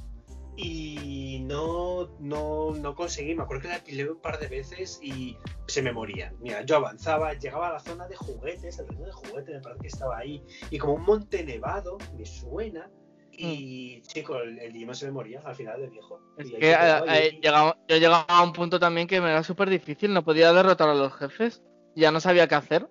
Y 0.57 1.41
no, 1.43 2.15
no, 2.19 2.71
no 2.71 2.95
conseguí. 2.95 3.35
Me 3.35 3.43
acuerdo 3.43 3.63
que 3.63 3.67
la 3.67 3.75
alquilé 3.75 4.09
un 4.09 4.21
par 4.21 4.39
de 4.39 4.47
veces 4.47 4.99
y 5.03 5.37
se 5.67 5.81
me 5.81 5.91
moría. 5.91 6.33
Mira, 6.39 6.63
yo 6.63 6.77
avanzaba, 6.77 7.33
llegaba 7.33 7.67
a 7.67 7.73
la 7.73 7.79
zona 7.79 8.07
de 8.07 8.15
juguetes, 8.15 8.79
el 8.79 8.87
reino 8.87 9.05
de 9.05 9.11
juguetes 9.11 9.55
me 9.55 9.61
parece 9.61 9.81
que 9.81 9.87
estaba 9.87 10.17
ahí. 10.17 10.41
Y 10.71 10.77
como 10.77 10.93
un 10.93 11.03
monte 11.03 11.43
nevado, 11.43 11.97
me 12.17 12.25
suena 12.25 12.89
y 13.37 14.01
chico, 14.01 14.37
el, 14.37 14.59
el 14.59 14.95
se 14.95 15.05
me 15.07 15.11
moría 15.11 15.41
al 15.41 15.55
final 15.55 15.79
de 15.81 15.89
viejo. 15.89 16.19
Es 16.37 16.51
que 16.51 16.71
eh, 16.71 17.01
eh, 17.07 17.39
yo 17.41 17.97
llegaba 17.97 18.25
a 18.27 18.43
un 18.43 18.53
punto 18.53 18.79
también 18.79 19.07
que 19.07 19.21
me 19.21 19.29
era 19.29 19.43
súper 19.43 19.69
difícil, 19.69 20.13
no 20.13 20.23
podía 20.23 20.53
derrotar 20.53 20.89
a 20.89 20.95
los 20.95 21.13
jefes, 21.13 21.63
ya 21.95 22.11
no 22.11 22.19
sabía 22.19 22.47
qué 22.47 22.55
hacer. 22.55 22.89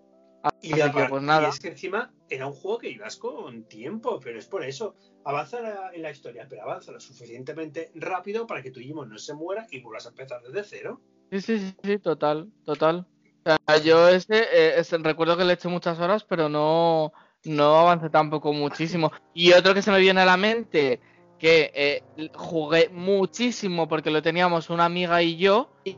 y, 0.60 0.72
que, 0.74 1.06
pues 1.08 1.22
nada. 1.22 1.48
es 1.48 1.58
que 1.58 1.68
encima 1.68 2.12
era 2.28 2.46
un 2.46 2.52
juego 2.52 2.78
que 2.78 2.90
ibas 2.90 3.16
con 3.16 3.64
tiempo, 3.64 4.20
pero 4.22 4.38
es 4.38 4.46
por 4.46 4.64
eso. 4.64 4.96
Avanza 5.24 5.90
en 5.94 6.02
la 6.02 6.10
historia, 6.10 6.46
pero 6.48 6.62
avanza 6.62 6.92
lo 6.92 7.00
suficientemente 7.00 7.90
rápido 7.94 8.46
para 8.46 8.62
que 8.62 8.70
tu 8.70 8.80
Digimon 8.80 9.08
no 9.08 9.18
se 9.18 9.34
muera 9.34 9.66
y 9.70 9.80
vuelvas 9.80 10.06
a 10.06 10.10
empezar 10.10 10.42
desde 10.42 10.64
cero. 10.64 11.00
Sí, 11.30 11.40
sí, 11.40 11.74
sí, 11.82 11.98
total, 11.98 12.52
total. 12.64 13.06
O 13.46 13.56
sea, 13.66 13.78
yo 13.78 14.08
ese, 14.08 14.38
eh, 14.38 14.78
ese, 14.78 14.96
recuerdo 14.98 15.36
que 15.36 15.44
le 15.44 15.54
eché 15.54 15.68
muchas 15.68 15.98
horas, 15.98 16.24
pero 16.24 16.48
no, 16.48 17.12
no 17.44 17.78
avancé 17.78 18.10
tampoco 18.10 18.52
muchísimo. 18.52 19.12
Y 19.32 19.52
otro 19.52 19.74
que 19.74 19.82
se 19.82 19.90
me 19.90 19.98
viene 19.98 20.22
a 20.22 20.26
la 20.26 20.36
mente, 20.36 21.00
que 21.38 21.70
eh, 21.74 22.30
jugué 22.34 22.88
muchísimo 22.88 23.88
porque 23.88 24.10
lo 24.10 24.22
teníamos 24.22 24.70
una 24.70 24.86
amiga 24.86 25.22
y 25.22 25.36
yo, 25.36 25.70
y 25.84 25.96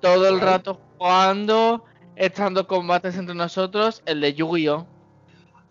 todo 0.00 0.28
el 0.28 0.40
rato 0.40 0.80
jugando, 0.98 1.84
echando 2.16 2.66
combates 2.66 3.16
entre 3.16 3.34
nosotros, 3.34 4.02
el 4.06 4.20
de 4.20 4.34
Yu-Gi-Oh! 4.34 4.86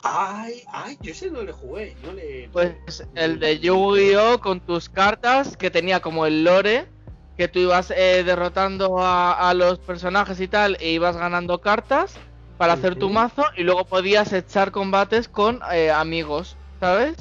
Ay, 0.03 0.61
ay, 0.71 0.97
yo 1.01 1.11
ese 1.11 1.31
no 1.31 1.41
le 1.41 1.51
jugué, 1.51 1.95
no 2.03 2.13
le... 2.13 2.49
Pues 2.51 3.05
el 3.15 3.39
de 3.39 3.59
Yu-Gi-Oh! 3.59 4.39
con 4.39 4.59
tus 4.61 4.87
cartas, 4.87 5.57
que 5.57 5.71
tenía 5.71 6.01
como 6.01 6.25
el 6.25 6.43
lore, 6.43 6.87
que 7.35 7.47
tú 7.47 7.59
ibas 7.59 7.91
eh, 7.91 8.23
derrotando 8.23 8.99
a, 8.99 9.49
a 9.49 9.53
los 9.53 9.79
personajes 9.79 10.39
y 10.39 10.47
tal, 10.47 10.77
e 10.79 10.91
ibas 10.91 11.17
ganando 11.17 11.59
cartas 11.59 12.17
para 12.57 12.73
hacer 12.73 12.95
tu 12.95 13.09
mazo 13.09 13.43
y 13.55 13.63
luego 13.63 13.85
podías 13.85 14.33
echar 14.33 14.71
combates 14.71 15.27
con 15.27 15.59
eh, 15.71 15.91
amigos, 15.91 16.57
¿sabes? 16.79 17.15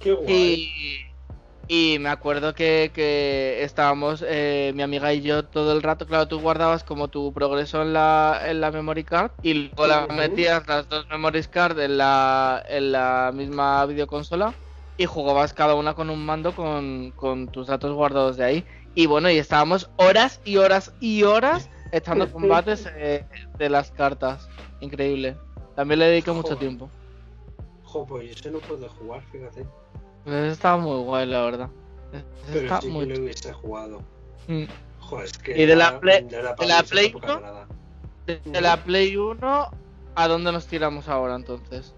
Qué 0.00 0.12
guay. 0.12 1.02
Y, 1.68 1.98
me 1.98 2.10
acuerdo 2.10 2.54
que, 2.54 3.58
estábamos, 3.62 4.24
eh, 4.26 4.72
mi 4.76 4.82
amiga 4.82 5.12
y 5.12 5.22
yo, 5.22 5.44
todo 5.44 5.72
el 5.72 5.82
rato, 5.82 6.06
claro, 6.06 6.28
tú 6.28 6.38
guardabas 6.38 6.84
como 6.84 7.08
tu 7.08 7.32
progreso 7.32 7.82
en 7.82 7.92
la, 7.92 8.40
en 8.44 8.60
la 8.60 8.70
memory 8.70 9.02
card 9.02 9.32
y 9.42 9.54
luego 9.54 9.86
la 9.88 10.06
metías 10.06 10.66
las 10.68 10.88
dos 10.88 11.08
memory 11.08 11.42
card 11.44 11.80
en 11.80 11.98
la, 11.98 12.62
en 12.68 12.92
la 12.92 13.32
misma 13.34 13.84
videoconsola 13.86 14.54
y 14.96 15.06
jugabas 15.06 15.52
cada 15.52 15.74
una 15.74 15.94
con 15.94 16.08
un 16.08 16.24
mando 16.24 16.54
con, 16.54 17.12
con 17.16 17.48
tus 17.48 17.66
datos 17.66 17.92
guardados 17.92 18.36
de 18.36 18.44
ahí. 18.44 18.64
Y 18.94 19.06
bueno, 19.06 19.28
y 19.28 19.38
estábamos 19.38 19.90
horas 19.96 20.40
y 20.44 20.56
horas 20.56 20.92
y 21.00 21.24
horas 21.24 21.68
echando 21.92 22.30
combates 22.30 22.88
eh, 22.96 23.24
de 23.58 23.68
las 23.68 23.90
cartas. 23.90 24.48
Increíble. 24.80 25.36
También 25.74 26.00
le 26.00 26.06
dedico 26.06 26.34
mucho 26.34 26.56
tiempo. 26.56 26.88
Jo, 27.84 28.06
pues 28.06 28.30
ese 28.30 28.50
no 28.50 28.58
puedo 28.58 28.88
jugar, 28.88 29.22
fíjate. 29.30 29.66
Pues 30.24 30.52
estaba 30.52 30.78
muy 30.78 31.02
guay, 31.04 31.26
la 31.26 31.42
verdad. 31.42 31.70
Pero 32.46 32.60
está 32.60 32.80
sí 32.80 32.88
muy... 32.88 33.06
que 33.06 33.14
lo 33.14 33.22
hubiese 33.22 33.52
jugado. 33.52 34.02
Mm. 34.48 34.64
es 35.22 35.38
que 35.38 35.62
y 35.62 35.66
de 35.66 35.76
la, 35.76 36.00
Play, 36.00 36.24
de 36.24 36.42
la, 36.42 36.54
Play 36.82 37.12
1, 37.14 37.40
de, 38.26 38.60
la 38.60 38.76
Play 38.82 39.16
1, 39.16 39.70
¿a 40.14 40.28
dónde 40.28 40.52
nos 40.52 40.66
tiramos 40.66 41.08
ahora 41.08 41.36
entonces? 41.36 41.94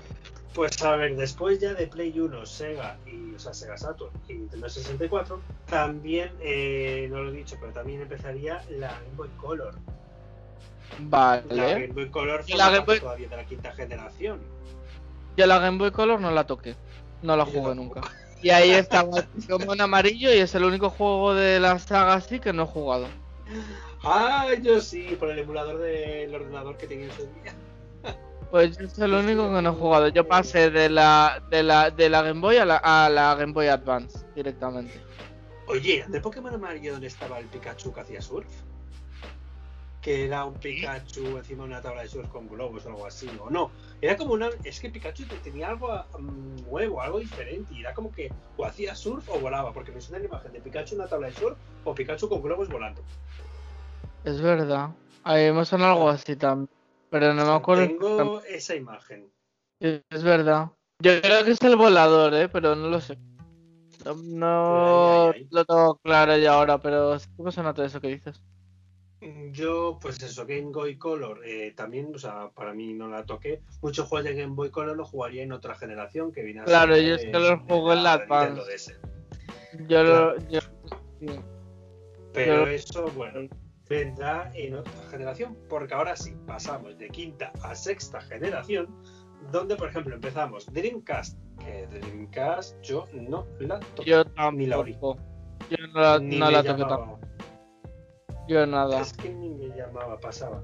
Pues 0.58 0.82
a 0.82 0.96
ver, 0.96 1.14
después 1.14 1.60
ya 1.60 1.72
de 1.72 1.86
Play 1.86 2.18
1, 2.18 2.44
Sega 2.44 2.98
y 3.06 3.32
o 3.32 3.38
sea, 3.38 3.54
Sega 3.54 3.78
Saturn 3.78 4.10
y 4.28 4.32
Nintendo 4.32 4.68
64, 4.68 5.40
también, 5.70 6.32
eh, 6.40 7.06
no 7.12 7.22
lo 7.22 7.30
he 7.30 7.32
dicho, 7.32 7.54
pero 7.60 7.72
también 7.72 8.02
empezaría 8.02 8.64
la 8.68 8.88
Game 8.88 9.14
Boy 9.16 9.28
Color. 9.40 9.76
Vale. 10.98 11.44
La 11.50 11.64
Game 11.74 11.86
Boy 11.92 12.08
Color 12.08 12.42
fue 12.42 12.56
la 12.56 12.70
Game 12.70 12.84
Boy... 12.84 12.98
todavía 12.98 13.28
de 13.28 13.36
la 13.36 13.44
quinta 13.44 13.70
generación. 13.70 14.40
Yo 15.36 15.46
la 15.46 15.60
Game 15.60 15.78
Boy 15.78 15.92
Color 15.92 16.20
no 16.20 16.32
la 16.32 16.44
toqué, 16.44 16.74
no 17.22 17.36
la 17.36 17.44
jugué 17.44 17.76
nunca. 17.76 18.00
Y 18.42 18.50
ahí 18.50 18.72
estaba 18.72 19.28
como 19.48 19.74
en 19.74 19.80
amarillo 19.80 20.34
y 20.34 20.38
es 20.38 20.56
el 20.56 20.64
único 20.64 20.90
juego 20.90 21.34
de 21.34 21.60
la 21.60 21.78
saga 21.78 22.14
así 22.14 22.40
que 22.40 22.52
no 22.52 22.64
he 22.64 22.66
jugado. 22.66 23.06
Ah, 24.02 24.48
yo 24.60 24.80
sí, 24.80 25.16
por 25.20 25.30
el 25.30 25.38
emulador 25.38 25.78
del 25.78 26.34
ordenador 26.34 26.76
que 26.76 26.88
tenía 26.88 27.04
en 27.04 27.12
su 27.12 27.22
día. 27.22 27.54
Pues 28.50 28.78
yo 28.78 28.86
es 28.86 28.98
el 28.98 29.12
único 29.12 29.52
que 29.52 29.62
no 29.62 29.70
he 29.70 29.74
jugado. 29.74 30.08
Yo 30.08 30.26
pasé 30.26 30.70
de 30.70 30.88
la, 30.88 31.42
de 31.50 31.62
la, 31.62 31.90
de 31.90 32.08
la 32.08 32.22
Game 32.22 32.40
Boy 32.40 32.56
a 32.56 32.64
la, 32.64 32.76
a 32.76 33.08
la 33.10 33.34
Game 33.34 33.52
Boy 33.52 33.66
Advance 33.66 34.20
directamente. 34.34 35.00
Oye, 35.66 36.04
¿de 36.08 36.20
Pokémon 36.20 36.54
amarillo 36.54 36.92
dónde 36.92 37.08
estaba 37.08 37.38
el 37.38 37.46
Pikachu 37.46 37.92
que 37.92 38.00
hacía 38.00 38.22
surf? 38.22 38.48
Que 40.00 40.24
era 40.24 40.46
un 40.46 40.54
Pikachu 40.54 41.36
encima 41.36 41.64
de 41.64 41.68
una 41.68 41.82
tabla 41.82 42.02
de 42.02 42.08
surf 42.08 42.26
con 42.28 42.48
globos 42.48 42.86
o 42.86 42.88
algo 42.88 43.06
así, 43.06 43.28
o 43.38 43.50
no. 43.50 43.70
Era 44.00 44.16
como 44.16 44.32
una. 44.32 44.48
Es 44.64 44.80
que 44.80 44.88
Pikachu 44.88 45.24
tenía 45.42 45.68
algo 45.68 45.92
mm, 46.18 46.70
nuevo, 46.70 47.02
algo 47.02 47.18
diferente. 47.18 47.74
Y 47.74 47.80
era 47.80 47.92
como 47.92 48.10
que 48.10 48.32
o 48.56 48.64
hacía 48.64 48.94
surf 48.94 49.28
o 49.28 49.38
volaba. 49.40 49.74
Porque 49.74 49.92
me 49.92 50.00
suena 50.00 50.20
la 50.20 50.24
imagen 50.24 50.52
de 50.52 50.60
Pikachu 50.60 50.94
en 50.94 51.02
una 51.02 51.10
tabla 51.10 51.26
de 51.26 51.34
surf 51.34 51.58
o 51.84 51.94
Pikachu 51.94 52.30
con 52.30 52.40
globos 52.40 52.70
volando. 52.70 53.02
Es 54.24 54.40
verdad. 54.40 54.90
A 55.24 55.34
mí 55.34 55.52
me 55.52 55.66
suena 55.66 55.90
algo 55.90 56.08
así 56.08 56.34
también. 56.34 56.77
Pero 57.10 57.34
no 57.34 57.44
me 57.44 57.52
acuerdo. 57.52 57.86
Tengo 57.86 58.42
esa 58.42 58.74
imagen. 58.74 59.30
Es 59.80 60.22
verdad. 60.22 60.70
Yo 61.00 61.20
creo 61.20 61.44
que 61.44 61.52
es 61.52 61.62
el 61.62 61.76
volador, 61.76 62.34
¿eh? 62.34 62.48
pero 62.48 62.74
no 62.74 62.88
lo 62.88 63.00
sé. 63.00 63.16
No, 64.24 65.32
lo 65.50 65.64
tengo 65.64 65.98
claro 66.02 66.36
ya 66.36 66.54
ahora, 66.54 66.78
pero 66.78 67.16
¿qué 67.18 67.42
pasa 67.42 67.62
nota 67.62 67.84
eso 67.84 68.00
que 68.00 68.08
dices? 68.08 68.42
Yo, 69.50 69.98
pues 70.00 70.22
eso, 70.22 70.46
Game 70.46 70.70
Boy 70.72 70.96
Color 70.96 71.40
eh, 71.44 71.72
también, 71.76 72.14
o 72.14 72.18
sea, 72.18 72.50
para 72.50 72.72
mí 72.72 72.94
no 72.94 73.08
la 73.08 73.26
toqué. 73.26 73.60
Muchos 73.82 74.08
juegos 74.08 74.24
de 74.24 74.34
Game 74.34 74.54
Boy 74.54 74.70
Color 74.70 74.96
lo 74.96 75.04
jugaría 75.04 75.42
en 75.42 75.52
otra 75.52 75.74
generación 75.74 76.32
que 76.32 76.42
vino 76.42 76.62
a 76.62 76.64
Claro, 76.64 76.96
yo 76.96 77.14
es 77.14 77.24
que 77.24 77.32
los 77.32 77.60
juego 77.62 77.92
en 77.92 78.02
la 78.04 78.12
Advance. 78.14 78.96
Yo 79.88 80.02
lo. 80.02 80.34
Pero 82.32 82.66
eso, 82.68 83.06
bueno 83.16 83.48
vendrá 83.88 84.50
en 84.54 84.76
otra 84.76 84.92
generación, 85.10 85.56
porque 85.68 85.94
ahora 85.94 86.16
sí, 86.16 86.34
pasamos 86.46 86.98
de 86.98 87.08
quinta 87.08 87.52
a 87.62 87.74
sexta 87.74 88.20
generación, 88.20 88.88
donde 89.50 89.76
por 89.76 89.88
ejemplo 89.88 90.14
empezamos 90.14 90.66
Dreamcast, 90.72 91.38
que 91.64 91.86
Dreamcast 91.86 92.80
yo 92.82 93.04
no 93.12 93.46
la 93.60 93.80
toco, 93.80 94.02
yo 94.04 94.24
ni 94.52 94.66
la 94.66 94.76
Yo 94.76 95.86
no 95.92 96.00
la, 96.00 96.18
no 96.18 96.50
la 96.50 96.62
toqué 96.62 96.84
tampoco. 96.84 97.20
Yo 98.48 98.66
nada. 98.66 99.00
Es 99.00 99.12
que 99.12 99.28
ni 99.28 99.50
me 99.50 99.68
llamaba, 99.76 100.18
pasaba. 100.18 100.62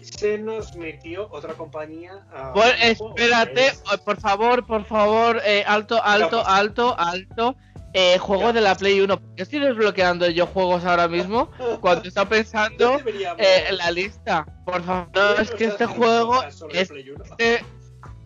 Se 0.00 0.38
nos 0.38 0.74
metió 0.76 1.28
otra 1.30 1.52
compañía 1.52 2.26
a. 2.32 2.54
Pues, 2.54 2.72
espérate, 2.80 3.72
por 4.06 4.18
favor, 4.18 4.66
por 4.66 4.84
favor, 4.86 5.38
eh, 5.44 5.62
alto, 5.66 6.02
alto, 6.02 6.42
alto, 6.46 6.98
alto. 6.98 7.56
Eh, 7.92 8.18
juego 8.18 8.52
de 8.52 8.60
la 8.60 8.76
Play 8.76 9.00
1. 9.00 9.20
¿Por 9.20 9.34
qué 9.34 9.42
estoy 9.42 9.58
desbloqueando 9.58 10.28
yo 10.28 10.46
juegos 10.46 10.84
ahora 10.84 11.08
mismo 11.08 11.50
cuando 11.80 12.08
está 12.08 12.28
pensando 12.28 13.00
eh, 13.38 13.64
en 13.68 13.76
la 13.78 13.90
lista? 13.90 14.46
Por 14.64 14.82
favor, 14.82 15.08
es 15.40 15.50
que 15.50 15.64
este 15.64 15.86
juego. 15.86 16.42
Es, 16.72 16.92
este, 16.92 17.64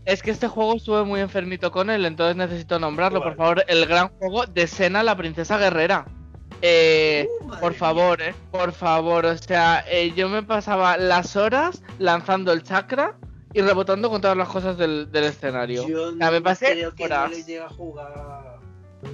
es 0.05 0.23
que 0.23 0.31
este 0.31 0.49
juego 0.49 0.77
estuve 0.77 1.05
muy 1.05 1.21
enfermito 1.21 1.71
con 1.71 1.89
él, 1.89 2.05
entonces 2.05 2.37
necesito 2.37 2.79
nombrarlo. 2.79 3.23
Por 3.23 3.37
favor, 3.37 3.65
el 3.69 3.87
gran 3.87 4.09
juego 4.09 4.47
de 4.47 4.67
Sena, 4.67 5.03
la 5.03 5.17
princesa 5.17 5.57
guerrera. 5.57 6.05
Eh, 6.61 7.29
uh, 7.41 7.61
por 7.61 7.75
favor, 7.75 8.23
eh, 8.23 8.35
por 8.51 8.73
favor, 8.73 9.27
o 9.27 9.37
sea, 9.37 9.85
eh, 9.89 10.13
yo 10.17 10.29
me 10.29 10.43
pasaba 10.43 10.97
las 10.97 11.37
horas 11.37 11.83
lanzando 11.99 12.53
el 12.53 12.63
chakra 12.63 13.17
y 13.53 13.61
rebotando 13.61 14.09
con 14.09 14.21
todas 14.21 14.37
las 14.37 14.49
cosas 14.49 14.79
del, 14.79 15.09
escenario. 15.13 15.87
Yo 15.87 16.09
o 16.11 16.17
sea, 16.17 16.31
me 16.31 16.41
pasé 16.41 16.73
creo 16.73 16.95
que 16.95 17.09
no 17.09 17.27
le 17.29 17.45
llega 17.45 17.67
a 17.67 17.69
jugar. 17.69 18.44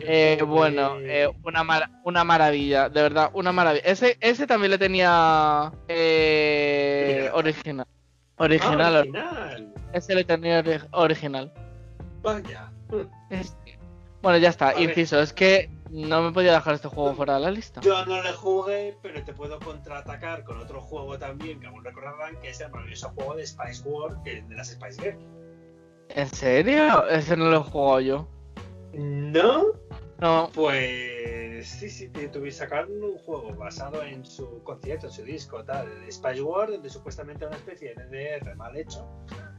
Eh, 0.03 0.43
bueno, 0.47 0.99
eh, 1.01 1.29
una, 1.45 1.91
una 2.05 2.25
maravilla, 2.25 2.89
de 2.89 3.03
verdad, 3.03 3.31
una 3.33 3.53
maravilla. 3.53 3.85
Ese, 3.85 4.17
ese 4.21 4.47
también 4.47 4.73
le 4.73 4.79
tenía 4.79 5.73
eh, 5.89 7.31
original. 7.33 7.87
Original. 8.37 8.97
Ah, 8.97 9.01
original. 9.01 9.75
Ese 9.93 10.15
le 10.15 10.25
tenía 10.25 10.65
original. 10.93 11.53
Vaya. 12.23 12.71
Bueno, 14.23 14.39
ya 14.39 14.51
está, 14.51 14.79
inciso, 14.79 15.21
es 15.21 15.33
que 15.33 15.71
no 15.91 16.23
me 16.23 16.33
podía 16.33 16.53
dejar 16.53 16.75
este 16.75 16.89
juego 16.89 17.15
fuera 17.15 17.35
de 17.35 17.41
la 17.41 17.51
lista. 17.51 17.81
Yo 17.81 18.05
no 18.05 18.23
le 18.23 18.33
jugué, 18.33 18.97
pero 19.03 19.23
te 19.25 19.33
puedo 19.33 19.59
contraatacar 19.59 20.45
con 20.45 20.61
otro 20.61 20.81
juego 20.81 21.19
también 21.19 21.59
que 21.59 21.67
aún 21.67 21.83
recordarán, 21.83 22.37
que 22.41 22.51
es 22.51 22.61
el 22.61 22.71
maravilloso 22.71 23.11
juego 23.15 23.37
de 23.37 23.47
Spice 23.47 23.83
que 24.25 24.43
de 24.43 24.55
las 24.55 24.69
Spice 24.69 25.01
Girls. 25.01 25.19
¿En 26.11 26.29
serio? 26.29 27.09
Ese 27.09 27.37
no 27.37 27.47
lo 27.47 27.59
he 27.59 27.63
jugado 27.63 28.01
yo. 28.01 28.29
¿No? 28.93 29.67
No. 30.21 30.51
Pues 30.53 31.69
sí, 31.69 31.89
sí, 31.89 32.09
tuviste 32.09 32.65
sacar 32.65 32.87
un 32.87 33.19
juego 33.19 33.55
basado 33.55 34.03
en 34.03 34.25
su 34.25 34.63
concierto, 34.63 35.07
en 35.07 35.13
su 35.13 35.23
disco, 35.23 35.65
tal, 35.65 35.89
Spice 36.11 36.43
World, 36.43 36.75
donde 36.75 36.91
supuestamente 36.91 37.45
era 37.45 37.49
una 37.49 37.57
especie 37.57 37.95
de 37.95 38.39
DDR 38.41 38.55
mal 38.57 38.77
hecho, 38.77 39.09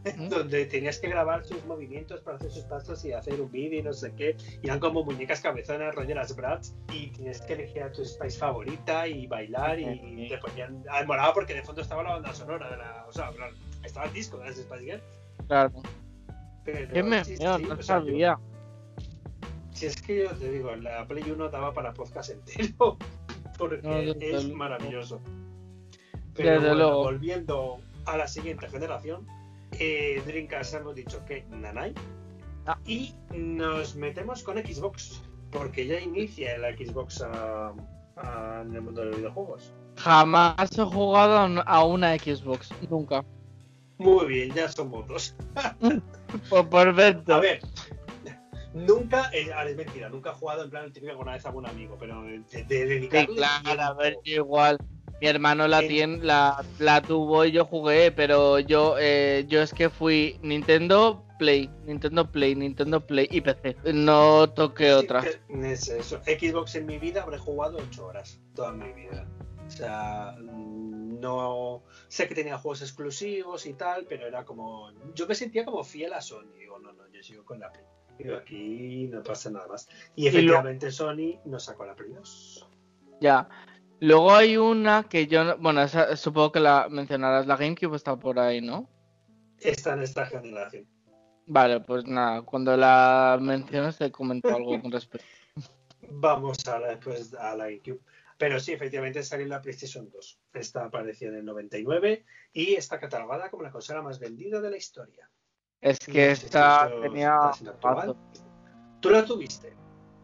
donde 0.30 0.66
tenías 0.66 1.00
que 1.00 1.10
grabar 1.10 1.44
sus 1.44 1.64
movimientos 1.66 2.22
para 2.22 2.38
hacer 2.38 2.52
sus 2.52 2.64
pasos 2.66 3.04
y 3.06 3.14
hacer 3.14 3.42
un 3.42 3.52
vídeo 3.52 3.80
y 3.80 3.84
no 3.84 3.94
sé 3.94 4.14
qué. 4.16 4.36
Y 4.62 4.68
eran 4.68 4.80
como 4.80 5.04
muñecas 5.04 5.42
cabezonas, 5.42 5.96
rolleras 5.96 6.36
brats, 6.36 6.76
y 6.94 7.08
tienes 7.12 7.42
que 7.42 7.54
elegir 7.54 7.84
a 7.84 7.92
tu 7.92 8.06
Spice 8.06 8.38
favorita 8.38 9.08
y 9.08 9.26
bailar 9.28 9.80
y 9.80 10.28
te 10.30 10.38
ponían. 10.38 10.84
Ah, 10.90 11.32
porque 11.34 11.56
de 11.56 11.64
fondo 11.64 11.82
estaba 11.82 12.04
la 12.04 12.12
banda 12.12 12.34
sonora 12.34 12.70
de 12.70 12.78
la. 12.78 13.06
O 13.08 13.12
sea, 13.12 13.32
estaba 13.84 14.06
el 14.06 14.14
disco 14.14 14.38
de 14.38 14.46
las 14.46 14.58
Spice 14.58 14.84
Girls. 14.84 15.04
Claro. 15.48 15.82
¿Qué 16.64 17.02
me 17.02 17.24
no 17.68 17.82
sabía. 17.82 18.38
Si 19.82 19.88
es 19.88 20.00
que 20.00 20.26
yo 20.26 20.30
te 20.30 20.52
digo, 20.52 20.76
la 20.76 21.08
Play 21.08 21.24
1 21.32 21.50
daba 21.50 21.74
para 21.74 21.92
podcast 21.92 22.30
entero, 22.30 23.00
porque 23.58 24.16
es 24.20 24.48
maravilloso. 24.54 25.20
Pero 26.36 26.62
bueno, 26.62 26.98
volviendo 27.00 27.80
a 28.06 28.16
la 28.16 28.28
siguiente 28.28 28.70
generación, 28.70 29.26
eh, 29.80 30.22
Dreamcast 30.24 30.76
hemos 30.76 30.94
dicho 30.94 31.26
que 31.26 31.46
Nanai. 31.50 31.96
Ah. 32.68 32.78
Y 32.86 33.16
nos 33.34 33.96
metemos 33.96 34.44
con 34.44 34.60
Xbox, 34.60 35.20
porque 35.50 35.88
ya 35.88 36.00
inicia 36.00 36.60
la 36.60 36.78
Xbox 36.78 37.24
en 38.62 38.76
el 38.76 38.82
mundo 38.84 39.02
de 39.02 39.08
los 39.08 39.18
videojuegos. 39.18 39.74
Jamás 39.96 40.78
he 40.78 40.84
jugado 40.84 41.64
a 41.66 41.86
una 41.86 42.16
Xbox, 42.20 42.70
nunca. 42.88 43.26
Muy 43.98 44.28
bien, 44.28 44.54
ya 44.54 44.72
somos 44.72 45.08
dos. 45.08 45.36
Pues 46.50 46.66
perfecto. 46.68 47.34
A 47.34 47.40
ver, 47.40 47.60
Nunca, 48.74 49.30
eh, 49.34 49.52
es 49.68 49.76
mentira, 49.76 50.10
nunca 50.10 50.32
he 50.32 50.34
jugado 50.34 50.64
en 50.64 50.70
plan 50.70 50.92
típico 50.94 51.14
con 51.14 51.24
una 51.24 51.34
vez 51.34 51.46
a 51.46 51.50
un 51.50 51.66
amigo, 51.66 51.98
pero 52.00 52.24
de, 52.24 52.40
de 52.40 53.10
claro, 53.28 53.82
a 53.82 53.94
ver, 53.94 54.18
igual. 54.24 54.78
Mi 55.20 55.28
hermano 55.28 55.68
la 55.68 55.82
tiene, 55.82 56.18
la, 56.24 56.66
la, 56.80 57.00
tuvo 57.02 57.46
y 57.46 57.52
yo 57.52 57.66
jugué, 57.66 58.12
pero 58.12 58.58
yo, 58.58 58.96
eh, 59.00 59.46
yo 59.48 59.62
es 59.62 59.72
que 59.72 59.90
fui 59.90 60.40
Nintendo 60.42 61.24
Play, 61.38 61.70
Nintendo 61.86 62.32
Play, 62.32 62.56
Nintendo 62.56 63.06
Play 63.06 63.28
y 63.30 63.42
PC. 63.42 63.76
No 63.94 64.50
toqué 64.50 64.94
otra. 64.94 65.24
Es 65.50 65.90
eso. 65.90 66.20
Xbox 66.24 66.74
en 66.74 66.88
mi 66.88 66.98
vida 66.98 67.22
habré 67.22 67.38
jugado 67.38 67.78
8 67.78 68.06
horas, 68.06 68.40
toda 68.56 68.72
mi 68.72 68.92
vida. 68.94 69.28
O 69.68 69.70
sea, 69.70 70.36
no 70.40 71.84
sé 72.08 72.28
que 72.28 72.34
tenía 72.34 72.58
juegos 72.58 72.82
exclusivos 72.82 73.68
y 73.68 73.74
tal, 73.74 74.06
pero 74.10 74.26
era 74.26 74.44
como. 74.44 74.92
Yo 75.14 75.28
me 75.28 75.36
sentía 75.36 75.66
como 75.66 75.84
fiel 75.84 76.14
a 76.14 76.22
Sony. 76.22 76.52
Digo, 76.58 76.80
no, 76.80 76.94
no, 76.94 77.08
yo 77.10 77.22
sigo 77.22 77.46
con 77.46 77.60
la 77.60 77.72
Play 77.72 77.86
aquí 78.30 79.08
no 79.08 79.24
pasa 79.24 79.50
nada 79.50 79.68
más. 79.68 79.88
Y 80.16 80.28
efectivamente 80.28 80.92
Sony 80.92 81.40
nos 81.46 81.66
sacó 81.66 81.86
la 81.86 81.96
Play 81.96 82.14
2. 82.14 82.68
Ya. 83.22 83.48
Luego 84.00 84.34
hay 84.34 84.58
una 84.58 85.04
que 85.04 85.28
yo, 85.28 85.58
bueno, 85.58 85.88
supongo 86.16 86.52
que 86.52 86.60
la 86.60 86.88
mencionarás, 86.90 87.46
la 87.46 87.56
GameCube 87.56 87.96
está 87.96 88.16
por 88.18 88.40
ahí, 88.40 88.60
¿no? 88.60 88.90
Está 89.60 89.94
en 89.94 90.02
esta 90.02 90.26
generación. 90.26 90.88
Vale, 91.46 91.82
pues 91.82 92.06
nada, 92.06 92.42
cuando 92.42 92.76
la 92.76 93.38
menciones 93.40 93.98
te 93.98 94.12
comento 94.12 94.50
algo 94.50 94.82
con 94.82 94.92
respecto. 94.92 95.28
Vamos 96.10 96.68
a 96.68 96.80
después 96.80 97.34
a 97.36 97.56
la 97.56 97.66
GameCube. 97.66 98.02
Pero 98.42 98.60
sí, 98.60 98.72
efectivamente 98.72 99.22
salió 99.22 99.46
la 99.46 99.62
PlayStation 99.62 100.10
2. 100.10 100.40
Esta 100.56 100.86
apareció 100.86 101.28
en 101.28 101.36
el 101.36 101.46
99 101.46 102.26
y 102.54 102.74
está 102.74 103.00
catalogada 103.00 103.52
como 103.52 103.62
la 103.62 103.70
consola 103.70 104.02
más 104.02 104.18
vendida 104.18 104.60
de 104.62 104.72
la 104.72 104.78
historia. 104.78 105.30
Es 105.82 105.98
que 106.00 106.32
esta 106.32 106.90
tenía. 107.02 107.52
¿Tú 109.00 109.10
la 109.10 109.26
tuviste? 109.26 109.74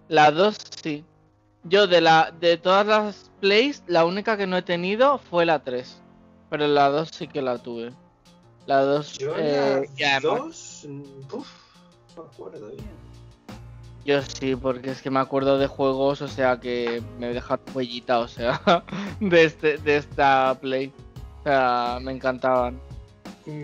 La 0.08 0.32
2 0.32 0.58
sí. 0.84 1.04
Yo 1.64 1.88
de 1.88 2.00
la 2.00 2.32
de 2.40 2.58
todas 2.58 2.86
las 2.86 3.32
plays, 3.42 3.84
la 3.88 4.06
única 4.06 4.38
que 4.38 4.48
no 4.48 4.56
he 4.56 4.62
tenido 4.62 5.18
fue 5.18 5.46
la 5.46 5.64
3. 5.64 6.02
Pero 6.50 6.68
la 6.68 6.90
2 6.90 7.10
sí 7.12 7.28
que 7.28 7.42
la 7.42 7.58
tuve. 7.58 7.92
La 8.68 8.82
2 8.82 9.18
Yo 9.18 9.34
eh, 9.36 9.90
la 9.98 10.20
2 10.20 10.88
uff, 11.32 11.50
no 12.16 12.24
me 12.24 12.30
acuerdo 12.30 12.68
bien. 12.68 13.08
Yo 14.06 14.22
sí, 14.22 14.56
porque 14.56 14.92
es 14.92 15.02
que 15.02 15.10
me 15.10 15.20
acuerdo 15.20 15.58
de 15.58 15.68
juegos, 15.68 16.22
o 16.22 16.30
sea, 16.30 16.62
que 16.62 17.04
me 17.20 17.34
deja 17.34 17.60
huellita, 17.74 18.20
o 18.20 18.28
sea, 18.28 18.62
de 19.20 19.44
este 19.44 19.78
de 19.80 19.98
esta 19.98 20.58
play. 20.62 20.94
O 21.40 21.44
sea, 21.44 22.00
me 22.02 22.14
encantaban. 22.14 22.80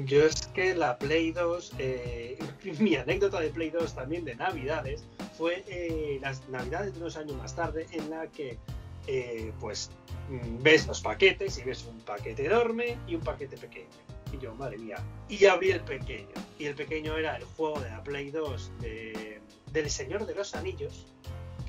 Yo 0.06 0.26
es 0.26 0.48
que 0.48 0.74
la 0.74 0.98
Play 0.98 1.34
2, 1.34 1.74
eh, 1.78 2.40
mi 2.80 2.96
anécdota 2.96 3.42
de 3.42 3.50
Play 3.50 3.70
2 3.70 3.94
también 3.94 4.24
de 4.24 4.34
Navidades, 4.36 5.04
fue 5.38 5.64
eh, 5.68 6.20
las 6.22 6.48
Navidades 6.48 6.94
de 6.94 7.02
unos 7.02 7.18
años 7.18 7.36
más 7.36 7.54
tarde 7.54 7.86
en 7.92 8.10
la 8.10 8.28
que 8.28 8.58
eh, 9.08 9.52
pues 9.60 9.92
mm, 10.30 10.64
ves 10.64 10.88
los 10.88 11.02
paquetes 11.02 11.58
y 11.58 11.64
ves 11.64 11.86
un 11.86 12.00
paquete 12.00 12.46
enorme 12.46 12.98
y 13.08 13.16
un 13.16 13.22
paquete 13.22 13.58
pequeño. 13.58 13.90
Y 14.32 14.40
yo, 14.40 14.56
madre 14.56 14.78
mía, 14.78 15.04
y 15.28 15.46
abrí 15.46 15.72
el 15.72 15.82
pequeño. 15.82 16.30
Y 16.58 16.66
el 16.66 16.76
pequeño 16.76 17.18
era 17.18 17.36
el 17.36 17.44
juego 17.44 17.82
de 17.82 17.90
la 17.90 18.02
Play 18.04 18.32
2 18.32 18.72
de, 18.80 19.42
del 19.74 19.90
Señor 19.90 20.26
de 20.26 20.34
los 20.34 20.56
Anillos. 20.56 21.08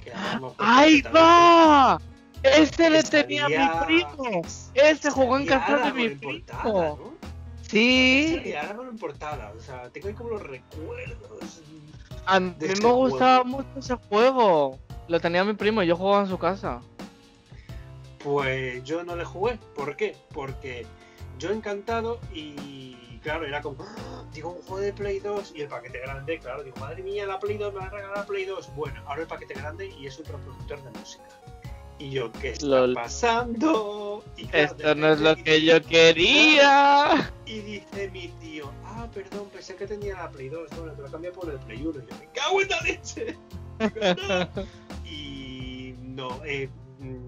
Que 0.04 0.12
¡Ahí 0.58 1.02
va! 1.02 2.00
Ese 2.44 2.90
le 2.90 3.02
tenía 3.02 3.48
mi 3.48 3.84
primo. 3.86 4.42
Ese 4.74 5.10
jugó 5.10 5.36
en 5.36 5.46
casa 5.46 5.78
de 5.78 5.92
mi 5.92 6.10
primo. 6.10 7.14
Sí. 7.68 8.54
ahora 8.54 8.74
no 8.74 8.90
importaba, 8.90 9.52
o 9.56 9.60
sea, 9.60 9.90
tengo 9.90 10.08
ahí 10.08 10.14
como 10.14 10.30
los 10.30 10.42
recuerdos. 10.42 11.62
A 12.26 12.40
mí 12.40 12.54
me 12.58 12.66
este 12.66 12.86
gustaba 12.86 13.44
mucho 13.44 13.68
ese 13.76 13.94
juego. 13.94 14.78
Lo 15.08 15.20
tenía 15.20 15.44
mi 15.44 15.54
primo 15.54 15.82
y 15.82 15.86
yo 15.86 15.96
jugaba 15.96 16.22
en 16.22 16.28
su 16.28 16.38
casa. 16.38 16.80
Pues 18.22 18.82
yo 18.84 19.04
no 19.04 19.16
le 19.16 19.24
jugué. 19.24 19.58
¿Por 19.74 19.96
qué? 19.96 20.16
Porque 20.32 20.86
yo 21.38 21.50
encantado 21.50 22.18
y 22.32 22.96
claro, 23.24 23.46
era 23.46 23.60
como, 23.60 23.82
¡Ah! 23.82 24.22
digo, 24.32 24.50
un 24.50 24.62
juego 24.62 24.80
de 24.80 24.92
Play 24.92 25.18
2 25.18 25.54
y 25.56 25.62
el 25.62 25.68
paquete 25.68 25.98
grande, 25.98 26.38
claro, 26.38 26.62
digo, 26.62 26.76
madre 26.78 27.02
mía, 27.02 27.26
la 27.26 27.40
Play 27.40 27.56
2 27.56 27.72
me 27.72 27.80
va 27.80 27.86
a 27.86 27.90
regalar 27.90 28.18
la 28.18 28.26
Play 28.26 28.44
2. 28.44 28.76
Bueno, 28.76 29.02
ahora 29.06 29.22
el 29.22 29.26
paquete 29.26 29.54
grande 29.54 29.92
y 29.98 30.06
es 30.06 30.18
un 30.18 30.26
reproductor 30.26 30.82
de 30.84 30.90
música. 30.98 31.24
Y 31.98 32.10
yo, 32.10 32.30
¿qué 32.32 32.50
está 32.50 32.86
pasando? 32.94 34.13
Esto 34.52 34.94
no 34.94 35.12
es 35.12 35.20
lo 35.20 35.36
que 35.36 35.62
yo 35.62 35.82
quería. 35.82 37.32
Y 37.46 37.60
dice 37.60 38.10
mi 38.10 38.28
tío, 38.40 38.70
ah, 38.84 39.08
perdón, 39.12 39.48
pensé 39.52 39.76
que 39.76 39.86
tenía 39.86 40.14
la 40.14 40.30
Play 40.30 40.48
2, 40.48 40.70
bueno, 40.76 40.92
te 40.92 41.02
lo 41.02 41.10
cambié 41.10 41.30
por 41.30 41.50
el 41.50 41.58
Play 41.60 41.84
1. 41.84 41.90
Y 41.90 42.10
yo, 42.10 42.18
me 42.18 42.28
cago 42.32 42.60
en 42.62 42.68
la 42.68 42.80
leche. 42.82 43.36
y 45.04 45.94
no, 46.00 46.44
eh, 46.44 46.68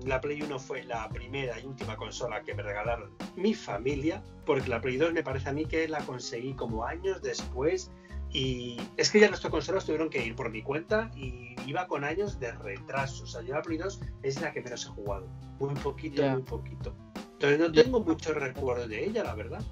la 0.05 0.21
Play 0.21 0.43
1 0.43 0.59
fue 0.59 0.85
la 0.85 1.09
primera 1.09 1.59
y 1.61 1.67
última 1.67 1.97
consola 1.97 2.43
que 2.43 2.55
me 2.55 2.63
regalaron 2.63 3.11
mi 3.37 3.55
familia, 3.55 4.23
porque 4.45 4.69
la 4.69 4.81
Play 4.81 4.97
2 4.97 5.13
me 5.13 5.23
parece 5.23 5.49
a 5.49 5.53
mí 5.53 5.67
que 5.67 5.89
la 5.89 6.01
conseguí 6.01 6.55
como 6.55 6.85
años 6.85 7.21
después 7.23 7.91
Y 8.37 8.77
es 8.99 9.11
que 9.11 9.19
ya 9.19 9.29
nuestros 9.29 9.51
consolas 9.51 9.87
tuvieron 9.87 10.11
que 10.11 10.23
ir 10.23 10.37
por 10.37 10.51
mi 10.51 10.61
cuenta 10.61 11.11
y 11.17 11.57
iba 11.67 11.87
con 11.87 12.05
años 12.05 12.39
de 12.39 12.53
retraso. 12.53 13.25
O 13.25 13.27
sea, 13.27 13.41
yo 13.41 13.55
la 13.55 13.63
Play 13.63 13.79
2 13.79 13.99
es 14.23 14.43
la 14.43 14.53
que 14.53 14.61
menos 14.61 14.85
he 14.85 14.89
jugado. 14.91 15.27
Muy 15.59 15.75
poquito, 15.77 16.23
muy 16.23 16.43
poquito. 16.43 16.95
Entonces 17.33 17.59
no 17.59 17.73
tengo 17.73 18.01
muchos 18.01 18.35
recuerdos 18.35 18.91
de 18.91 19.07
ella, 19.07 19.25
la 19.25 19.35
verdad. 19.35 19.63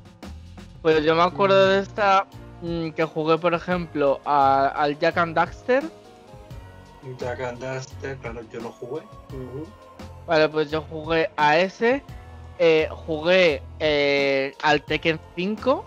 Pues 0.81 1.05
yo 1.05 1.15
me 1.15 1.25
acuerdo 1.25 1.69
de 1.69 1.81
esta 1.81 2.27
mm, 2.62 2.93
que 2.93 3.05
jugué, 3.05 3.37
por 3.37 3.53
ejemplo, 3.53 4.23
al 4.25 4.99
Jack 4.99 5.19
and 5.19 5.37
Daxter. 5.37 5.85
Jack 7.19 7.41
and 7.41 7.59
Daxter, 7.59 8.17
claro, 8.17 8.41
yo 8.51 8.61
no 8.62 8.73
jugué. 8.73 9.03
Vale, 10.27 10.49
pues 10.49 10.71
yo 10.71 10.81
jugué 10.81 11.29
a 11.37 11.59
ese. 11.59 12.03
Eh, 12.59 12.89
jugué 12.91 13.62
eh, 13.79 14.55
al 14.62 14.83
Tekken 14.83 15.21
5, 15.37 15.85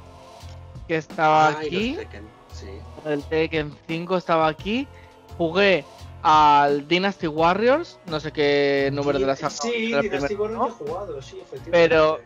que 0.87 0.97
estaba 0.97 1.47
aquí. 1.47 1.97
El 3.05 3.23
Tekken 3.23 3.73
5 3.87 4.17
estaba 4.17 4.47
aquí. 4.47 4.87
Jugué 5.37 5.85
al 6.23 6.87
Dynasty 6.87 7.27
Warriors, 7.27 7.99
no 8.07 8.19
sé 8.19 8.31
qué 8.31 8.89
número 8.91 9.19
de 9.19 9.25
la 9.25 9.35
saga. 9.35 9.49
Sí, 9.49 9.93
Dynasty 9.93 10.35
Warriors 10.35 10.67
he 10.67 10.85
jugado, 10.85 11.21
sí, 11.21 11.37
efectivamente. 11.39 11.71
Pero 11.71 12.19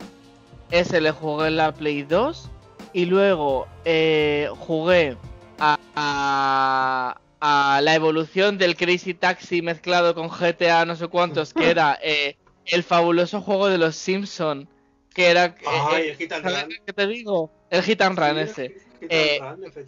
ese 0.71 1.01
le 1.01 1.11
jugué 1.11 1.47
en 1.47 1.57
la 1.57 1.73
Play 1.73 2.03
2. 2.03 2.49
Y 2.93 3.05
luego 3.05 3.67
eh, 3.85 4.49
jugué 4.59 5.15
a, 5.59 5.77
a, 5.95 7.81
la 7.81 7.95
evolución 7.95 8.57
del 8.57 8.75
Crazy 8.75 9.13
Taxi 9.13 9.61
mezclado 9.61 10.13
con 10.13 10.27
GTA, 10.27 10.85
no 10.85 10.95
sé 10.95 11.07
cuántos, 11.07 11.53
que 11.53 11.69
era 11.69 11.97
eh, 12.03 12.35
el 12.65 12.83
fabuloso 12.83 13.39
juego 13.41 13.67
de 13.67 13.77
los 13.77 13.95
Simpson 13.95 14.67
que 15.13 15.29
era 15.29 15.55
Ay, 15.65 16.09
el 16.09 16.15
Hit 16.15 16.31
and 16.31 16.45
Run. 16.45 16.73
¿Qué 16.85 16.93
te 16.93 17.07
digo? 17.07 17.51
El 17.69 17.83
Hit 17.83 18.01
and 18.01 18.17
Run 18.17 18.37
ese. 18.39 18.77
Eh, 19.09 19.39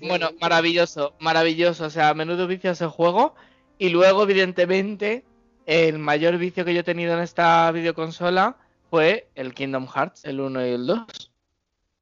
bueno, 0.01 0.31
maravilloso, 0.39 1.15
maravilloso. 1.19 1.85
O 1.85 1.89
sea, 1.89 2.13
menudo 2.13 2.47
vicio 2.47 2.71
ese 2.71 2.87
juego. 2.87 3.35
Y 3.77 3.89
luego, 3.89 4.23
evidentemente, 4.23 5.23
el 5.65 5.99
mayor 5.99 6.37
vicio 6.37 6.65
que 6.65 6.73
yo 6.73 6.81
he 6.81 6.83
tenido 6.83 7.13
en 7.13 7.19
esta 7.19 7.71
videoconsola 7.71 8.57
fue 8.89 9.29
el 9.35 9.53
Kingdom 9.53 9.87
Hearts, 9.87 10.25
el 10.25 10.39
1 10.39 10.67
y 10.67 10.69
el 10.69 10.87
2. 10.87 11.31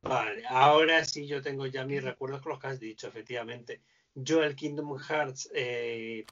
Vale, 0.01 0.43
ahora 0.49 1.05
sí 1.05 1.27
yo 1.27 1.41
tengo 1.41 1.67
ya 1.67 1.85
mis 1.85 2.03
recuerdos 2.03 2.41
con 2.41 2.51
los 2.51 2.59
que 2.59 2.67
has 2.67 2.79
dicho, 2.79 3.07
efectivamente. 3.07 3.81
Yo 4.15 4.43
el 4.43 4.55
Kingdom 4.55 4.97
Hearts, 4.97 5.49
eh, 5.53 6.25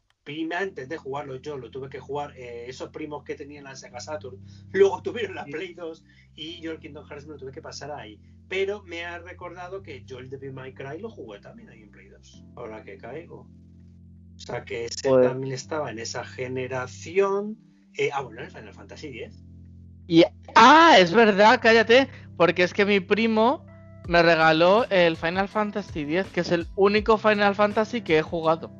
antes 0.53 0.89
de 0.89 0.97
jugarlo 0.97 1.37
yo, 1.37 1.57
lo 1.57 1.71
tuve 1.71 1.89
que 1.89 1.99
jugar 1.99 2.35
eh, 2.35 2.65
esos 2.67 2.89
primos 2.89 3.23
que 3.23 3.35
tenían 3.35 3.63
la 3.63 3.75
Sega 3.75 3.99
Saturn, 3.99 4.39
luego 4.71 5.01
tuvieron 5.01 5.35
la 5.35 5.45
Play 5.45 5.73
2 5.73 6.03
y 6.35 6.61
yo 6.61 6.71
el 6.71 6.79
Kingdom 6.79 7.07
Hearts 7.07 7.25
me 7.25 7.33
lo 7.33 7.39
tuve 7.39 7.51
que 7.51 7.61
pasar 7.61 7.91
ahí. 7.91 8.19
Pero 8.49 8.81
me 8.83 9.05
ha 9.05 9.19
recordado 9.19 9.83
que 9.83 10.03
yo 10.03 10.17
el 10.17 10.29
Devil 10.29 10.53
May 10.53 10.73
Cry 10.73 10.99
lo 10.99 11.09
jugué 11.09 11.39
también 11.39 11.69
ahí 11.69 11.83
en 11.83 11.91
Play 11.91 12.09
2, 12.09 12.45
ahora 12.55 12.83
que 12.83 12.97
caigo. 12.97 13.47
O 14.35 14.39
sea 14.39 14.65
que 14.65 14.85
ese 14.85 15.09
también 15.09 15.53
estaba 15.53 15.91
en 15.91 15.99
esa 15.99 16.23
generación. 16.25 17.57
Eh, 17.95 18.09
ah, 18.11 18.21
bueno, 18.21 18.41
en 18.41 18.49
Final 18.49 18.73
Fantasy 18.73 19.07
X. 19.07 19.43
Y, 20.07 20.23
ah, 20.55 20.95
es 20.97 21.13
verdad, 21.13 21.59
cállate, 21.61 22.09
porque 22.37 22.63
es 22.63 22.73
que 22.73 22.85
mi 22.85 22.99
primo 22.99 23.63
me 24.07 24.23
regaló 24.23 24.85
el 24.89 25.15
Final 25.15 25.47
Fantasy 25.47 26.17
X, 26.17 26.31
que 26.33 26.39
es 26.39 26.51
el 26.51 26.65
único 26.75 27.19
Final 27.19 27.53
Fantasy 27.53 28.01
que 28.01 28.17
he 28.17 28.21
jugado. 28.23 28.71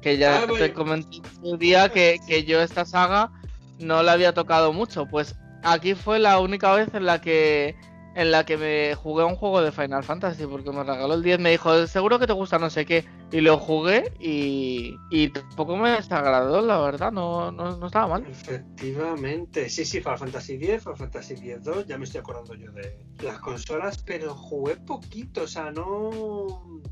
Que 0.00 0.18
ya 0.18 0.44
ah, 0.44 0.46
te 0.46 0.72
comenté 0.72 1.16
el 1.42 1.58
día 1.58 1.88
que, 1.88 2.20
que 2.28 2.44
yo 2.44 2.62
esta 2.62 2.84
saga 2.84 3.32
no 3.80 4.04
la 4.04 4.12
había 4.12 4.32
tocado 4.34 4.72
mucho. 4.72 5.08
Pues 5.08 5.34
aquí 5.64 5.94
fue 5.94 6.20
la 6.20 6.38
única 6.38 6.72
vez 6.74 6.94
en 6.94 7.06
la 7.06 7.20
que 7.20 7.74
en 8.20 8.30
la 8.30 8.44
que 8.44 8.58
me 8.58 8.94
jugué 8.94 9.24
un 9.24 9.34
juego 9.34 9.62
de 9.62 9.72
Final 9.72 10.04
Fantasy 10.04 10.44
porque 10.44 10.70
me 10.70 10.84
regaló 10.84 11.14
el 11.14 11.22
10, 11.22 11.38
me 11.38 11.52
dijo, 11.52 11.86
seguro 11.86 12.18
que 12.18 12.26
te 12.26 12.34
gusta 12.34 12.58
no 12.58 12.68
sé 12.68 12.84
qué, 12.84 13.06
y 13.32 13.40
lo 13.40 13.56
jugué 13.56 14.12
y, 14.20 14.94
y 15.10 15.28
tampoco 15.30 15.74
me 15.78 15.92
desagradó, 15.92 16.60
la 16.60 16.78
verdad, 16.80 17.10
no, 17.12 17.50
no, 17.50 17.86
estaba 17.86 18.08
mal. 18.08 18.26
Efectivamente, 18.28 19.70
sí, 19.70 19.86
sí, 19.86 20.00
Final 20.00 20.18
Fantasy 20.18 20.58
10, 20.58 20.82
Final 20.82 20.98
Fantasy 20.98 21.34
10 21.36 21.64
2, 21.64 21.86
ya 21.86 21.96
me 21.96 22.04
estoy 22.04 22.20
acordando 22.20 22.54
yo 22.54 22.70
de 22.72 22.94
las 23.22 23.38
consolas, 23.38 24.02
pero 24.04 24.34
jugué 24.34 24.76
poquito, 24.76 25.44
o 25.44 25.48
sea, 25.48 25.70
no... 25.70 26.82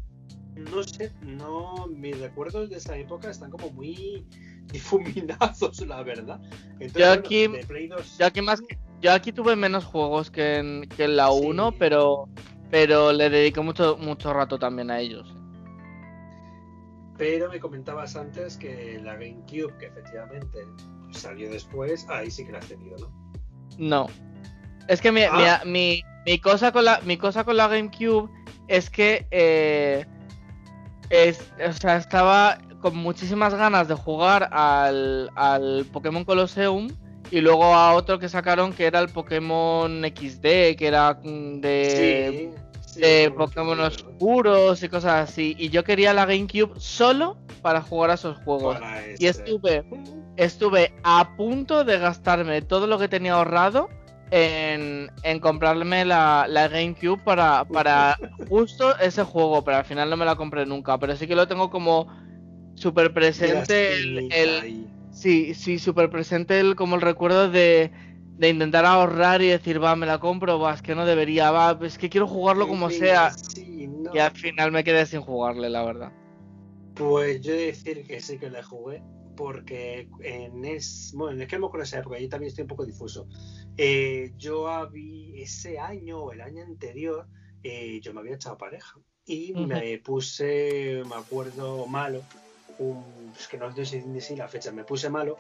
No 0.57 0.83
sé, 0.83 1.12
no, 1.22 1.87
mis 1.87 2.18
recuerdos 2.18 2.68
de 2.68 2.79
esa 2.79 2.97
época 2.97 3.31
están 3.31 3.49
como 3.49 3.70
muy 3.70 4.26
difuminados, 4.72 5.87
la 5.87 6.03
verdad. 6.03 6.41
yo 6.97 7.12
aquí, 7.12 7.49
yo 8.18 8.26
aquí 8.26 8.41
más 8.43 8.61
que 8.61 8.76
yo 9.01 9.13
aquí 9.13 9.33
tuve 9.33 9.57
menos 9.57 9.85
juegos 9.85 10.31
que 10.31 10.57
en, 10.57 10.89
que 10.89 11.05
en 11.05 11.17
la 11.17 11.31
1, 11.31 11.73
pero, 11.79 12.29
pero 12.71 13.13
le 13.13 13.31
dediqué 13.31 13.61
mucho, 13.61 13.97
mucho 13.97 14.33
rato 14.33 14.59
también 14.59 14.91
a 14.91 15.01
ellos. 15.01 15.35
Pero 17.17 17.51
me 17.51 17.59
comentabas 17.59 18.17
antes 18.17 18.57
que 18.57 19.01
la 19.03 19.15
GameCube, 19.15 19.77
que 19.79 19.87
efectivamente 19.87 20.59
salió 21.11 21.51
después, 21.51 22.07
ahí 22.09 22.31
sí 22.31 22.45
que 22.45 22.53
la 22.53 22.59
has 22.59 22.67
tenido, 22.67 22.97
¿no? 22.99 23.13
No. 23.79 24.07
Es 24.89 25.01
que 25.01 25.13
mi, 25.13 25.23
ah. 25.23 25.63
mi, 25.65 26.03
mi, 26.25 26.39
cosa, 26.39 26.73
con 26.73 26.85
la, 26.85 27.01
mi 27.05 27.17
cosa 27.17 27.45
con 27.45 27.57
la 27.57 27.69
GameCube 27.69 28.31
es 28.69 28.89
que 28.89 29.27
eh, 29.31 30.07
es, 31.11 31.53
o 31.67 31.73
sea, 31.73 31.97
estaba 31.97 32.59
con 32.81 32.97
muchísimas 32.97 33.55
ganas 33.55 33.89
de 33.89 33.95
jugar 33.95 34.49
al, 34.53 35.31
al 35.35 35.85
Pokémon 35.93 36.25
Colosseum 36.25 36.89
y 37.31 37.41
luego 37.41 37.64
a 37.64 37.95
otro 37.95 38.18
que 38.18 38.29
sacaron 38.29 38.72
que 38.72 38.87
era 38.87 39.01
el 39.01 39.09
Pokémon 39.09 40.03
XD, 40.03 40.76
que 40.76 40.87
era 40.87 41.14
mm, 41.22 41.61
de, 41.61 42.51
de 42.97 43.33
Pokémon 43.37 43.79
oscuros 43.81 44.83
y 44.83 44.89
cosas 44.89 45.29
así. 45.29 45.55
Y 45.59 45.68
yo 45.68 45.85
quería 45.85 46.14
la 46.14 46.26
GameCube 46.26 46.79
solo 46.79 47.37
para 47.62 47.83
jugar 47.83 48.11
a 48.11 48.14
esos 48.14 48.39
juegos. 48.39 48.79
Y 49.18 49.26
estuve, 49.26 49.85
estuve 50.37 50.95
a 51.03 51.37
punto 51.37 51.85
de 51.85 51.99
gastarme 51.99 52.62
todo 52.62 52.87
lo 52.87 52.99
que 52.99 53.09
tenía 53.09 53.35
ahorrado 53.35 53.89
en, 54.31 55.11
en 55.22 55.41
comprarme 55.41 56.05
la, 56.05 56.47
la, 56.49 56.68
GameCube 56.68 57.22
para, 57.24 57.64
para 57.64 58.18
justo 58.49 58.99
ese 58.99 59.22
juego, 59.22 59.64
pero 59.64 59.79
al 59.79 59.85
final 59.85 60.09
no 60.09 60.16
me 60.16 60.24
la 60.24 60.37
compré 60.37 60.64
nunca. 60.64 60.99
Pero 60.99 61.16
sí 61.16 61.26
que 61.26 61.37
lo 61.37 61.47
tengo 61.47 61.70
como 61.70 62.07
súper 62.74 63.12
presente 63.12 63.95
el 63.97 64.89
Sí, 65.19 65.53
sí, 65.53 65.81
súper 65.81 66.11
presente 66.11 66.61
el, 66.61 66.77
como 66.77 66.95
el 66.95 67.01
recuerdo 67.01 67.51
de, 67.51 67.91
intentar 68.41 68.87
ahorrar 68.87 69.43
y 69.43 69.49
decir, 69.49 69.83
va, 69.83 69.97
me 69.97 70.07
la 70.07 70.21
compro, 70.21 70.61
va, 70.61 70.75
es 70.75 70.81
que 70.81 70.95
no 70.95 71.05
debería, 71.05 71.51
va, 71.51 71.77
es 71.83 71.99
que 71.99 72.09
quiero 72.09 72.29
jugarlo 72.29 72.69
como 72.69 72.89
sea. 72.89 73.33
Y 73.66 74.19
al 74.19 74.31
final 74.31 74.71
me 74.71 74.85
quedé 74.85 75.05
sin 75.07 75.21
jugarle, 75.21 75.71
la 75.71 75.85
verdad. 75.85 76.12
Pues 76.95 77.41
yo 77.41 77.53
he 77.53 77.57
de 77.57 77.66
decir 77.66 78.07
que 78.07 78.21
sí 78.21 78.39
que 78.39 78.49
la 78.49 78.62
jugué, 78.62 79.03
porque 79.37 80.09
en, 80.21 80.64
es, 80.64 81.12
bueno, 81.16 81.43
es 81.43 81.49
que 81.49 81.59
me 81.59 81.66
esa 81.83 81.99
época, 81.99 82.21
yo 82.21 82.29
también 82.29 82.51
estoy 82.51 82.62
un 82.62 82.69
poco 82.69 82.87
difuso. 82.87 83.27
Eh, 83.77 84.31
yo 84.37 84.69
había, 84.69 85.43
ese 85.43 85.81
año 85.81 86.19
o 86.19 86.33
el 86.33 86.43
año 86.43 86.62
anterior, 86.62 87.27
eh, 87.64 87.99
yo 88.01 88.14
me 88.14 88.21
había 88.21 88.37
echado 88.37 88.57
pareja 88.57 89.01
y 89.27 89.53
me 89.53 89.99
puse, 89.99 91.03
me 91.09 91.16
acuerdo, 91.16 91.89
malo 91.89 92.23
es 93.39 93.49
que 93.49 93.59
no 93.59 93.74
sé 93.74 94.20
si 94.20 94.37
la 94.37 94.49
fecha, 94.49 94.70
me 94.72 94.85
puse 94.85 95.11
malo 95.11 95.39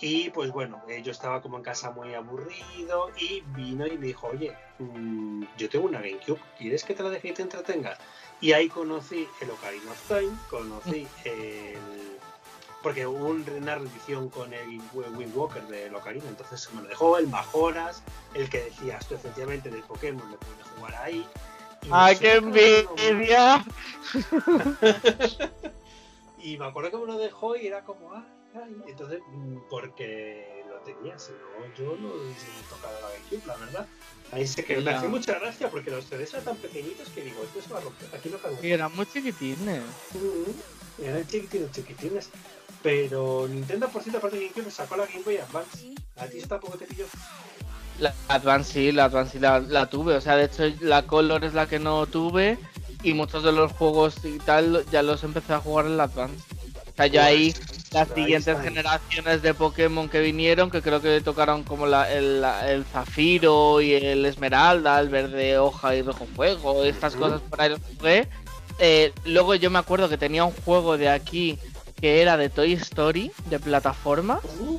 y 0.00 0.30
pues 0.30 0.50
bueno, 0.50 0.82
eh, 0.88 1.02
yo 1.02 1.12
estaba 1.12 1.40
como 1.40 1.56
en 1.56 1.62
casa 1.62 1.90
muy 1.90 2.14
aburrido 2.14 3.10
y 3.16 3.42
vino 3.54 3.86
y 3.86 3.96
me 3.96 4.08
dijo, 4.08 4.26
oye, 4.28 4.56
mm, 4.78 5.44
yo 5.56 5.68
tengo 5.68 5.86
una 5.86 6.00
GameCube, 6.00 6.40
¿quieres 6.58 6.82
que 6.84 6.94
te 6.94 7.02
la 7.02 7.10
deje 7.10 7.28
y 7.28 7.32
te 7.32 7.42
entretengas? 7.42 7.98
Y 8.40 8.52
ahí 8.52 8.68
conocí 8.68 9.28
el 9.40 9.50
Ocarina 9.50 9.90
of 9.90 10.08
Time, 10.08 10.36
conocí 10.50 11.06
el... 11.24 11.78
Porque 12.82 13.06
hubo 13.06 13.28
una 13.28 13.76
rendición 13.76 14.28
con 14.28 14.52
el 14.52 14.82
Wind 14.92 15.34
Walker 15.34 15.62
de 15.68 15.94
Ocarina, 15.94 16.28
entonces 16.28 16.68
me 16.74 16.82
lo 16.82 16.88
dejó, 16.88 17.16
el 17.16 17.28
Majoras, 17.28 18.02
el 18.34 18.50
que 18.50 18.64
decía 18.64 18.98
esto 18.98 19.14
efectivamente 19.14 19.70
del 19.70 19.82
Pokémon, 19.84 20.30
lo 20.30 20.36
pude 20.36 20.62
jugar 20.76 20.94
ahí. 20.96 21.26
¡Ay, 21.90 22.16
qué 22.18 22.34
envidia! 22.34 23.64
Y 26.44 26.58
me 26.58 26.66
acuerdo 26.66 26.90
que 26.90 26.96
me 26.98 27.06
lo 27.06 27.18
dejó 27.18 27.56
y 27.56 27.66
era 27.66 27.84
como, 27.84 28.12
ah, 28.12 28.22
ay. 28.54 28.76
entonces, 28.86 29.20
mm, 29.32 29.56
porque 29.70 30.62
lo 30.68 30.76
tenía, 30.80 31.18
si 31.18 31.32
no, 31.32 31.74
yo 31.74 31.96
no 31.96 32.08
hubiese 32.08 32.46
tocado 32.68 32.92
la 33.00 33.08
GameCube, 33.08 33.46
la 33.46 33.56
verdad. 33.56 33.86
Ahí 34.30 34.46
se 34.46 34.62
quedó. 34.62 34.82
Me 34.82 34.90
hace 34.90 35.08
mucha 35.08 35.38
gracia 35.38 35.70
porque 35.70 35.90
los 35.90 36.04
CDs 36.04 36.34
eran 36.34 36.44
tan 36.44 36.56
pequeñitos 36.58 37.08
que 37.08 37.22
digo, 37.22 37.42
esto 37.44 37.62
se 37.62 37.72
va 37.72 37.78
a 37.78 37.82
romper, 37.82 38.08
aquí 38.14 38.28
no 38.28 38.36
cabe. 38.36 38.58
Y 38.62 38.72
eran 38.72 38.94
muy 38.94 39.06
chiquitines. 39.06 39.82
eran 41.02 41.26
chiquitines, 41.26 41.72
chiquitines. 41.72 42.28
Pero 42.82 43.48
Nintendo, 43.48 43.88
por 43.88 44.02
cierto, 44.02 44.18
aparte 44.18 44.36
de 44.36 44.48
GameCube, 44.48 44.70
sacó 44.70 44.98
la 44.98 45.06
Game 45.06 45.22
Boy 45.24 45.38
Advance. 45.38 45.94
¿A 46.16 46.26
ti 46.26 46.42
tampoco 46.42 46.76
te 46.76 46.84
pilló? 46.84 47.06
La 48.00 48.14
Advance 48.28 48.70
sí, 48.70 48.92
la 48.92 49.04
Advance 49.04 49.32
sí 49.32 49.38
la, 49.38 49.60
la, 49.60 49.88
tuve. 49.88 50.14
O 50.14 50.20
sea, 50.20 50.36
de 50.36 50.44
hecho, 50.44 50.64
la 50.80 51.06
Color 51.06 51.42
es 51.46 51.54
la 51.54 51.66
que 51.66 51.78
no 51.78 52.04
tuve 52.04 52.58
y 53.04 53.14
muchos 53.14 53.44
de 53.44 53.52
los 53.52 53.70
juegos 53.72 54.16
y 54.24 54.38
tal 54.38 54.84
ya 54.90 55.02
los 55.02 55.22
empecé 55.22 55.52
a 55.52 55.60
jugar 55.60 55.86
en 55.86 55.96
la 55.96 56.04
Advance. 56.04 56.42
O 56.92 56.96
sea, 56.96 57.06
ya 57.06 57.26
ahí 57.26 57.54
las 57.92 58.08
siguientes 58.08 58.56
generaciones 58.60 59.42
de 59.42 59.52
Pokémon 59.54 60.08
que 60.08 60.20
vinieron, 60.20 60.70
que 60.70 60.80
creo 60.82 61.00
que 61.00 61.20
tocaron 61.20 61.62
como 61.64 61.86
la, 61.86 62.10
el, 62.12 62.84
Zafiro 62.92 63.80
y 63.80 63.92
el 63.94 64.24
Esmeralda, 64.24 65.00
el 65.00 65.08
verde 65.08 65.58
hoja 65.58 65.94
y 65.94 66.02
rojo 66.02 66.26
fuego, 66.34 66.84
estas 66.84 67.14
cosas 67.16 67.40
por 67.42 67.60
ahí 67.60 67.70
los 67.70 67.80
jugué. 67.98 68.28
eh, 68.78 69.12
luego 69.24 69.54
yo 69.54 69.70
me 69.70 69.78
acuerdo 69.78 70.08
que 70.08 70.18
tenía 70.18 70.44
un 70.44 70.52
juego 70.64 70.96
de 70.96 71.08
aquí 71.08 71.58
que 72.00 72.22
era 72.22 72.36
de 72.36 72.48
Toy 72.48 72.72
Story, 72.74 73.32
de 73.46 73.58
plataforma. 73.58 74.40
Uh, 74.60 74.78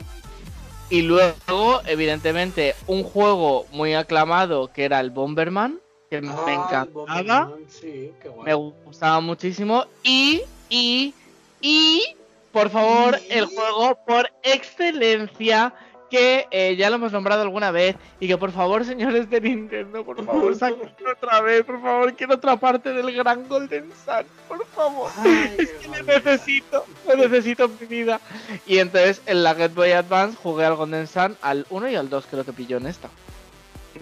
Y 0.89 1.01
luego, 1.01 1.81
evidentemente, 1.85 2.75
un 2.87 3.03
juego 3.03 3.65
muy 3.71 3.93
aclamado 3.95 4.71
que 4.71 4.85
era 4.85 4.99
el 4.99 5.09
Bomberman, 5.09 5.79
que 6.09 6.21
me 6.21 6.29
encantaba, 6.53 7.49
Sí, 7.67 8.11
qué 8.21 8.31
me 8.43 8.53
gustaba 8.53 9.19
muchísimo. 9.21 9.85
Y, 10.03 10.41
y, 10.69 11.13
y, 11.61 12.03
por 12.51 12.69
favor, 12.69 13.19
Y- 13.29 13.33
el 13.33 13.45
juego 13.47 13.97
por 14.05 14.29
excelencia 14.43 15.73
que 16.09 16.47
eh, 16.51 16.75
ya 16.77 16.91
lo 16.91 16.97
hemos 16.97 17.11
nombrado 17.11 17.41
alguna 17.41 17.71
vez 17.71 17.95
y 18.19 18.27
que 18.27 18.37
por 18.37 18.51
favor, 18.51 18.85
señores 18.85 19.27
de 19.27 19.41
Nintendo, 19.41 20.05
por 20.05 20.23
favor, 20.23 20.55
saquen 20.57 20.91
otra 21.11 21.41
vez, 21.41 21.63
por 21.65 21.81
favor, 21.81 22.13
quiero 22.13 22.35
otra 22.35 22.55
parte 22.57 22.93
del 22.93 23.11
gran 23.13 23.47
Golden 23.49 23.89
Sun, 24.05 24.23
por 24.47 24.65
favor. 24.67 25.09
Ay, 25.17 25.55
Es 25.59 25.69
que 25.71 25.87
le 25.89 26.03
necesito, 26.03 26.85
lo 27.07 27.15
necesito 27.15 27.65
en 27.65 27.77
mi 27.81 27.87
vida. 27.87 28.21
Y 28.67 28.77
entonces 28.77 29.21
en 29.25 29.43
la 29.43 29.55
Game 29.55 29.73
Boy 29.73 29.91
Advance 29.91 30.37
jugué 30.41 30.65
al 30.65 30.75
Golden 30.75 31.07
Sun, 31.07 31.35
al 31.41 31.65
1 31.71 31.89
y 31.89 31.95
al 31.95 32.07
2 32.09 32.25
creo 32.29 32.45
que 32.45 32.53
pilló 32.53 32.77
en 32.77 32.85
esta. 32.85 33.09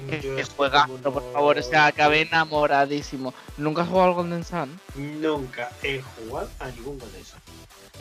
Que, 0.10 0.44
juega, 0.56 0.88
como 0.88 0.98
por 1.00 1.24
no- 1.24 1.32
favor, 1.32 1.58
o 1.58 1.64
sea, 1.64 1.86
acabé 1.88 2.22
enamoradísimo. 2.22 3.34
¿Nunca 3.58 3.84
has 3.84 3.90
jugado 3.90 4.10
al 4.10 4.14
Golden 4.16 4.44
Sun? 4.44 4.80
Nunca 4.96 5.70
he 5.84 6.02
jugado 6.02 6.50
a 6.60 6.68
ningún 6.70 7.00
Golden 7.00 7.26
Sun. 7.26 7.40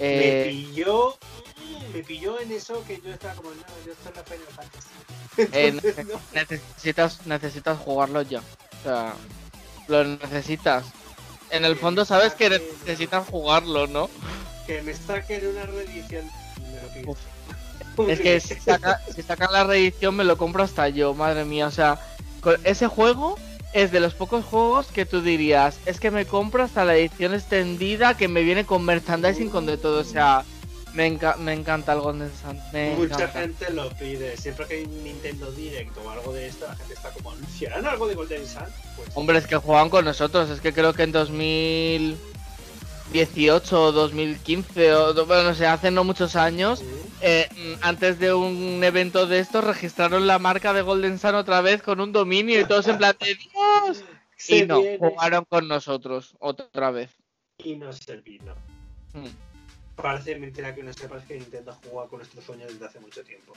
Me 0.00 0.42
Eh, 0.42 0.44
pilló. 0.48 1.16
Me 1.92 2.02
pilló 2.02 2.40
en 2.40 2.52
eso 2.52 2.82
que 2.86 3.00
yo 3.04 3.12
estaba 3.12 3.34
como, 3.34 3.50
no, 3.50 3.56
yo 3.86 3.92
estoy 3.92 4.10
en 4.12 4.16
la 4.16 4.24
Final 4.24 4.46
Fantasy. 4.56 4.88
Eh, 5.52 5.68
Entonces, 5.68 6.06
no. 6.06 6.20
necesitas, 6.32 7.26
necesitas 7.26 7.78
jugarlo 7.78 8.20
ya. 8.22 8.40
O 8.40 8.82
sea, 8.84 9.14
lo 9.88 10.04
necesitas. 10.04 10.84
En 11.50 11.64
el 11.64 11.76
fondo 11.76 12.04
sabes 12.04 12.34
que 12.34 12.48
necesitas 12.50 13.26
jugarlo, 13.28 13.86
¿no? 13.86 14.08
Que 14.66 14.82
me 14.82 14.94
saquen 14.94 15.46
una 15.48 15.64
reedición. 15.66 16.24
Me 16.60 16.82
lo 16.82 16.88
pido. 16.88 17.16
Es 18.08 18.20
que 18.20 18.40
si, 18.40 18.54
saca- 18.54 19.00
si 19.14 19.22
sacan 19.22 19.52
la 19.52 19.64
reedición 19.64 20.14
me 20.16 20.24
lo 20.24 20.36
compro 20.36 20.62
hasta 20.62 20.88
yo, 20.88 21.14
madre 21.14 21.44
mía. 21.44 21.66
O 21.66 21.70
sea, 21.70 21.98
con- 22.40 22.58
ese 22.64 22.86
juego 22.88 23.38
es 23.72 23.90
de 23.92 24.00
los 24.00 24.14
pocos 24.14 24.44
juegos 24.44 24.86
que 24.88 25.06
tú 25.06 25.22
dirías, 25.22 25.78
es 25.86 25.98
que 26.00 26.10
me 26.10 26.26
compro 26.26 26.62
hasta 26.62 26.84
la 26.84 26.94
edición 26.96 27.32
extendida 27.34 28.16
que 28.16 28.28
me 28.28 28.42
viene 28.42 28.64
con 28.66 28.84
merchandising, 28.84 29.48
con 29.50 29.64
de 29.66 29.76
todo. 29.78 30.00
O 30.00 30.04
sea, 30.04 30.44
me, 30.92 31.10
enca- 31.10 31.36
me 31.36 31.54
encanta 31.54 31.94
el 31.94 32.00
Golden 32.00 32.30
Sun. 32.42 32.58
Mucha 32.98 33.14
encanta. 33.14 33.28
gente 33.40 33.70
lo 33.72 33.88
pide. 33.90 34.36
Siempre 34.36 34.66
que 34.66 34.74
hay 34.74 34.84
un 34.84 35.02
Nintendo 35.04 35.50
Direct 35.52 35.96
o 36.04 36.10
algo 36.10 36.34
de 36.34 36.48
esto, 36.48 36.66
la 36.68 36.76
gente 36.76 36.92
está 36.92 37.08
como, 37.10 37.30
¿anunciarán 37.32 37.86
algo 37.86 38.06
de 38.08 38.14
Golden 38.14 38.46
Sun? 38.46 38.64
Pues 38.96 39.08
Hombre, 39.14 39.38
es 39.38 39.46
que 39.46 39.56
juegan 39.56 39.88
con 39.88 40.04
nosotros. 40.04 40.50
Es 40.50 40.60
que 40.60 40.74
creo 40.74 40.92
que 40.92 41.04
en 41.04 41.12
2018 43.12 43.82
o 43.82 43.92
2015, 43.92 44.94
o 44.94 45.26
bueno, 45.26 45.42
no 45.44 45.54
sé, 45.54 45.66
hace 45.66 45.90
no 45.90 46.02
muchos 46.02 46.34
años, 46.34 46.82
eh, 47.20 47.46
mm, 47.54 47.72
antes 47.82 48.18
de 48.18 48.32
un 48.32 48.82
evento 48.82 49.26
de 49.26 49.38
estos, 49.38 49.62
registraron 49.62 50.26
la 50.26 50.38
marca 50.38 50.72
de 50.72 50.80
Golden 50.80 51.18
Sun 51.18 51.34
otra 51.34 51.60
vez 51.60 51.82
con 51.82 52.00
un 52.00 52.12
dominio 52.12 52.58
y 52.58 52.64
todos 52.64 52.88
en 52.88 52.96
plan 52.96 53.14
de 53.20 53.34
Dios. 53.34 54.04
Se 54.36 54.56
Y 54.58 54.66
no, 54.66 54.80
viene 54.80 54.98
jugaron 54.98 55.44
con 55.44 55.68
nosotros 55.68 56.34
otra 56.40 56.90
vez. 56.90 57.10
y 57.58 57.76
no 57.76 57.92
se 57.92 58.16
vino. 58.16 58.54
Mm, 59.12 59.26
Parece 59.94 60.36
mentira 60.36 60.74
que 60.74 60.82
no 60.82 60.92
sepas 60.92 61.22
que 61.26 61.38
Nintendo 61.38 61.76
juega 61.84 62.08
con 62.08 62.18
nuestros 62.20 62.42
sueños 62.44 62.72
desde 62.72 62.86
hace 62.86 62.98
mucho 62.98 63.22
tiempo. 63.22 63.52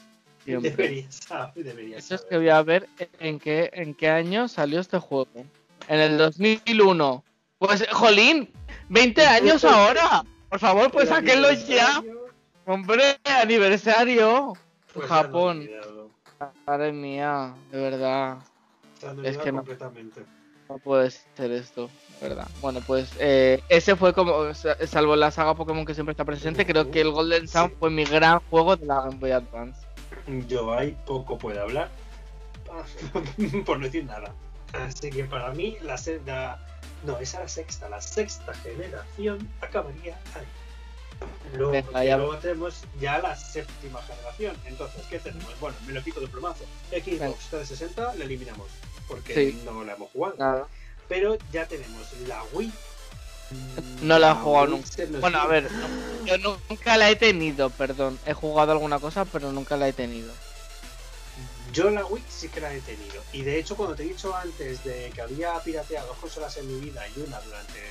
Deberías 0.45 1.15
saber, 1.15 1.63
deberías 1.63 2.03
Eso 2.05 2.15
es 2.15 2.21
que 2.25 2.37
voy 2.37 2.49
a 2.49 2.61
ver 2.61 2.87
en 3.19 3.39
qué, 3.39 3.71
en 3.73 3.95
qué 3.95 4.09
año 4.09 4.47
salió 4.47 4.79
este 4.79 4.99
juego. 4.99 5.45
En 5.87 5.99
el 5.99 6.17
2001. 6.19 7.23
Pues, 7.59 7.85
jolín, 7.91 8.51
20 8.89 9.25
años 9.25 9.63
ahora. 9.63 10.23
Por 10.49 10.59
favor, 10.59 10.91
pues 10.91 11.09
sáquenlo 11.09 11.51
ya. 11.53 12.03
Hombre, 12.65 13.17
aniversario. 13.23 14.53
pues, 14.93 15.07
Japón. 15.07 15.69
Madre 16.67 16.91
mía, 16.91 17.53
de 17.71 17.79
verdad. 17.81 18.37
Es 19.23 19.37
que 19.37 19.51
no. 19.51 19.59
completamente. 19.59 20.21
No 20.67 20.79
puede 20.79 21.11
ser 21.11 21.51
esto, 21.51 21.89
de 22.19 22.29
verdad. 22.29 22.47
Bueno, 22.59 22.81
pues 22.85 23.11
eh, 23.19 23.61
ese 23.69 23.95
fue 23.95 24.13
como, 24.13 24.51
sa- 24.55 24.75
salvo 24.87 25.15
la 25.15 25.29
saga 25.29 25.53
Pokémon 25.53 25.85
que 25.85 25.93
siempre 25.93 26.11
está 26.13 26.25
presente, 26.25 26.65
creo 26.65 26.89
que 26.89 27.01
el 27.01 27.11
Golden 27.11 27.47
Sun 27.47 27.69
Sí. 27.69 27.75
fue 27.79 27.91
mi 27.91 28.03
gran 28.03 28.39
juego 28.49 28.75
de 28.75 28.85
la 28.87 29.01
Game 29.01 29.17
Boy 29.17 29.29
Advance. 29.31 29.79
Yo 30.47 30.73
ahí 30.73 30.97
poco 31.05 31.37
puedo 31.37 31.61
hablar, 31.61 31.89
por 33.65 33.77
no 33.77 33.85
decir 33.85 34.05
nada. 34.05 34.33
Así 34.73 35.09
que 35.09 35.23
para 35.25 35.51
mí 35.51 35.77
la 35.81 35.97
sexta, 35.97 36.59
no, 37.03 37.17
esa 37.19 37.39
la 37.41 37.47
sexta, 37.47 37.89
la 37.89 38.01
sexta 38.01 38.53
generación 38.55 39.47
acabaría 39.61 40.15
ahí. 40.35 40.45
Luego, 41.55 41.71
Venga, 41.71 42.03
ya. 42.03 42.17
luego 42.17 42.35
tenemos 42.37 42.81
ya 42.99 43.19
la 43.19 43.35
séptima 43.37 44.01
generación. 44.01 44.57
Entonces, 44.65 45.01
¿qué 45.09 45.19
tenemos? 45.19 45.57
Bueno, 45.61 45.77
me 45.87 45.93
lo 45.93 46.03
pico 46.03 46.19
de 46.19 46.27
plumazo. 46.27 46.65
Venga. 46.91 47.05
Xbox 47.27 47.39
360 47.51 48.15
la 48.15 48.23
eliminamos 48.25 48.67
porque 49.07 49.33
Sí. 49.33 49.61
no 49.63 49.83
la 49.85 49.93
hemos 49.93 50.11
jugado. 50.11 50.35
Nada. 50.37 50.67
Pero 51.07 51.37
ya 51.53 51.65
tenemos 51.67 52.01
la 52.27 52.43
Wii. 52.51 52.71
No 54.01 54.17
la 54.19 54.31
he 54.31 54.35
jugado 54.35 54.67
nunca. 54.67 54.87
Bueno, 55.21 55.39
a 55.39 55.45
ver, 55.47 55.71
no- 55.71 56.25
yo 56.25 56.37
nunca 56.69 56.97
la 56.97 57.09
he 57.11 57.15
tenido, 57.15 57.69
perdón. 57.69 58.19
He 58.25 58.33
jugado 58.33 58.71
alguna 58.73 58.99
cosa, 58.99 59.23
pero 59.23 59.51
nunca 59.51 59.77
la 59.77 59.87
he 59.87 59.93
tenido. 59.93 60.33
Yo 61.75 61.89
la 61.89 62.05
Wii 62.05 62.23
sí 62.29 62.47
que 62.47 62.61
la 62.61 62.73
he 62.73 62.79
tenido. 62.79 63.21
Y 63.33 63.41
de 63.41 63.59
hecho, 63.59 63.75
cuando 63.75 63.95
te 63.95 64.03
he 64.03 64.07
dicho 64.07 64.33
antes 64.33 64.81
de 64.85 65.11
que 65.13 65.21
había 65.21 65.59
pirateado 65.59 66.07
dos 66.07 66.17
consolas 66.19 66.55
en 66.55 66.67
mi 66.67 66.79
vida 66.79 67.05
y 67.09 67.19
una 67.19 67.41
durante 67.41 67.81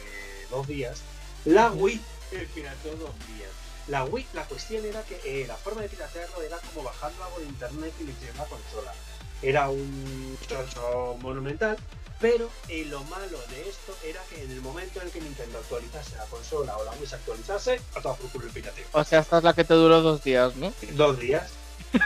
dos 0.50 0.66
días, 0.66 1.02
la 1.44 1.70
Wii 1.70 2.00
eh, 2.32 2.48
pirateó 2.54 2.96
dos 2.96 3.10
días. 3.28 3.50
La 3.88 4.04
Wii, 4.04 4.26
la 4.32 4.44
cuestión 4.44 4.86
era 4.86 5.02
que 5.02 5.20
eh, 5.26 5.46
la 5.46 5.56
forma 5.56 5.82
de 5.82 5.90
piratearlo 5.90 6.40
era 6.40 6.56
como 6.56 6.82
bajando 6.82 7.24
algo 7.24 7.40
de 7.40 7.44
internet 7.44 7.92
y 8.00 8.04
meter 8.04 8.30
una 8.34 8.44
consola. 8.44 8.94
Era 9.42 9.68
un 9.68 10.38
chocho 10.48 11.18
monumental, 11.20 11.76
pero 12.18 12.48
eh, 12.68 12.86
lo 12.86 13.04
malo 13.04 13.38
de 13.50 13.68
esto 13.68 13.94
era 14.02 14.22
que 14.30 14.44
en 14.44 14.50
el 14.50 14.62
momento 14.62 14.98
en 14.98 15.08
el 15.08 15.12
que 15.12 15.20
Nintendo 15.20 15.58
actualizase 15.58 16.16
la 16.16 16.24
consola 16.24 16.74
o 16.78 16.84
la 16.84 16.92
Wii 16.92 17.06
se 17.06 17.16
actualizase, 17.16 17.80
a 17.96 18.00
por 18.00 18.16
culo 18.16 18.46
el 18.46 18.52
pirateo. 18.52 18.86
O 18.92 19.04
sea, 19.04 19.20
esta 19.20 19.36
es 19.36 19.44
la 19.44 19.52
que 19.52 19.64
te 19.64 19.74
duró 19.74 20.00
dos 20.00 20.24
días, 20.24 20.56
¿no? 20.56 20.72
Dos 20.92 21.20
días. 21.20 21.50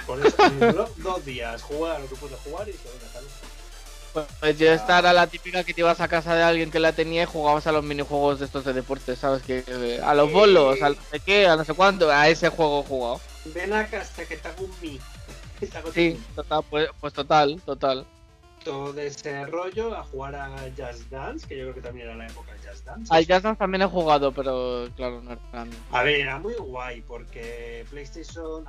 Por 0.06 0.26
eso 0.26 0.36
duró 0.50 0.88
dos 0.98 1.24
días. 1.24 1.62
Jugar 1.62 2.00
lo 2.00 2.08
que 2.08 2.16
pude 2.16 2.36
jugar 2.44 2.68
y 2.68 2.72
venga, 2.72 3.12
tal 3.12 3.24
vez. 3.24 3.32
Pues 4.40 4.58
yo 4.58 4.72
esta 4.72 4.98
era 4.98 5.12
la 5.12 5.26
típica 5.26 5.64
que 5.64 5.74
te 5.74 5.82
ibas 5.82 6.00
a 6.00 6.08
casa 6.08 6.34
de 6.34 6.42
alguien 6.42 6.70
que 6.70 6.80
la 6.80 6.92
tenía 6.92 7.22
y 7.22 7.26
jugabas 7.26 7.66
a 7.66 7.72
los 7.72 7.84
minijuegos 7.84 8.38
de 8.40 8.46
estos 8.46 8.64
de 8.64 8.72
deporte, 8.72 9.16
¿sabes? 9.16 9.42
Que 9.42 9.64
eh, 9.66 10.00
a 10.02 10.14
los 10.14 10.32
bolos, 10.32 10.80
a 10.82 10.90
no 10.90 10.96
sé 11.10 11.20
qué, 11.20 11.46
a 11.46 11.56
no 11.56 11.64
sé 11.64 11.74
cuánto, 11.74 12.10
a 12.10 12.28
ese 12.28 12.48
juego 12.48 12.80
he 12.80 12.88
jugado. 12.88 13.20
Ven 13.54 13.72
acá 13.72 14.00
hasta 14.00 14.24
que 14.24 14.36
te 14.36 14.48
hago 14.48 14.64
un 14.64 14.72
mi. 14.80 14.98
Te 15.60 15.68
Sí, 15.92 16.20
total, 16.36 16.64
pues, 16.70 16.88
pues 17.00 17.12
total, 17.12 17.60
total. 17.64 18.06
Todo 18.64 19.00
ese 19.00 19.44
rollo 19.46 19.96
a 19.96 20.04
jugar 20.04 20.34
a 20.36 20.50
Just 20.76 21.10
Dance, 21.10 21.46
que 21.46 21.56
yo 21.56 21.64
creo 21.64 21.74
que 21.74 21.80
también 21.80 22.06
era 22.06 22.16
la 22.16 22.26
época 22.26 22.52
de 22.52 22.68
Just 22.68 22.84
Dance. 22.84 23.12
Al 23.12 23.26
Jazz 23.26 23.42
Dance 23.42 23.58
también 23.58 23.82
he 23.82 23.86
jugado, 23.86 24.30
pero 24.32 24.88
claro, 24.96 25.20
no 25.20 25.32
era 25.32 25.64
mío. 25.64 25.78
A 25.90 26.02
ver, 26.02 26.20
era 26.20 26.38
muy 26.38 26.54
guay 26.54 27.00
porque 27.02 27.84
PlayStation. 27.90 28.64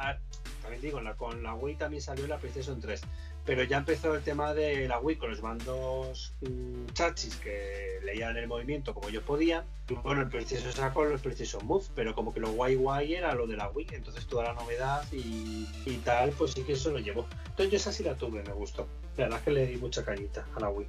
También 0.62 0.82
digo, 0.82 1.02
la- 1.02 1.16
con 1.16 1.42
la 1.44 1.54
Wii 1.56 1.76
también 1.76 2.02
salió 2.02 2.28
la 2.28 2.38
PlayStation 2.38 2.80
3. 2.80 3.02
Pero 3.46 3.64
ya 3.64 3.78
empezó 3.78 4.14
el 4.14 4.22
tema 4.22 4.54
de 4.54 4.88
la 4.88 5.00
Wii 5.00 5.16
con 5.18 5.32
los 5.32 5.42
mandos 5.42 6.34
mm, 6.42 6.88
chachis 6.94 7.36
que 7.38 8.00
leían 8.04 8.38
el 8.38 8.48
movimiento 8.48 8.94
como 8.94 9.10
yo 9.10 9.22
podía. 9.24 9.66
Y 9.90 9.94
bueno, 9.96 10.22
el 10.22 10.28
PlayStation 10.30 10.72
sacó 10.72 11.04
los 11.06 11.22
PlayStation 11.22 11.66
Move, 11.66 11.86
pero 11.96 12.14
como 12.14 12.34
que 12.34 12.40
lo 12.40 12.52
guay 12.52 12.76
guay 12.76 13.16
era 13.16 13.34
lo 13.34 13.48
de 13.48 13.58
la 13.58 13.70
Wii. 13.70 13.88
Entonces 13.94 14.28
toda 14.28 14.44
la 14.44 14.54
novedad 14.54 15.04
y, 15.12 15.68
y 15.86 16.02
tal, 16.06 16.30
pues 16.32 16.52
sí 16.52 16.64
que 16.64 16.74
eso 16.74 16.92
lo 16.92 17.00
llevó. 17.00 17.26
Entonces 17.48 17.72
yo 17.72 17.78
esa 17.78 17.92
sí 17.92 18.04
la 18.04 18.14
tuve, 18.16 18.44
me 18.44 18.54
gustó. 18.54 18.88
La 19.18 19.24
verdad 19.26 19.40
es 19.40 19.46
que 19.46 19.52
le 19.52 19.66
di 19.68 19.78
mucha 19.78 20.04
cañita 20.06 20.46
a 20.56 20.60
la 20.60 20.70
Wii. 20.70 20.88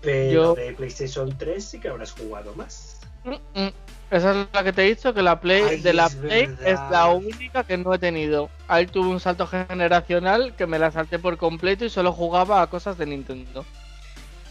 Pero 0.00 0.32
Yo- 0.32 0.54
de 0.54 0.72
PlayStation 0.72 1.36
3 1.36 1.62
sí 1.62 1.78
que 1.80 1.88
habrás 1.88 2.12
jugado 2.12 2.54
más. 2.54 2.89
Mm, 3.24 3.60
mm. 3.60 3.72
Esa 4.10 4.40
es 4.40 4.48
la 4.52 4.64
que 4.64 4.72
te 4.72 4.82
he 4.84 4.94
dicho, 4.94 5.14
que 5.14 5.22
la 5.22 5.40
Play 5.40 5.62
Ay, 5.62 5.80
de 5.80 5.92
la 5.92 6.06
es 6.06 6.14
Play 6.16 6.46
verdad. 6.46 6.66
es 6.66 6.90
la 6.90 7.06
única 7.10 7.62
que 7.62 7.76
no 7.76 7.94
he 7.94 7.98
tenido. 7.98 8.50
Ahí 8.66 8.86
tuve 8.86 9.08
un 9.08 9.20
salto 9.20 9.46
generacional 9.46 10.56
que 10.56 10.66
me 10.66 10.80
la 10.80 10.90
salté 10.90 11.20
por 11.20 11.36
completo 11.36 11.84
y 11.84 11.90
solo 11.90 12.12
jugaba 12.12 12.60
a 12.60 12.66
cosas 12.68 12.98
de 12.98 13.06
Nintendo. 13.06 13.64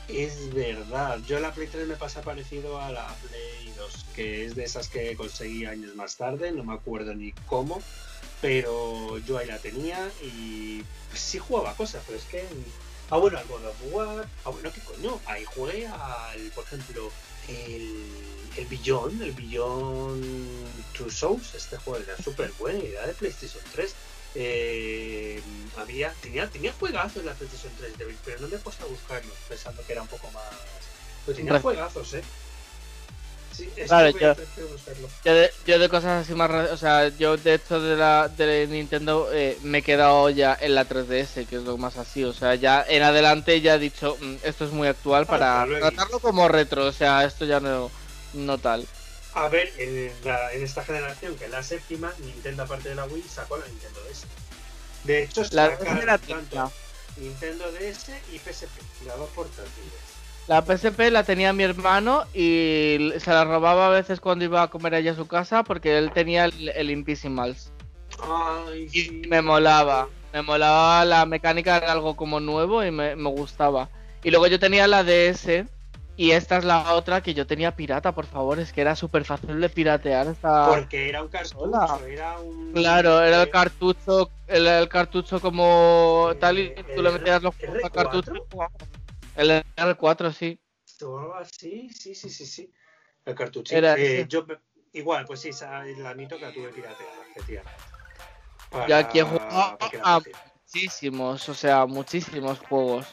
Es 0.07 0.53
verdad, 0.53 1.19
yo 1.27 1.39
la 1.39 1.51
Play 1.51 1.67
3 1.67 1.87
me 1.87 1.95
pasa 1.95 2.21
parecido 2.21 2.79
a 2.81 2.89
la 2.89 3.07
Play 3.27 3.73
2, 3.77 4.05
que 4.15 4.45
es 4.45 4.55
de 4.55 4.63
esas 4.63 4.87
que 4.87 5.15
conseguí 5.15 5.65
años 5.65 5.93
más 5.95 6.15
tarde, 6.15 6.51
no 6.51 6.63
me 6.63 6.73
acuerdo 6.73 7.13
ni 7.13 7.33
cómo, 7.45 7.81
pero 8.41 9.17
yo 9.19 9.37
ahí 9.37 9.45
la 9.47 9.57
tenía 9.59 10.09
y 10.23 10.83
sí 11.13 11.37
jugaba 11.37 11.75
cosas, 11.75 12.01
pero 12.05 12.17
es 12.17 12.25
que... 12.25 12.43
Ah, 13.11 13.17
bueno, 13.17 13.39
al 13.39 13.47
God 13.47 13.65
of 13.65 13.75
War, 13.91 14.27
ah, 14.45 14.49
bueno, 14.51 14.71
¿qué 14.71 14.81
coño? 14.81 15.19
Ahí 15.25 15.43
jugué 15.43 15.87
al, 15.87 16.39
por 16.55 16.63
ejemplo, 16.63 17.11
el, 17.47 18.05
el 18.57 18.65
Beyond, 18.65 19.21
el 19.21 19.31
Beyond 19.31 20.23
Two 20.97 21.09
Souls, 21.09 21.53
este 21.55 21.77
juego 21.77 22.03
era 22.03 22.15
súper 22.21 22.51
bueno 22.59 22.79
y 22.83 22.87
era 22.93 23.07
de 23.07 23.13
PlayStation 23.13 23.63
3. 23.73 23.93
Eh, 24.35 25.41
había, 25.77 26.13
tenía, 26.21 26.47
tenía 26.47 26.71
juegazos 26.79 27.17
en 27.17 27.25
la 27.27 27.33
PlayStation 27.33 27.71
3, 27.79 27.97
de- 27.97 28.15
pero 28.25 28.39
no 28.41 28.47
me 28.47 28.55
he 28.55 28.59
puesto 28.59 28.85
a 28.85 28.87
buscarlos 28.87 29.33
pensando 29.47 29.81
que 29.85 29.93
era 29.93 30.01
un 30.01 30.07
poco 30.07 30.29
más. 30.31 30.43
Pero 31.25 31.35
tenía 31.37 31.53
Re- 31.53 31.59
juegazos, 31.61 32.13
eh. 32.13 32.23
Sí, 33.55 33.69
es 33.75 33.89
que 33.89 34.11
voy 34.11 34.21
yo- 34.21 34.35
buscarlo. 34.71 35.09
Yo 35.25 35.33
de, 35.33 35.51
yo 35.65 35.79
de 35.79 35.89
cosas 35.89 36.23
así 36.23 36.33
más... 36.33 36.49
O 36.71 36.77
sea, 36.77 37.09
yo 37.17 37.35
de 37.35 37.55
hecho 37.55 37.81
de 37.81 37.97
la 37.97 38.29
de 38.29 38.67
Nintendo 38.67 39.29
eh, 39.33 39.57
me 39.63 39.79
he 39.79 39.81
quedado 39.81 40.29
ya 40.29 40.57
en 40.61 40.75
la 40.75 40.85
3DS, 40.87 41.45
que 41.45 41.57
es 41.57 41.63
lo 41.63 41.77
más 41.77 41.97
así. 41.97 42.23
O 42.23 42.31
sea, 42.31 42.55
ya 42.55 42.85
en 42.87 43.03
adelante 43.03 43.59
ya 43.59 43.75
he 43.75 43.79
dicho, 43.79 44.15
"Mm, 44.21 44.35
esto 44.43 44.63
es 44.65 44.71
muy 44.71 44.87
actual 44.87 45.25
para 45.25 45.63
Ah, 45.63 45.67
tratarlo 45.79 46.19
como 46.21 46.47
retro. 46.47 46.85
O 46.85 46.93
sea, 46.93 47.25
esto 47.25 47.43
ya 47.45 47.59
no, 47.59 47.91
no 48.33 48.57
tal. 48.57 48.85
A 49.33 49.47
ver, 49.47 49.71
en, 49.77 50.11
la- 50.23 50.51
en 50.53 50.63
esta 50.63 50.83
generación, 50.83 51.35
que 51.35 51.45
es 51.45 51.51
la 51.51 51.63
séptima, 51.63 52.11
Nintendo, 52.23 52.63
aparte 52.63 52.89
de 52.89 52.95
la 52.95 53.05
Wii, 53.05 53.23
sacó 53.23 53.57
la 53.57 53.67
Nintendo 53.67 53.99
DS. 54.09 54.25
De 55.03 55.23
hecho, 55.23 55.43
La 55.51 55.77
tanto. 56.17 56.71
Nintendo 57.17 57.71
DS 57.71 58.11
y 58.33 58.39
PSP, 58.39 59.05
las 59.05 59.17
dos 59.17 59.29
portátiles. 59.31 59.93
La 60.47 60.63
PSP 60.65 61.11
la 61.11 61.23
tenía 61.23 61.53
mi 61.53 61.63
hermano 61.63 62.25
y 62.33 63.11
se 63.19 63.29
la 63.29 63.43
robaba 63.45 63.87
a 63.87 63.89
veces 63.89 64.19
cuando 64.19 64.45
iba 64.45 64.63
a 64.63 64.69
comer 64.69 64.95
allá 64.95 65.11
a 65.11 65.15
su 65.15 65.27
casa 65.27 65.63
porque 65.63 65.97
él 65.97 66.11
tenía 66.11 66.45
el, 66.45 66.69
el 66.69 66.89
Invisimals. 66.89 67.71
Ay, 68.19 68.89
Y 68.91 69.27
me 69.27 69.41
molaba. 69.41 70.07
Me 70.33 70.41
molaba 70.41 71.05
la 71.05 71.25
mecánica, 71.25 71.77
era 71.77 71.91
algo 71.91 72.15
como 72.15 72.39
nuevo 72.39 72.83
y 72.83 72.89
me, 72.91 73.15
me 73.15 73.29
gustaba. 73.29 73.89
Y 74.23 74.31
luego 74.31 74.47
yo 74.47 74.59
tenía 74.59 74.87
la 74.87 75.03
DS 75.03 75.65
y 76.19 76.31
esta 76.31 76.57
es 76.57 76.65
la 76.65 76.93
otra 76.93 77.21
que 77.21 77.33
yo 77.33 77.47
tenía 77.47 77.75
pirata, 77.75 78.13
por 78.13 78.25
favor. 78.25 78.59
Es 78.59 78.73
que 78.73 78.81
era 78.81 78.95
súper 78.95 79.23
fácil 79.23 79.59
de 79.61 79.69
piratear 79.69 80.27
esta... 80.27 80.65
Porque 80.65 81.07
era 81.07 81.23
un 81.23 81.29
cartucho, 81.29 82.05
era 82.05 82.39
un. 82.39 82.69
Claro, 82.73 83.21
era 83.21 83.41
el 83.43 83.47
eh, 83.47 83.51
cartucho, 83.51 84.29
el, 84.47 84.67
el 84.67 84.89
cartucho 84.89 85.39
como 85.39 86.31
tal 86.39 86.59
y 86.59 86.69
Eh, 86.69 86.83
tú 86.93 87.01
le 87.01 87.11
metías 87.11 87.41
los 87.41 87.55
juegos 87.55 87.83
al 87.83 87.89
R4? 87.91 88.33
cartucho. 88.33 88.71
El 89.35 89.63
R4, 89.77 90.31
sí. 90.33 90.59
Sí, 90.85 91.89
sí, 91.89 92.13
sí, 92.13 92.29
sí. 92.29 92.69
El 93.25 93.33
cartucho. 93.35 93.75
Era 93.75 93.95
Eh, 93.97 94.25
yo, 94.27 94.45
igual, 94.91 95.25
pues 95.25 95.39
sí, 95.39 95.51
la 95.61 96.09
admito 96.09 96.37
que 96.37 96.45
la 96.45 96.51
tuve 96.51 96.69
pirateada, 96.71 97.25
efectivamente. 97.31 97.79
Yo 98.87 98.95
aquí 98.97 99.19
he 99.19 99.23
jugado 99.23 99.77
para 99.77 99.91
que 99.91 99.97
la 99.97 100.03
a- 100.03 100.15
cogiera. 100.17 100.39
Muchísimos, 100.73 101.49
o 101.49 101.53
sea, 101.55 101.85
muchísimos 101.87 102.59
juegos. 102.59 103.07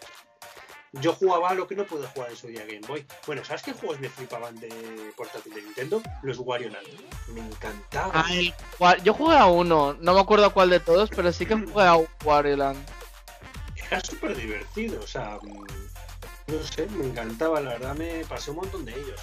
Yo 0.92 1.12
jugaba 1.12 1.52
lo 1.54 1.66
que 1.66 1.74
no 1.76 1.84
pude 1.84 2.06
jugar 2.08 2.30
en 2.30 2.36
su 2.36 2.46
día 2.46 2.64
Game 2.64 2.86
Boy. 2.86 3.04
Bueno, 3.26 3.44
¿sabes 3.44 3.62
qué 3.62 3.72
juegos 3.72 4.00
me 4.00 4.08
flipaban 4.08 4.58
de 4.58 5.12
portátil 5.16 5.52
de 5.54 5.62
Nintendo? 5.62 6.00
Los 6.22 6.38
Wario 6.38 6.70
Land. 6.70 6.86
Me 7.34 7.40
encantaban. 7.40 8.12
Ah, 8.14 8.26
el 8.32 8.54
yo 9.02 9.12
jugué 9.12 9.36
a 9.36 9.46
uno, 9.46 9.94
no 10.00 10.14
me 10.14 10.20
acuerdo 10.20 10.52
cuál 10.52 10.70
de 10.70 10.80
todos, 10.80 11.10
pero 11.10 11.32
sí 11.32 11.44
que 11.44 11.54
jugué 11.74 11.84
a 11.84 11.96
Wario 12.24 12.56
Land. 12.56 12.78
Era 13.90 14.00
súper 14.00 14.36
divertido, 14.36 15.00
o 15.02 15.06
sea, 15.06 15.38
mm, 15.42 15.66
no 16.52 16.62
sé, 16.62 16.86
me 16.86 17.06
encantaba, 17.06 17.60
la 17.60 17.70
verdad 17.70 17.94
me 17.94 18.24
pasé 18.24 18.50
un 18.50 18.56
montón 18.58 18.84
de 18.84 18.94
ellos. 18.94 19.20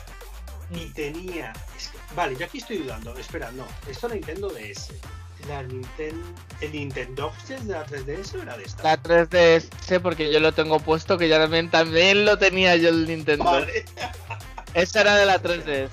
Y 0.71 0.85
tenía, 0.91 1.53
es 1.77 1.87
que- 1.89 1.97
vale, 2.15 2.35
yo 2.35 2.45
aquí 2.45 2.59
estoy 2.59 2.77
dudando, 2.77 3.17
espera, 3.17 3.51
no, 3.51 3.65
esto 3.87 4.07
era 4.07 4.15
Nintendo 4.15 4.49
DS. 4.49 4.93
La 5.47 5.61
Nintendo, 5.63 6.25
el 6.61 6.71
Nintendo 6.71 7.33
de 7.47 7.63
la 7.65 7.85
3DS 7.85 8.35
o 8.35 8.41
era 8.41 8.57
de 8.57 8.63
esta. 8.63 8.83
La 8.83 9.01
3DS, 9.01 10.01
porque 10.01 10.31
yo 10.31 10.39
lo 10.39 10.53
tengo 10.53 10.79
puesto, 10.79 11.17
que 11.17 11.27
ya 11.27 11.37
también, 11.37 11.69
también 11.69 12.25
lo 12.25 12.37
tenía 12.37 12.75
yo 12.77 12.89
el 12.89 13.07
Nintendo. 13.07 13.43
Vale, 13.43 13.85
Esa 14.73 15.01
era 15.01 15.15
de 15.17 15.25
la 15.25 15.41
3DS. 15.41 15.89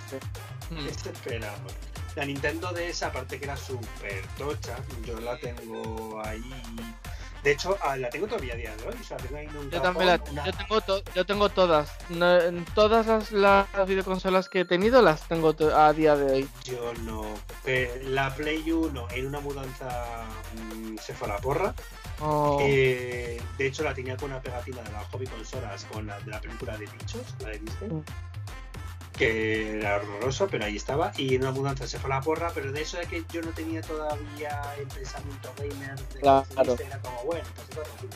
Hmm. 0.70 0.86
este 0.88 1.10
esperamos. 1.10 1.72
La 2.16 2.24
Nintendo 2.24 2.72
DS, 2.72 3.02
aparte 3.02 3.38
que 3.38 3.44
era 3.44 3.56
súper 3.56 4.24
tocha, 4.38 4.76
yo 5.06 5.18
la 5.20 5.36
tengo 5.38 6.20
ahí. 6.24 6.42
De 7.42 7.52
hecho, 7.52 7.76
ah, 7.82 7.96
la 7.96 8.10
tengo 8.10 8.26
todavía 8.26 8.52
a 8.54 8.56
día 8.56 8.76
de 8.76 8.86
hoy, 8.86 8.94
o 9.00 9.04
sea, 9.04 9.16
tengo 9.16 9.36
ahí 9.36 9.46
en 9.46 9.56
un 9.56 9.70
Yo 9.70 9.80
también 9.80 10.06
la, 10.08 10.18
cajón 10.18 10.32
una- 10.34 10.44
yo 10.46 10.52
tengo, 10.52 10.80
to- 10.82 11.02
yo 11.14 11.24
tengo 11.26 11.48
todas. 11.48 11.90
No, 12.10 12.38
todas 12.74 13.06
las, 13.06 13.32
las 13.32 13.66
videoconsolas 13.86 14.48
que 14.48 14.60
he 14.60 14.64
tenido 14.64 15.00
las 15.00 15.26
tengo 15.26 15.54
to- 15.54 15.74
a 15.74 15.92
día 15.92 16.16
de 16.16 16.32
hoy. 16.32 16.48
Yo 16.64 16.92
no. 17.04 17.24
La 18.04 18.34
Play 18.34 18.70
1 18.70 19.06
en 19.12 19.26
una 19.26 19.40
mudanza 19.40 20.24
mm, 20.74 20.98
se 20.98 21.14
fue 21.14 21.28
a 21.28 21.34
la 21.34 21.38
porra. 21.38 21.74
Oh, 22.22 22.58
Eh, 22.60 23.40
de 23.56 23.66
hecho, 23.66 23.82
la 23.84 23.94
tenía 23.94 24.16
con 24.18 24.30
una 24.30 24.42
pegatina 24.42 24.82
de 24.82 24.92
la 24.92 25.00
hobby 25.10 25.26
consolas 25.26 25.86
con 25.86 26.06
la 26.06 26.20
de 26.20 26.30
la 26.30 26.40
película 26.40 26.76
de 26.76 26.86
bichos, 26.86 27.22
la. 27.40 27.48
Mm. 27.86 28.02
Que 29.20 29.78
era 29.78 29.96
horroroso, 29.96 30.48
pero 30.48 30.64
ahí 30.64 30.76
estaba. 30.76 31.12
Y 31.18 31.34
en 31.34 31.42
una 31.42 31.50
mudanza 31.52 31.86
se 31.86 31.98
fue 31.98 32.10
a 32.10 32.16
la 32.16 32.20
porra, 32.22 32.50
pero 32.54 32.72
de 32.72 32.80
eso 32.80 32.96
de 32.96 33.06
que 33.06 33.22
yo 33.30 33.42
no 33.42 33.50
tenía 33.50 33.82
todavía 33.82 34.62
el 34.78 34.86
pensamiento 34.86 35.52
gamer 35.58 35.94
de 35.98 36.20
Claro. 36.20 36.46
coleccionista, 36.54 36.86
era 36.86 36.98
como, 37.02 37.22
bueno, 37.24 37.44
pues 37.54 37.68
está 37.68 37.82
tranquilo. 37.82 38.12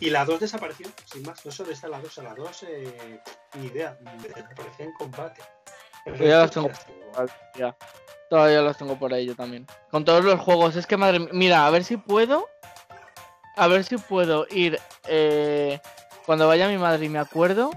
Y 0.00 0.08
la 0.10 0.24
2 0.24 0.40
desapareció, 0.40 0.88
sin 1.04 1.22
más. 1.24 1.44
No 1.44 1.52
solo 1.52 1.70
está 1.70 1.86
la 1.88 2.00
2, 2.00 2.18
a 2.18 2.22
la 2.22 2.34
2, 2.34 2.62
eh, 2.66 3.20
ni 3.60 3.66
idea, 3.66 3.98
desapareció 4.22 4.86
en 4.86 4.92
combate. 4.94 5.42
Yo 6.06 6.14
ya 6.14 6.38
las 6.38 6.50
tengo. 6.50 6.68
las 6.68 7.30
ya. 7.54 7.76
Todavía 8.30 8.62
los 8.62 8.76
tengo 8.78 8.98
por 8.98 9.12
ahí 9.12 9.26
yo 9.26 9.36
también. 9.36 9.66
Con 9.90 10.04
todos 10.06 10.24
los 10.24 10.40
juegos. 10.40 10.74
Es 10.76 10.86
que 10.86 10.96
madre 10.96 11.18
mía. 11.20 11.28
Mira, 11.32 11.66
a 11.66 11.70
ver 11.70 11.84
si 11.84 11.98
puedo. 11.98 12.48
A 13.56 13.66
ver 13.68 13.84
si 13.84 13.98
puedo 13.98 14.46
ir. 14.50 14.80
eh, 15.06 15.78
cuando 16.24 16.48
vaya 16.48 16.68
mi 16.68 16.78
madre 16.78 17.04
y 17.04 17.08
me 17.10 17.18
acuerdo. 17.18 17.70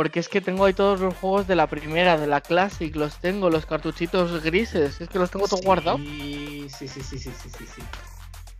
Porque 0.00 0.18
es 0.18 0.30
que 0.30 0.40
tengo 0.40 0.64
ahí 0.64 0.72
todos 0.72 0.98
los 0.98 1.14
juegos 1.18 1.46
de 1.46 1.54
la 1.54 1.66
primera, 1.66 2.16
de 2.16 2.26
la 2.26 2.40
Classic. 2.40 2.96
Los 2.96 3.16
tengo, 3.16 3.50
los 3.50 3.66
cartuchitos 3.66 4.42
grises. 4.42 4.98
Es 4.98 5.10
que 5.10 5.18
los 5.18 5.30
tengo 5.30 5.46
todos 5.46 5.60
guardados. 5.60 6.00
Sí, 6.00 6.66
sí, 6.70 6.88
sí, 6.88 7.02
sí, 7.02 7.18
sí, 7.18 7.30
sí, 7.38 7.50
sí. 7.66 7.82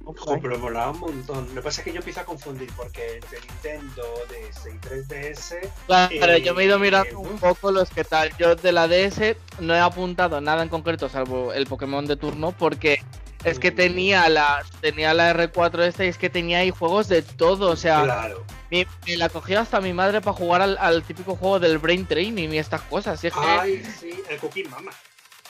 Ojo, 0.05 0.38
pero 0.43 0.59
molaba 0.59 0.91
un 0.91 1.01
montón. 1.01 1.49
Lo 1.49 1.55
que 1.55 1.62
pasa 1.62 1.80
es 1.80 1.86
que 1.86 1.93
yo 1.95 2.01
empiezo 2.01 2.20
a 2.20 2.24
confundir 2.26 2.70
porque 2.76 3.14
entre 3.14 3.41
Nintendo, 3.41 4.03
DS 4.28 4.66
y 4.68 4.78
3DS. 4.86 5.70
Claro, 5.86 6.32
Eh, 6.34 6.43
yo 6.43 6.55
me 6.55 6.62
he 6.62 6.66
ido 6.66 6.78
mirando 6.78 7.18
uf. 7.18 7.30
un 7.30 7.38
poco 7.38 7.70
los 7.72 7.88
que 7.88 8.05
tal. 8.05 8.36
Yo 8.36 8.55
de 8.55 8.72
la 8.72 8.86
DS 8.86 9.34
no 9.61 9.74
he 9.74 9.80
apuntado 9.80 10.43
nada 10.43 10.62
en 10.62 10.68
concreto, 10.68 11.09
salvo 11.09 11.55
el 11.55 11.64
Pokémon 11.66 12.05
de 12.07 12.16
turno, 12.16 12.53
porque 12.53 13.03
es 13.45 13.59
que 13.59 13.70
tenía 13.70 14.28
la 14.28 14.62
tenía 14.80 15.14
la 15.14 15.32
R4 15.34 15.80
esta 15.86 16.05
y 16.05 16.09
es 16.09 16.18
que 16.18 16.30
tenía 16.30 16.59
ahí 16.59 16.70
juegos 16.70 17.09
de 17.09 17.22
todo. 17.22 17.70
O 17.70 17.76
sea, 17.76 18.03
Claro. 18.05 18.45
me, 18.70 18.86
me 19.07 19.16
la 19.16 19.28
cogió 19.28 19.61
hasta 19.61 19.80
mi 19.80 19.93
madre 19.93 20.20
para 20.20 20.36
jugar 20.36 20.62
al, 20.62 20.76
al 20.78 21.03
típico 21.03 21.36
juego 21.36 21.59
del 21.61 21.78
Brain 21.78 22.07
Training 22.07 22.49
y 22.51 22.59
estas 22.59 22.82
cosas. 22.82 23.22
Y 23.24 23.28
es 23.28 23.32
que 23.34 23.41
Ay, 23.41 23.82
sí, 23.99 24.11
el 24.28 24.38
Cookie 24.38 24.64
Mama. 24.64 24.91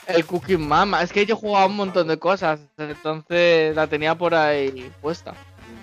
el 0.07 0.25
Cookie 0.25 0.57
Mama, 0.57 1.03
es 1.03 1.13
que 1.13 1.27
yo 1.27 1.37
jugaba 1.37 1.67
un 1.67 1.77
montón 1.77 2.09
de 2.09 2.19
cosas, 2.19 2.61
entonces 2.79 3.75
la 3.77 3.87
tenía 3.87 4.15
por 4.17 4.35
ahí 4.35 4.91
puesta. 5.01 5.35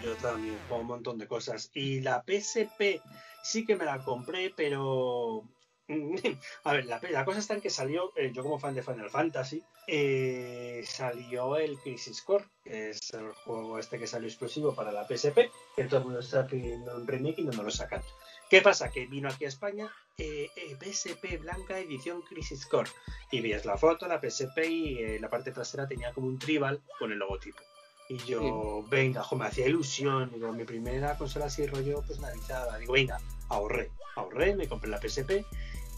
Yo 0.04 0.14
también, 0.16 0.58
juego 0.68 0.82
un 0.82 0.88
montón 0.88 1.18
de 1.18 1.28
cosas. 1.28 1.70
Y 1.74 2.02
la 2.02 2.24
PSP 2.26 3.02
sí 3.44 3.66
que 3.66 3.76
me 3.76 3.86
la 3.86 4.00
compré, 4.04 4.54
pero. 4.56 5.44
A 6.64 6.74
ver, 6.74 6.86
la, 6.86 7.00
la 7.10 7.26
cosa 7.26 7.40
está 7.40 7.54
en 7.54 7.62
que 7.62 7.70
salió, 7.70 8.12
eh, 8.16 8.32
yo 8.34 8.44
como 8.44 8.60
fan 8.60 8.76
de 8.76 8.84
Final 8.84 9.10
Fantasy, 9.10 9.64
eh, 9.88 10.84
salió 10.86 11.56
el 11.58 11.78
Crisis 11.80 12.22
Core, 12.22 12.46
que 12.64 12.90
es 12.90 13.14
el 13.14 13.32
juego 13.46 13.80
este 13.80 13.98
que 13.98 14.08
salió 14.08 14.28
exclusivo 14.28 14.76
para 14.76 14.92
la 14.92 15.08
PSP, 15.08 15.50
que 15.76 15.84
todo 15.86 16.00
el 16.00 16.06
mundo 16.06 16.20
está 16.20 16.46
pidiendo 16.46 16.96
un 16.96 17.08
remake 17.08 17.40
y 17.40 17.44
no 17.44 17.52
nos 17.54 17.66
lo 17.66 17.72
sacan. 17.72 18.02
¿Qué 18.50 18.62
pasa? 18.62 18.90
Que 18.90 19.06
vino 19.08 19.28
aquí 19.28 19.44
a 19.44 19.50
España 19.50 19.92
eh, 20.18 20.50
eh, 20.56 20.78
PSP 20.80 21.38
Blanca 21.42 21.78
Edición 21.80 22.22
Crisis 22.22 22.66
Core. 22.66 22.90
Y 23.30 23.42
veías 23.42 23.66
la 23.66 23.78
foto, 23.78 24.08
la 24.08 24.22
PSP 24.22 24.58
y 24.70 24.98
eh, 25.00 25.20
la 25.20 25.30
parte 25.30 25.52
trasera 25.52 25.88
tenía 25.88 26.14
como 26.14 26.28
un 26.28 26.40
tribal 26.40 26.82
con 26.98 27.12
el 27.12 27.20
logotipo. 27.20 27.62
Y 28.10 28.18
yo, 28.20 28.86
venga, 28.90 29.22
jo, 29.22 29.36
me 29.36 29.48
hacía 29.48 29.68
ilusión. 29.68 30.32
Digo, 30.34 30.54
mi 30.54 30.64
primera 30.64 31.18
consola 31.18 31.48
así 31.48 31.68
rollo 31.68 32.02
personalizada. 32.04 32.78
Digo, 32.78 32.94
venga, 32.94 33.20
ahorré. 33.50 33.92
Ahorré, 34.16 34.56
me 34.56 34.70
compré 34.70 34.90
la 34.90 35.02
PSP. 35.02 35.46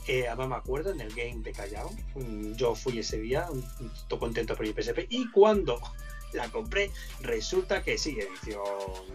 Eh, 0.09 0.27
además 0.27 0.49
me 0.49 0.55
acuerdo 0.55 0.89
en 0.91 1.01
el 1.01 1.09
game 1.13 1.41
de 1.43 1.51
Callao. 1.51 1.91
mm, 2.15 2.53
Yo 2.53 2.73
fui 2.73 2.97
ese 2.97 3.19
día, 3.19 3.47
todo 4.07 4.19
contento 4.19 4.55
por 4.55 4.65
mi 4.65 4.73
PSP. 4.73 5.05
Y 5.09 5.29
cuando 5.29 5.79
la 6.33 6.49
compré, 6.49 6.89
resulta 7.21 7.83
que 7.83 7.95
sí, 7.95 8.17
edición 8.19 8.59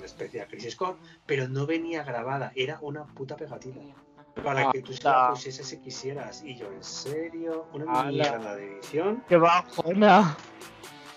especial 0.05 0.47
Crisis 0.47 0.77
Core, 0.77 0.97
pero 1.27 1.49
no 1.49 1.67
venía 1.67 2.05
grabada, 2.05 2.53
era 2.55 2.79
una 2.81 3.07
puta 3.07 3.35
pegatina. 3.37 3.93
Para 4.45 4.71
que 4.71 4.83
tú 4.83 4.93
se 4.93 5.03
la 5.03 5.31
pusieses 5.31 5.67
si 5.67 5.79
quisieras. 5.79 6.43
Y 6.45 6.57
yo, 6.57 6.71
¿en 6.71 6.85
serio? 6.85 7.67
Una 7.73 8.05
mierda 8.05 8.55
de 8.55 8.77
edición. 8.79 9.25
¡Qué 9.29 9.37
bajona! 9.37 10.37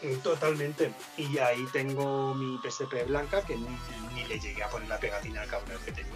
Mm, 0.02 0.16
Totalmente. 0.24 0.92
Y 1.18 1.38
ahí 1.38 1.66
tengo 1.72 2.34
mi 2.34 2.58
PSP 2.68 3.06
blanca 3.08 3.44
que 3.44 3.56
ni, 3.56 3.68
ni 4.16 4.24
le 4.28 4.40
llegué 4.40 4.64
a 4.64 4.70
poner 4.70 4.90
la 4.90 5.00
pegatina 5.00 5.42
al 5.44 5.50
cabrón 5.50 5.78
que 5.86 5.92
tenía. 5.92 6.14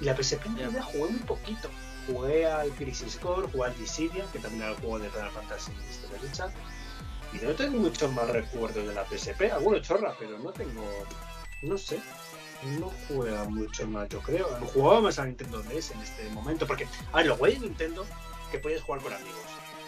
Y 0.00 0.04
la 0.04 0.16
PSP 0.16 0.46
en 0.46 0.58
realidad 0.58 0.82
jugué 0.84 1.10
muy 1.10 1.20
poquito. 1.20 1.68
Jugué 2.10 2.46
al 2.46 2.70
Crisis 2.70 3.16
Core, 3.16 3.48
jugué 3.52 3.68
al 3.68 3.78
Dissidia, 3.78 4.24
que 4.32 4.38
también 4.38 4.62
era 4.62 4.72
el 4.72 4.78
juego 4.78 4.98
de 4.98 5.10
Final 5.10 5.30
Fantasy 5.30 5.72
de 5.72 6.28
lucha. 6.28 6.48
Y 7.32 7.44
no 7.44 7.52
tengo 7.52 7.78
muchos 7.78 8.10
más 8.12 8.28
recuerdos 8.28 8.86
de 8.86 8.94
la 8.94 9.04
PSP. 9.04 9.52
Alguno 9.52 9.78
chorra, 9.80 10.14
pero 10.18 10.38
no 10.38 10.50
tengo. 10.52 10.82
No 11.62 11.78
sé. 11.78 12.00
No 12.78 12.90
juega 13.08 13.44
mucho 13.44 13.86
más, 13.86 14.08
yo 14.08 14.20
creo. 14.20 14.46
Jugaba 14.74 15.00
más 15.00 15.18
a 15.18 15.24
Nintendo 15.24 15.62
DS 15.62 15.92
en 15.92 16.00
este 16.00 16.28
momento. 16.30 16.66
Porque, 16.66 16.86
a 17.12 17.18
ver, 17.18 17.26
lo 17.26 17.36
guay 17.36 17.54
de 17.54 17.60
Nintendo 17.60 18.04
que 18.50 18.58
puedes 18.58 18.82
jugar 18.82 19.00
con 19.00 19.12
amigos. 19.12 19.38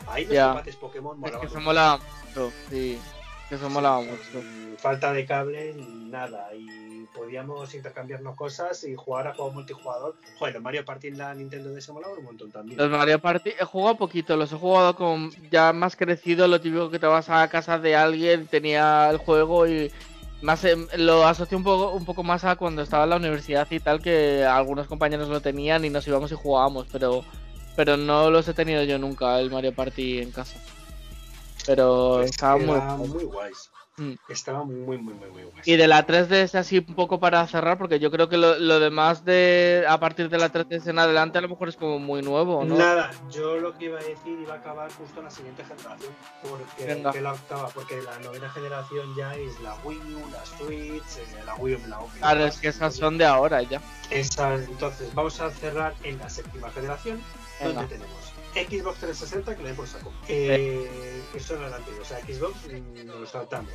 Ahí 0.07 0.25
los 0.25 0.39
combates 0.39 0.77
Pokémon 0.77 1.17
Es 1.17 1.21
molaban 1.21 1.41
que 1.41 1.49
se 1.49 1.59
mucho, 2.35 2.53
sí. 2.71 2.99
Que 3.49 3.59
se 3.59 3.69
molaba 3.69 4.03
Sí, 4.03 4.09
mucho. 4.11 4.79
Falta 4.79 5.13
de 5.13 5.27
cable, 5.27 5.75
nada. 5.75 6.49
Y 6.55 6.92
podíamos 7.15 7.75
intercambiarnos 7.75 8.35
cosas 8.37 8.85
y 8.85 8.95
jugar 8.95 9.29
a 9.29 9.35
juegos 9.35 9.55
multijugador. 9.55 10.17
Joder, 10.39 10.55
los 10.55 10.63
Mario 10.63 10.85
Party 10.85 11.09
en 11.09 11.19
la 11.19 11.35
Nintendo 11.35 11.73
DS 11.73 11.91
molaba 11.91 12.15
un 12.15 12.25
montón 12.25 12.51
también. 12.51 12.79
Los 12.79 12.91
Mario 12.91 13.19
Party 13.21 13.51
he 13.59 13.65
jugado 13.65 13.97
poquito, 13.97 14.37
los 14.37 14.53
he 14.53 14.57
jugado 14.57 14.97
con 14.97 15.31
ya 15.51 15.73
más 15.73 15.97
crecido, 15.97 16.49
lo 16.49 16.61
típico 16.61 16.91
que 16.91 16.99
te 16.99 17.07
vas 17.07 17.29
a 17.29 17.49
casa 17.49 17.79
de 17.79 17.97
alguien, 17.97 18.47
tenía 18.47 19.09
el 19.11 19.19
juego 19.19 19.67
y 19.67 19.91
más 20.43 20.65
em, 20.65 20.87
lo 20.97 21.27
asocio 21.27 21.57
un 21.57 21.65
poco 21.65 21.93
un 21.93 22.05
poco 22.05 22.23
más 22.23 22.45
a 22.45 22.57
cuando 22.57 22.83
estaba 22.83 23.05
en 23.05 23.11
la 23.11 23.17
universidad 23.17 23.67
y 23.71 23.79
tal 23.79 24.03
que 24.03 24.45
algunos 24.45 24.89
compañeros 24.89 25.29
lo 25.29 25.41
tenían 25.41 25.85
y 25.85 25.91
nos 25.91 26.07
íbamos 26.09 26.33
y 26.33 26.35
jugábamos, 26.35 26.87
pero 26.91 27.25
pero 27.77 27.97
no 27.97 28.31
los 28.31 28.47
he 28.49 28.55
tenido 28.55 28.83
yo 28.83 28.99
nunca 28.99 29.39
el 29.41 29.51
Mario 29.51 29.75
Party 29.75 30.19
en 30.21 30.31
casa. 30.31 30.59
Pero 31.67 32.17
Pues 32.19 32.31
estaba 32.31 32.57
muy, 32.59 33.09
muy 33.09 33.25
guays. 33.25 33.72
Mm. 33.99 34.13
Estaba 34.29 34.65
muy, 34.65 34.97
muy, 34.97 35.13
muy, 35.15 35.31
muy 35.31 35.43
guays. 35.45 35.69
Y 35.69 35.77
de 35.77 35.87
la 35.87 36.07
3DS 36.07 36.55
así 36.59 36.79
un 36.79 36.95
poco 36.95 37.21
para 37.21 37.47
cerrar, 37.47 37.77
porque 37.77 37.99
yo 38.01 38.11
creo 38.11 38.29
que 38.29 38.39
lo, 38.39 38.59
lo 38.59 38.81
demás 38.81 39.25
de 39.25 39.85
a 39.87 40.01
partir 40.01 40.31
de 40.31 40.39
la 40.39 40.51
3DS 40.51 40.87
en 40.89 40.99
adelante 40.99 41.37
a 41.37 41.41
lo 41.43 41.49
mejor 41.51 41.69
es 41.69 41.77
como 41.77 41.99
muy 41.99 42.23
nuevo, 42.23 42.65
¿no? 42.65 42.77
Nada, 42.77 43.11
yo 43.31 43.59
lo 43.59 43.77
que 43.77 43.87
iba 43.87 43.99
a 43.99 44.03
decir 44.03 44.39
iba 44.41 44.55
a 44.55 44.57
acabar 44.59 44.91
justo 44.93 45.19
en 45.21 45.25
la 45.25 45.31
siguiente 45.31 45.63
generación. 45.65 46.13
Porque 46.43 47.21
la 47.21 47.33
octava, 47.33 47.69
porque 47.69 48.01
la 48.01 48.19
novena 48.21 48.49
generación 48.49 49.15
ya 49.17 49.35
es 49.35 49.61
la 49.61 49.75
Wii 49.85 49.99
U, 49.99 50.31
la 50.31 50.47
Switch, 50.47 51.19
eh, 51.19 51.43
la 51.45 51.55
Wii 51.57 51.75
U, 51.75 51.81
la 51.89 51.99
Oculus. 51.99 52.19
Claro, 52.19 52.45
es 52.47 52.59
que 52.59 52.69
esas 52.69 52.97
son 52.97 53.19
de 53.19 53.27
ahora 53.27 53.63
ya. 53.63 53.81
Esa- 54.11 54.55
entonces, 54.55 55.15
vamos 55.15 55.39
a 55.41 55.51
cerrar 55.51 55.95
en 56.03 56.19
la 56.19 56.31
séptima 56.31 56.71
generación, 56.71 57.21
Venga. 57.61 57.75
donde 57.83 57.95
tenemos 57.97 58.32
Xbox 58.55 58.99
360, 58.99 59.57
que 59.57 59.63
le 59.63 59.75
por 59.75 59.87
saco. 59.87 60.13
Eh, 60.29 61.23
eso 61.35 61.57
no 61.57 61.67
era 61.67 61.77
antiguo, 61.77 62.01
o 62.03 62.05
sea, 62.05 62.19
Xbox 62.21 62.55
mm, 62.71 63.07
nos 63.07 63.21
lo 63.21 63.27
saltamos. 63.27 63.73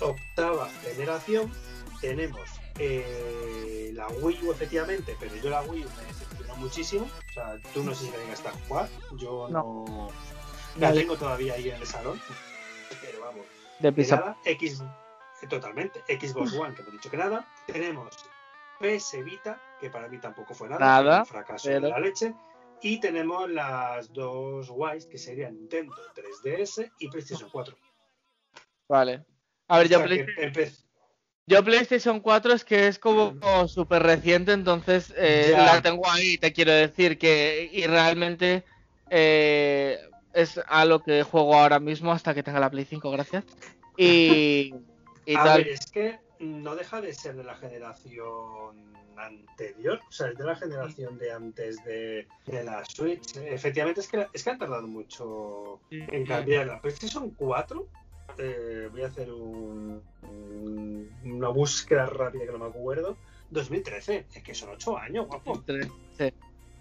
Octava 0.00 0.68
generación, 0.82 1.52
tenemos 2.00 2.40
eh, 2.78 3.90
la 3.94 4.08
Wii 4.08 4.42
U, 4.44 4.52
efectivamente, 4.52 5.16
pero 5.18 5.34
yo 5.36 5.50
la 5.50 5.62
Wii 5.62 5.84
U 5.84 5.88
me 5.96 6.04
decepcionó 6.06 6.56
muchísimo. 6.56 7.04
O 7.30 7.32
sea, 7.32 7.58
tú 7.74 7.82
no 7.82 7.94
sé 7.94 8.06
si 8.06 8.10
la 8.10 8.18
llegaste 8.18 8.48
a 8.48 8.52
jugar, 8.68 8.88
yo 9.16 9.48
no. 9.48 10.08
La 10.78 10.92
tengo 10.92 11.16
todavía 11.16 11.54
ahí 11.54 11.70
en 11.70 11.76
el 11.76 11.86
salón, 11.86 12.20
pero 13.00 13.20
vamos. 13.20 13.46
De 13.78 13.90
nada, 13.92 14.36
X, 14.44 14.82
totalmente, 15.48 16.02
Xbox 16.08 16.52
One, 16.54 16.74
que 16.74 16.82
hemos 16.82 16.92
dicho 16.92 17.10
que 17.10 17.16
nada. 17.16 17.46
Tenemos 17.66 18.14
PS 18.78 19.22
Vita, 19.24 19.58
que 19.80 19.88
para 19.90 20.08
mí 20.08 20.18
tampoco 20.18 20.54
fue 20.54 20.68
nada, 20.68 20.80
Nada, 20.84 21.20
un 21.20 21.26
fracaso 21.26 21.68
pero- 21.68 21.80
de 21.80 21.88
la 21.90 21.98
leche. 21.98 22.34
Y 22.82 23.00
tenemos 23.00 23.50
las 23.50 24.12
dos 24.12 24.68
guays, 24.70 25.06
que 25.06 25.18
serían 25.18 25.54
Nintendo 25.54 25.94
3DS 26.14 26.90
y 27.00 27.08
PlayStation 27.08 27.48
4. 27.50 27.76
Vale. 28.88 29.24
A 29.68 29.78
ver, 29.78 29.88
yo, 29.88 29.98
O 29.98 30.00
sea, 30.00 30.06
Play- 30.08 30.72
yo 31.48 31.64
PlayStation 31.64 32.20
4 32.20 32.52
es 32.52 32.64
que 32.64 32.86
es 32.86 32.98
como, 32.98 33.38
como 33.40 33.66
súper 33.68 34.02
reciente, 34.02 34.52
entonces 34.52 35.12
eh, 35.16 35.54
la 35.56 35.80
tengo 35.82 36.08
ahí, 36.08 36.38
te 36.38 36.52
quiero 36.52 36.72
decir 36.72 37.18
que 37.18 37.68
y 37.72 37.86
realmente 37.86 38.64
eh, 39.10 39.98
es 40.32 40.60
a 40.66 40.84
lo 40.84 41.02
que 41.02 41.22
juego 41.22 41.54
ahora 41.54 41.80
mismo 41.80 42.12
hasta 42.12 42.34
que 42.34 42.42
tenga 42.42 42.60
la 42.60 42.70
Play 42.70 42.84
5, 42.84 43.10
gracias. 43.10 43.44
Y, 43.96 44.74
y 45.24 45.34
A 45.36 45.44
tal. 45.44 45.58
ver, 45.64 45.68
es 45.68 45.86
que 45.86 46.18
no 46.40 46.74
deja 46.76 47.00
de 47.00 47.12
ser 47.14 47.36
de 47.36 47.44
la 47.44 47.54
generación 47.54 48.94
anterior, 49.16 50.00
o 50.08 50.12
sea, 50.12 50.28
es 50.28 50.36
de 50.36 50.44
la 50.44 50.56
generación 50.56 51.16
de 51.18 51.32
antes 51.32 51.82
de, 51.84 52.28
de 52.46 52.64
la 52.64 52.84
Switch. 52.84 53.36
Efectivamente, 53.36 54.00
es 54.00 54.08
que, 54.08 54.26
es 54.32 54.44
que 54.44 54.50
han 54.50 54.58
tardado 54.58 54.86
mucho 54.86 55.80
en 55.90 56.26
cambiar 56.26 56.66
la 56.66 56.80
PlayStation 56.80 57.30
4. 57.30 57.86
eh, 58.38 58.88
voy 58.92 59.02
a 59.02 59.06
hacer 59.06 59.32
un- 59.32 60.02
un- 60.24 61.10
una 61.24 61.48
búsqueda 61.48 62.04
rápida 62.06 62.44
que 62.44 62.52
no 62.52 62.58
me 62.58 62.66
acuerdo. 62.66 63.16
2013, 63.48 64.26
es 64.34 64.42
que 64.42 64.52
son 64.54 64.70
8 64.70 64.98
años, 64.98 65.26
guapo. 65.26 65.62
Sí, 66.18 66.28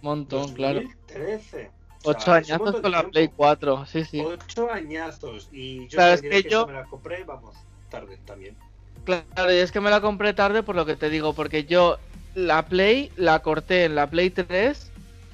montón, 0.02 0.52
claro. 0.54 0.82
2013. 0.82 1.72
O 2.04 2.12
sea, 2.12 2.12
Ocho 2.12 2.32
añazos 2.34 2.82
con 2.82 2.92
la 2.92 2.98
tiempo. 3.00 3.12
Play 3.12 3.28
4, 3.30 3.86
sí, 3.86 4.04
sí. 4.04 4.20
Ocho 4.20 4.70
añazos. 4.70 5.48
Y 5.54 5.88
yo 5.88 5.96
Claro, 5.98 6.14
es 6.16 6.22
que 6.22 6.44
yo- 6.44 6.62
esa 6.62 6.68
me 6.68 6.74
la 6.74 6.86
compré, 6.86 7.24
vamos, 7.24 7.56
tarde 7.90 8.18
también. 8.26 8.58
Claro, 9.06 9.54
y 9.54 9.58
es 9.58 9.72
que 9.72 9.82
me 9.82 9.92
la 9.92 10.02
compré 10.02 10.34
tarde 10.34 10.64
por 10.64 10.76
lo 10.76 10.86
que 10.86 10.96
te 10.96 11.10
digo, 11.10 11.34
porque 11.34 11.66
yo 11.66 12.00
la 12.34 12.66
Play 12.66 13.12
la 13.16 13.40
corté 13.40 13.86
en 13.86 13.96
la 13.96 14.10
Play 14.10 14.32
3 14.32 14.92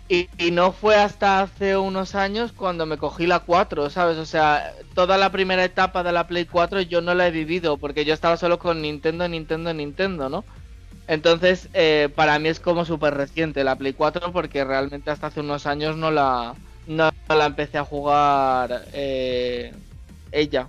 y, 0.10 0.28
no 0.52 0.74
fue 0.74 0.98
hasta 0.98 1.40
hace 1.40 1.78
unos 1.78 2.16
años 2.16 2.52
cuando 2.52 2.86
me 2.86 2.98
cogí 2.98 3.28
la 3.28 3.40
4, 3.40 3.90
¿sabes? 3.90 4.18
O 4.18 4.26
sea, 4.26 4.74
toda 4.94 5.18
la 5.18 5.32
primera 5.32 5.64
etapa 5.64 6.04
de 6.04 6.12
la 6.12 6.28
Play 6.28 6.44
4 6.44 6.82
yo 6.82 7.00
no 7.00 7.14
la 7.14 7.28
he 7.28 7.32
vivido 7.32 7.78
porque 7.78 8.04
yo 8.04 8.14
estaba 8.14 8.36
solo 8.36 8.60
con 8.60 8.82
Nintendo, 8.82 9.26
Nintendo, 9.30 9.74
Nintendo, 9.74 10.28
¿no? 10.28 10.44
Entonces, 11.08 11.70
eh, 11.74 12.10
para 12.14 12.40
mí 12.40 12.50
es 12.50 12.60
como 12.60 12.84
súper 12.84 13.14
reciente 13.14 13.64
la 13.64 13.78
Play 13.78 13.94
4 13.94 14.34
porque 14.34 14.66
realmente 14.66 15.12
hasta 15.12 15.28
hace 15.28 15.40
unos 15.40 15.66
años 15.66 15.96
no 15.96 16.12
la, 16.12 16.56
no 16.88 17.10
la 17.30 17.46
empecé 17.46 17.78
a 17.78 17.86
jugar 17.86 18.84
eh, 18.92 19.74
ella. 20.34 20.68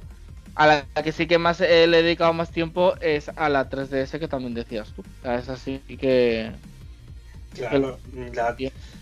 A 0.55 0.67
la 0.67 0.87
que 1.03 1.13
sí 1.13 1.27
que 1.27 1.39
más 1.39 1.61
eh, 1.61 1.87
le 1.87 2.01
he 2.01 2.03
dedicado 2.03 2.33
más 2.33 2.51
tiempo 2.51 2.95
es 3.01 3.31
a 3.37 3.49
la 3.49 3.69
3DS 3.71 4.19
que 4.19 4.29
también 4.29 4.55
decías 4.55 4.93
tú. 4.93 5.03
O 5.03 5.23
sea, 5.23 5.37
es 5.37 5.49
así 5.49 5.79
que... 5.99 6.51
Claro, 7.55 7.99
la, 8.35 8.57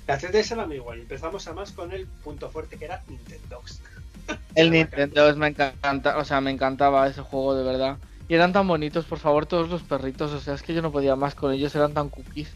la 0.06 0.18
3DS 0.18 0.52
era 0.54 0.66
muy 0.66 0.76
igual. 0.76 1.00
Empezamos 1.00 1.46
además 1.46 1.72
con 1.72 1.92
el 1.92 2.06
punto 2.06 2.50
fuerte 2.50 2.76
que 2.76 2.84
era 2.84 3.02
Nintendo. 3.08 3.62
El 4.54 4.70
Nintendo 4.72 5.28
es- 5.28 5.36
me 5.36 5.48
encanta, 5.48 6.18
o 6.18 6.24
sea, 6.24 6.40
me 6.40 6.50
encantaba 6.50 7.06
ese 7.06 7.22
juego 7.22 7.54
de 7.54 7.64
verdad. 7.64 7.96
Y 8.28 8.34
eran 8.34 8.52
tan 8.52 8.66
bonitos, 8.66 9.04
por 9.04 9.18
favor, 9.18 9.46
todos 9.46 9.68
los 9.68 9.82
perritos. 9.82 10.32
O 10.32 10.40
sea, 10.40 10.54
es 10.54 10.62
que 10.62 10.74
yo 10.74 10.82
no 10.82 10.92
podía 10.92 11.16
más 11.16 11.34
con 11.34 11.52
ellos, 11.52 11.74
eran 11.74 11.94
tan 11.94 12.08
cookies. 12.08 12.48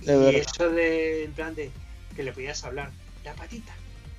De 0.00 0.12
y 0.14 0.18
verdad. 0.18 0.40
eso 0.40 0.70
de, 0.70 1.24
en 1.24 1.32
plan 1.32 1.54
de 1.54 1.70
que 2.16 2.22
le 2.22 2.32
podías 2.32 2.62
hablar, 2.64 2.90
la 3.24 3.32
patita, 3.34 3.72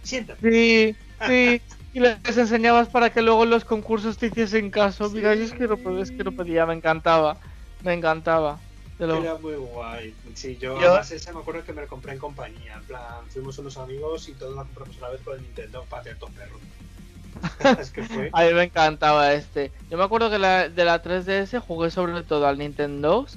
siéntate. 0.03 0.51
Sí, 0.51 0.95
sí. 1.27 1.61
Y 1.93 1.99
les 1.99 2.37
enseñabas 2.37 2.87
para 2.87 3.11
que 3.11 3.21
luego 3.21 3.45
los 3.45 3.65
concursos 3.65 4.17
te 4.17 4.27
hiciesen 4.27 4.71
caso. 4.71 5.09
Mira, 5.09 5.35
yo 5.35 5.43
es 5.43 5.51
que 5.51 5.67
no, 5.67 5.77
pod- 5.77 6.01
es 6.01 6.09
que 6.11 6.23
no 6.23 6.31
podía, 6.31 6.65
me 6.65 6.73
encantaba. 6.73 7.37
Me 7.83 7.93
encantaba. 7.93 8.59
Lo- 8.99 9.17
Era 9.21 9.35
muy 9.35 9.53
guay. 9.55 10.15
Sí, 10.33 10.57
yo, 10.59 10.79
Yo- 10.79 10.89
además 10.89 11.11
ese 11.11 11.31
me 11.33 11.39
acuerdo 11.39 11.63
que 11.63 11.73
me 11.73 11.81
lo 11.81 11.87
compré 11.87 12.13
en 12.13 12.19
compañía. 12.19 12.75
En 12.75 12.83
plan, 12.83 13.25
fuimos 13.29 13.57
unos 13.59 13.77
amigos 13.77 14.27
y 14.29 14.33
todos 14.33 14.55
la 14.55 14.63
compramos 14.63 14.97
una 14.97 15.09
vez 15.09 15.21
con 15.21 15.35
el 15.35 15.41
Nintendo 15.43 15.85
para 15.89 16.01
hacer 16.01 16.17
dos 16.19 16.31
perros. 16.31 16.59
es 17.79 17.91
que 17.91 18.03
fue. 18.03 18.29
A 18.33 18.43
mí 18.45 18.53
me 18.53 18.63
encantaba 18.63 19.33
este. 19.33 19.71
Yo 19.89 19.97
me 19.97 20.03
acuerdo 20.03 20.29
que 20.29 20.39
la, 20.39 20.69
de 20.69 20.85
la 20.85 21.01
3DS 21.03 21.59
jugué 21.59 21.91
sobre 21.91 22.23
todo 22.23 22.47
al 22.47 22.57
Nintendo. 22.57 23.27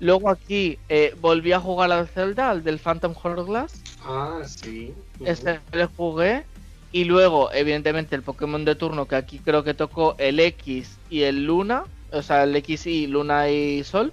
Luego 0.00 0.30
aquí 0.30 0.78
eh, 0.88 1.14
volví 1.20 1.52
a 1.52 1.60
jugar 1.60 1.92
al 1.92 2.08
Zelda, 2.08 2.50
al 2.50 2.64
del 2.64 2.78
Phantom 2.78 3.14
Hourglass. 3.22 3.74
Ah, 4.02 4.40
sí. 4.46 4.94
Este 5.24 5.60
le 5.72 5.84
jugué. 5.86 6.44
Y 6.92 7.04
luego, 7.04 7.52
evidentemente, 7.52 8.16
el 8.16 8.22
Pokémon 8.22 8.64
de 8.64 8.74
turno, 8.74 9.06
que 9.06 9.16
aquí 9.16 9.38
creo 9.38 9.62
que 9.62 9.74
tocó 9.74 10.16
el 10.18 10.40
X 10.40 10.98
y 11.08 11.22
el 11.22 11.44
Luna. 11.44 11.84
O 12.12 12.22
sea, 12.22 12.42
el 12.42 12.56
X 12.56 12.86
y 12.86 13.06
Luna 13.06 13.48
y 13.48 13.84
Sol. 13.84 14.12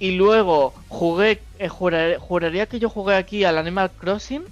Y 0.00 0.12
luego 0.12 0.74
jugué, 0.88 1.40
eh, 1.58 1.68
jurar- 1.68 2.16
juraría 2.18 2.66
que 2.66 2.78
yo 2.80 2.88
jugué 2.88 3.14
aquí 3.14 3.44
al 3.44 3.58
Animal 3.58 3.90
Crossing. 3.92 4.42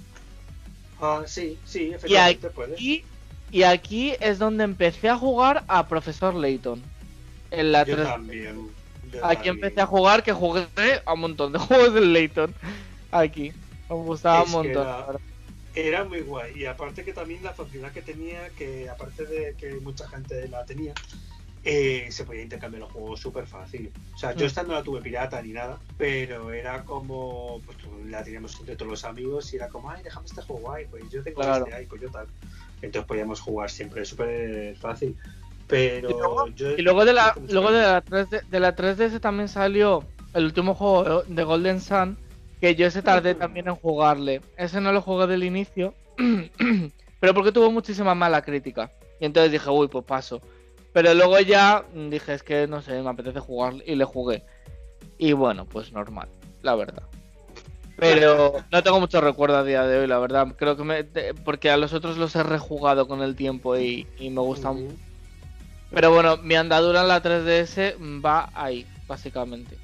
Ah, 1.01 1.23
sí, 1.25 1.57
sí, 1.65 1.91
efectivamente 1.93 2.49
puede. 2.49 2.75
Y, 2.81 3.03
y 3.51 3.63
aquí 3.63 4.13
es 4.21 4.37
donde 4.39 4.63
empecé 4.63 5.09
a 5.09 5.17
jugar 5.17 5.63
a 5.67 5.87
Profesor 5.87 6.33
Layton. 6.35 6.81
En 7.51 7.71
la 7.71 7.83
Yo 7.83 7.95
3 7.95 8.07
también. 8.07 8.69
yo 9.11 9.25
Aquí 9.25 9.47
también. 9.47 9.55
empecé 9.55 9.81
a 9.81 9.85
jugar, 9.85 10.23
que 10.23 10.33
jugué 10.33 10.67
a 11.05 11.13
un 11.13 11.19
montón 11.21 11.51
de 11.51 11.59
juegos 11.59 11.93
del 11.93 12.13
Layton. 12.13 12.53
Aquí. 13.11 13.51
Me 13.89 13.95
gustaba 13.95 14.41
Es 14.43 14.45
un 14.47 14.51
montón. 14.51 14.83
era-. 14.87 15.05
Era 15.75 16.03
muy 16.03 16.21
guay. 16.21 16.53
Y 16.55 16.65
aparte 16.65 17.03
que 17.03 17.13
también 17.13 17.43
la 17.43 17.53
facilidad 17.53 17.91
que 17.91 18.01
tenía, 18.01 18.49
que 18.49 18.89
aparte 18.89 19.25
de 19.25 19.55
que 19.55 19.75
mucha 19.75 20.07
gente 20.07 20.47
la 20.47 20.65
tenía, 20.65 20.93
eh, 21.63 22.07
se 22.09 22.23
podía 22.23 22.41
intercambiar 22.41 22.81
los 22.83 22.91
juegos 22.91 23.19
súper 23.19 23.45
fácil. 23.45 23.91
O 24.15 24.17
sea, 24.17 24.33
yo 24.33 24.45
Mm. 24.45 24.47
esta 24.47 24.63
no 24.63 24.73
la 24.73 24.81
tuve 24.83 25.01
pirata 25.01 25.41
ni 25.41 25.51
nada, 25.51 25.77
pero 25.97 26.51
era 26.53 26.83
como, 26.85 27.61
pues 27.65 27.77
la 28.07 28.23
teníamos 28.23 28.57
entre 28.59 28.75
todos 28.75 28.89
los 28.91 29.03
amigos 29.05 29.51
y 29.53 29.57
era 29.57 29.67
como, 29.67 29.91
ay, 29.91 30.01
déjame 30.03 30.25
este 30.25 30.41
juego 30.41 30.61
guay, 30.61 30.85
pues 30.89 31.03
yo 31.09 31.21
tengo 31.21 31.41
Claro. 31.41 31.65
este, 31.65 31.75
ay, 31.77 31.85
pues 31.85 32.01
yo 32.01 32.09
tal. 32.09 32.27
Entonces 32.81 33.07
podíamos 33.07 33.41
jugar 33.41 33.69
siempre 33.69 34.05
súper 34.05 34.75
fácil. 34.77 35.15
Pero 35.67 36.09
Y 36.09 36.13
luego- 36.13 36.47
yo... 36.55 36.71
Y 36.71 36.81
luego 36.81 37.05
de 37.05 37.13
la, 37.13 37.35
luego 37.49 37.71
de 37.71 37.81
la 37.83 38.01
3D, 38.01 38.41
de 38.49 38.59
la 38.59 38.75
3DS 38.75 39.19
también 39.19 39.47
salió 39.49 40.03
el 40.33 40.45
último 40.45 40.73
juego 40.73 41.23
de 41.27 41.43
Golden 41.43 41.79
Sun, 41.81 42.17
que 42.59 42.75
yo 42.75 42.87
ese 42.87 43.01
tardé 43.01 43.35
también 43.35 43.67
en 43.67 43.75
jugarle. 43.75 44.41
Ese 44.57 44.81
no 44.81 44.91
lo 44.91 45.01
jugué 45.01 45.27
del 45.27 45.43
inicio, 45.43 45.93
pero 47.19 47.33
porque 47.33 47.51
tuvo 47.51 47.71
muchísima 47.71 48.15
mala 48.15 48.41
crítica. 48.41 48.91
Y 49.19 49.25
entonces 49.25 49.51
dije, 49.51 49.69
uy, 49.69 49.87
pues 49.87 50.05
paso. 50.05 50.41
Pero 50.93 51.13
luego 51.13 51.39
ya 51.39 51.85
dije, 51.93 52.33
es 52.33 52.43
que 52.43 52.67
no 52.67 52.81
sé, 52.81 53.01
me 53.01 53.09
apetece 53.09 53.39
jugar 53.39 53.75
y 53.85 53.95
le 53.95 54.05
jugué. 54.05 54.43
Y 55.17 55.33
bueno, 55.33 55.65
pues 55.65 55.91
normal, 55.91 56.29
la 56.61 56.75
verdad. 56.75 57.03
Pero 57.97 58.53
no 58.71 58.81
tengo 58.81 58.99
mucho 58.99 59.19
recuerdo 59.19 59.57
a 59.57 59.63
día 59.63 59.83
de 59.83 59.99
hoy, 59.99 60.07
la 60.07 60.19
verdad. 60.19 60.47
Creo 60.57 60.77
que 60.77 60.83
me. 60.83 61.03
Porque 61.43 61.69
a 61.69 61.77
los 61.77 61.93
otros 61.93 62.17
los 62.17 62.33
he 62.35 62.43
rejugado 62.43 63.07
con 63.07 63.21
el 63.21 63.35
tiempo 63.35 63.77
y, 63.77 64.07
y 64.17 64.29
me 64.29 64.39
gustan 64.41 64.85
Ujú. 64.85 64.97
pero 65.91 66.11
bueno, 66.11 66.37
mi 66.37 66.55
andadura 66.55 67.01
en 67.01 67.09
la 67.09 67.21
3DS 67.21 67.97
va 68.23 68.49
ahí, 68.53 68.87
básicamente. 69.05 69.77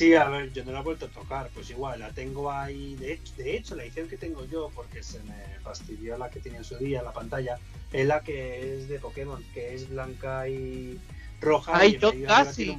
Sí, 0.00 0.14
a 0.14 0.30
ver, 0.30 0.50
yo 0.54 0.64
no 0.64 0.72
la 0.72 0.80
he 0.80 0.82
vuelto 0.82 1.04
a 1.04 1.08
tocar, 1.10 1.50
pues 1.52 1.68
igual, 1.68 2.00
la 2.00 2.08
tengo 2.08 2.50
ahí, 2.50 2.94
de 2.94 3.12
hecho, 3.12 3.34
de 3.36 3.54
hecho 3.54 3.76
la 3.76 3.82
edición 3.82 4.08
que 4.08 4.16
tengo 4.16 4.46
yo, 4.46 4.70
porque 4.74 5.02
se 5.02 5.22
me 5.24 5.58
fastidió 5.62 6.16
la 6.16 6.30
que 6.30 6.40
tenía 6.40 6.60
en 6.60 6.64
su 6.64 6.78
día, 6.78 7.02
la 7.02 7.12
pantalla, 7.12 7.58
es 7.92 8.06
la 8.06 8.22
que 8.22 8.76
es 8.78 8.88
de 8.88 8.98
Pokémon, 8.98 9.44
que 9.52 9.74
es 9.74 9.90
blanca 9.90 10.48
y 10.48 10.98
roja. 11.42 11.76
Ay, 11.76 11.98
yo 12.00 12.14
casi, 12.26 12.78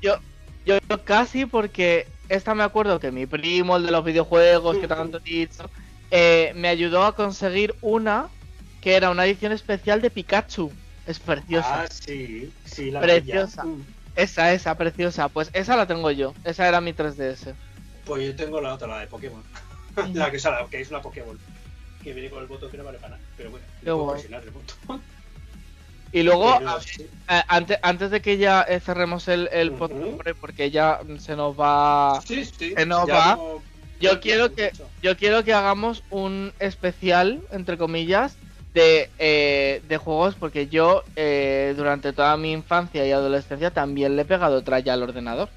yo, 0.00 0.16
yo 0.64 0.78
casi 1.04 1.44
porque 1.44 2.06
esta 2.30 2.54
me 2.54 2.62
acuerdo 2.62 2.98
que 3.00 3.12
mi 3.12 3.26
primo, 3.26 3.76
el 3.76 3.84
de 3.84 3.92
los 3.92 4.02
videojuegos, 4.02 4.78
que 4.78 4.88
tanto 4.88 5.18
dicho, 5.18 5.68
eh, 6.10 6.52
me 6.56 6.68
ayudó 6.68 7.04
a 7.04 7.14
conseguir 7.14 7.74
una 7.82 8.30
que 8.80 8.94
era 8.94 9.10
una 9.10 9.26
edición 9.26 9.52
especial 9.52 10.00
de 10.00 10.08
Pikachu. 10.08 10.72
Es 11.06 11.18
preciosa. 11.18 11.82
Ah, 11.82 11.86
sí, 11.90 12.50
sí, 12.64 12.90
la 12.90 13.00
Preciosa. 13.00 13.62
Mm. 13.62 13.95
Esa, 14.16 14.52
esa, 14.52 14.76
preciosa. 14.76 15.28
Pues 15.28 15.50
esa 15.52 15.76
la 15.76 15.86
tengo 15.86 16.10
yo. 16.10 16.34
Esa 16.44 16.66
era 16.66 16.80
mi 16.80 16.92
3DS. 16.92 17.54
Pues 18.04 18.26
yo 18.26 18.34
tengo 18.34 18.60
la 18.60 18.74
otra, 18.74 18.88
la 18.88 19.00
de 19.00 19.06
Pokémon. 19.06 19.42
la 20.14 20.30
que, 20.30 20.38
sale, 20.38 20.66
que 20.70 20.80
es 20.80 20.90
una 20.90 21.02
Pokémon. 21.02 21.38
Que 22.02 22.12
viene 22.12 22.30
con 22.30 22.40
el 22.40 22.46
botón 22.46 22.70
que 22.70 22.78
no 22.78 22.84
vale 22.84 22.98
para 22.98 23.16
nada. 23.16 23.22
Pero 23.36 23.50
bueno, 23.50 23.66
puedo 23.82 24.12
presionar 24.12 24.42
el 24.42 24.50
botón. 24.50 25.02
Y 26.12 26.22
luego, 26.22 26.60
eh, 27.28 27.42
antes, 27.48 27.78
antes 27.82 28.10
de 28.10 28.22
que 28.22 28.38
ya 28.38 28.62
eh, 28.62 28.80
cerremos 28.80 29.28
el, 29.28 29.50
el 29.52 29.72
porque 29.72 30.70
ya 30.70 31.00
se 31.18 31.36
nos 31.36 31.58
va. 31.58 32.22
Sí, 32.24 32.44
sí, 32.44 32.72
se 32.74 32.86
nos 32.86 33.08
va. 33.08 33.38
yo 34.00 34.20
quiero 34.20 34.54
que 34.54 34.72
yo 35.02 35.16
quiero 35.16 35.44
que 35.44 35.52
hagamos 35.52 36.04
un 36.10 36.52
especial, 36.58 37.42
entre 37.50 37.76
comillas, 37.76 38.36
de, 38.76 39.10
eh, 39.18 39.82
de 39.88 39.96
juegos, 39.96 40.34
porque 40.34 40.68
yo 40.68 41.02
durante 41.76 42.12
toda 42.12 42.36
mi 42.36 42.52
infancia 42.52 43.06
y 43.06 43.10
adolescencia 43.10 43.70
también 43.70 44.14
le 44.14 44.22
he 44.22 44.24
pegado 44.26 44.62
tralla 44.62 44.92
al 44.92 45.02
ordenador. 45.02 45.48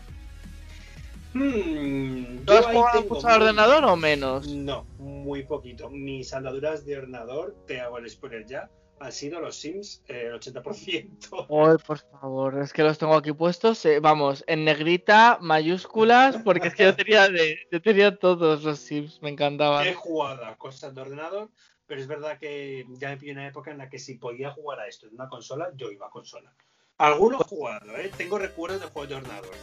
Hmm, 1.34 2.46
¿Tú 2.46 2.54
has 2.54 2.66
jugado 2.66 3.04
mucho 3.04 3.28
al 3.28 3.42
ordenador 3.42 3.84
o 3.84 3.96
menos? 3.96 4.48
No, 4.48 4.86
muy 4.98 5.44
poquito. 5.44 5.90
Mis 5.90 6.34
andaduras 6.34 6.86
de 6.86 6.98
ordenador, 6.98 7.56
te 7.68 7.82
hago 7.82 7.98
el 7.98 8.10
spoiler 8.10 8.46
ya, 8.48 8.70
han 9.00 9.12
sido 9.12 9.40
los 9.40 9.56
Sims 9.56 10.02
eh, 10.08 10.28
el 10.28 10.40
80%. 10.40 11.48
Ay, 11.50 11.78
por 11.86 12.00
favor, 12.00 12.60
es 12.62 12.74
que 12.74 12.84
los 12.84 12.98
tengo 12.98 13.16
aquí 13.16 13.32
puestos, 13.32 13.86
eh, 13.86 14.00
vamos, 14.00 14.44
en 14.48 14.66
negrita, 14.66 15.38
mayúsculas, 15.42 16.38
porque 16.44 16.70
es 16.70 16.76
que 16.76 16.84
yo 16.84 16.96
tenía, 16.96 17.30
de, 17.30 17.60
yo 17.72 17.82
tenía 17.82 18.18
todos 18.18 18.64
los 18.64 18.80
Sims, 18.80 19.22
me 19.22 19.30
encantaban. 19.30 19.88
He 19.88 19.94
jugado 19.94 20.46
a 20.46 20.58
cosas 20.58 20.94
de 20.96 21.02
ordenador, 21.02 21.50
pero 21.90 22.02
es 22.02 22.08
verdad 22.08 22.38
que 22.38 22.86
ya 23.00 23.10
me 23.10 23.18
pillé 23.18 23.32
una 23.32 23.48
época 23.48 23.72
en 23.72 23.80
la 23.80 23.90
que 23.90 23.98
si 23.98 24.14
podía 24.14 24.52
jugar 24.52 24.80
a 24.80 24.88
esto 24.88 25.08
en 25.08 25.16
una 25.16 25.28
consola, 25.28 25.72
yo 25.76 25.92
iba 25.92 26.06
a 26.06 26.12
consola. 26.12 26.54
Algunos 27.00 27.42
jugado, 27.48 27.98
¿eh? 27.98 28.12
Tengo 28.16 28.38
recuerdos 28.38 28.80
de 28.80 28.88
juegos 28.88 29.10
de 29.10 29.16
ordenador. 29.16 29.56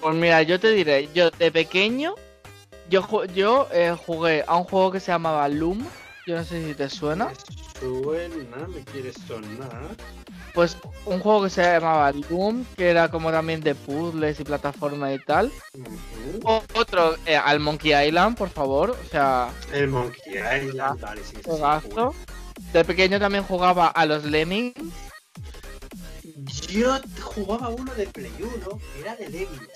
Pues 0.00 0.14
mira, 0.14 0.42
yo 0.42 0.60
te 0.60 0.70
diré, 0.70 1.08
yo 1.12 1.30
de 1.32 1.50
pequeño, 1.50 2.14
yo, 2.88 3.24
yo 3.34 3.66
eh, 3.72 3.96
jugué 4.06 4.44
a 4.46 4.56
un 4.56 4.62
juego 4.62 4.92
que 4.92 5.00
se 5.00 5.10
llamaba 5.10 5.48
Loom, 5.48 5.84
yo 6.28 6.36
no 6.36 6.44
sé 6.44 6.62
si 6.62 6.74
te 6.74 6.90
suena 6.90 7.32
suena, 7.80 8.66
me 8.68 8.84
quiere 8.84 9.12
sonar. 9.26 9.96
Pues 10.52 10.76
un 11.06 11.20
juego 11.20 11.44
que 11.44 11.50
se 11.50 11.62
llamaba 11.62 12.12
Doom, 12.12 12.64
que 12.76 12.90
era 12.90 13.10
como 13.10 13.30
también 13.30 13.60
de 13.60 13.74
puzzles 13.74 14.38
y 14.40 14.44
plataforma 14.44 15.12
y 15.12 15.18
tal. 15.20 15.50
otro, 16.74 17.16
eh, 17.24 17.36
al 17.36 17.60
Monkey 17.60 17.94
Island, 18.08 18.36
por 18.36 18.50
favor. 18.50 18.90
O 18.90 19.08
sea. 19.10 19.50
El 19.72 19.88
Monkey 19.88 20.34
Island, 20.64 21.00
vale, 21.00 21.22
sí, 21.24 21.36
De 22.72 22.84
pequeño 22.84 23.18
también 23.18 23.44
jugaba 23.44 23.88
a 23.88 24.04
los 24.04 24.24
Lemmings. 24.24 25.07
Yo 26.68 26.98
jugaba 27.20 27.68
uno 27.68 27.92
de 27.94 28.06
Play 28.06 28.32
1, 28.38 28.80
era 29.00 29.16
de 29.16 29.28
Lemmings. 29.28 29.68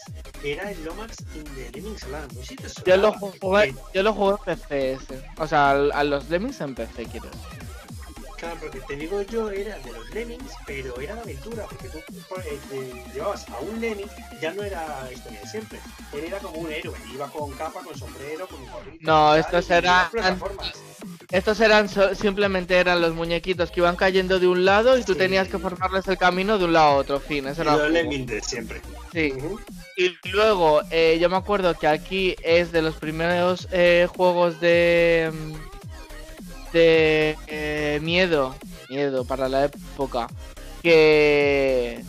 Era 0.42 0.70
el 0.70 0.84
Lomax 0.84 1.16
the 1.16 1.70
Lemmings 1.72 2.06
Land. 2.08 2.32
No 2.32 2.42
sé 2.42 2.56
si 2.56 2.82
yo, 2.84 2.96
lo 2.96 3.12
jugué, 3.12 3.74
yo 3.94 4.02
lo 4.02 4.12
jugué 4.12 4.36
en 4.46 4.58
PC 4.58 4.92
ese. 4.92 5.24
O 5.38 5.46
sea, 5.46 5.70
a 5.70 6.04
los 6.04 6.28
Lemmings 6.30 6.60
en 6.60 6.74
PC, 6.74 7.06
quiero 7.06 7.26
decir. 7.26 7.71
Claro, 8.42 8.56
porque 8.58 8.80
te 8.80 8.96
digo 8.96 9.22
yo, 9.22 9.50
era 9.52 9.78
de 9.78 9.92
los 9.92 10.10
Lemmings, 10.10 10.52
pero 10.66 10.98
era 10.98 11.14
de 11.14 11.20
aventura, 11.20 11.64
porque 11.70 11.88
tú 11.88 11.98
eh, 11.98 13.04
llevabas 13.14 13.48
a 13.48 13.60
un 13.60 13.80
Lemming, 13.80 14.08
ya 14.40 14.52
no 14.52 14.64
era 14.64 15.08
historia 15.12 15.38
de 15.38 15.46
siempre. 15.46 15.78
Él 16.12 16.24
era 16.24 16.40
como 16.40 16.58
un 16.58 16.72
héroe, 16.72 16.98
iba 17.14 17.28
con 17.28 17.52
capa, 17.52 17.84
con 17.84 17.96
sombrero, 17.96 18.48
con 18.48 18.60
un 18.60 18.68
gorrito. 18.68 18.98
No, 18.98 19.36
estos 19.36 19.70
eran. 19.70 20.08
Estos 21.30 21.60
eran 21.60 21.88
simplemente 22.16 22.76
eran 22.76 23.00
los 23.00 23.14
muñequitos 23.14 23.70
que 23.70 23.78
iban 23.78 23.94
cayendo 23.94 24.40
de 24.40 24.48
un 24.48 24.64
lado 24.64 24.98
y 24.98 25.04
tú 25.04 25.14
tenías 25.14 25.46
que 25.46 25.58
formarles 25.58 26.08
el 26.08 26.18
camino 26.18 26.58
de 26.58 26.64
un 26.64 26.72
lado 26.72 26.88
a 26.88 26.96
otro. 26.96 27.20
Fin, 27.20 27.46
ese 27.46 27.62
era 27.62 27.76
los 27.76 27.90
Lemmings 27.90 28.26
de 28.26 28.42
siempre. 28.42 28.82
Sí. 29.12 29.32
Y 29.96 30.16
luego, 30.30 30.82
eh, 30.90 31.16
yo 31.20 31.30
me 31.30 31.36
acuerdo 31.36 31.74
que 31.74 31.86
aquí 31.86 32.34
es 32.42 32.72
de 32.72 32.82
los 32.82 32.96
primeros 32.96 33.68
eh, 33.70 34.08
juegos 34.12 34.60
de 34.60 35.30
mm, 35.32 35.71
de 36.72 37.36
eh, 37.46 38.00
miedo, 38.02 38.54
miedo 38.88 39.24
para 39.24 39.48
la 39.48 39.66
época, 39.66 40.28
que 40.82 42.02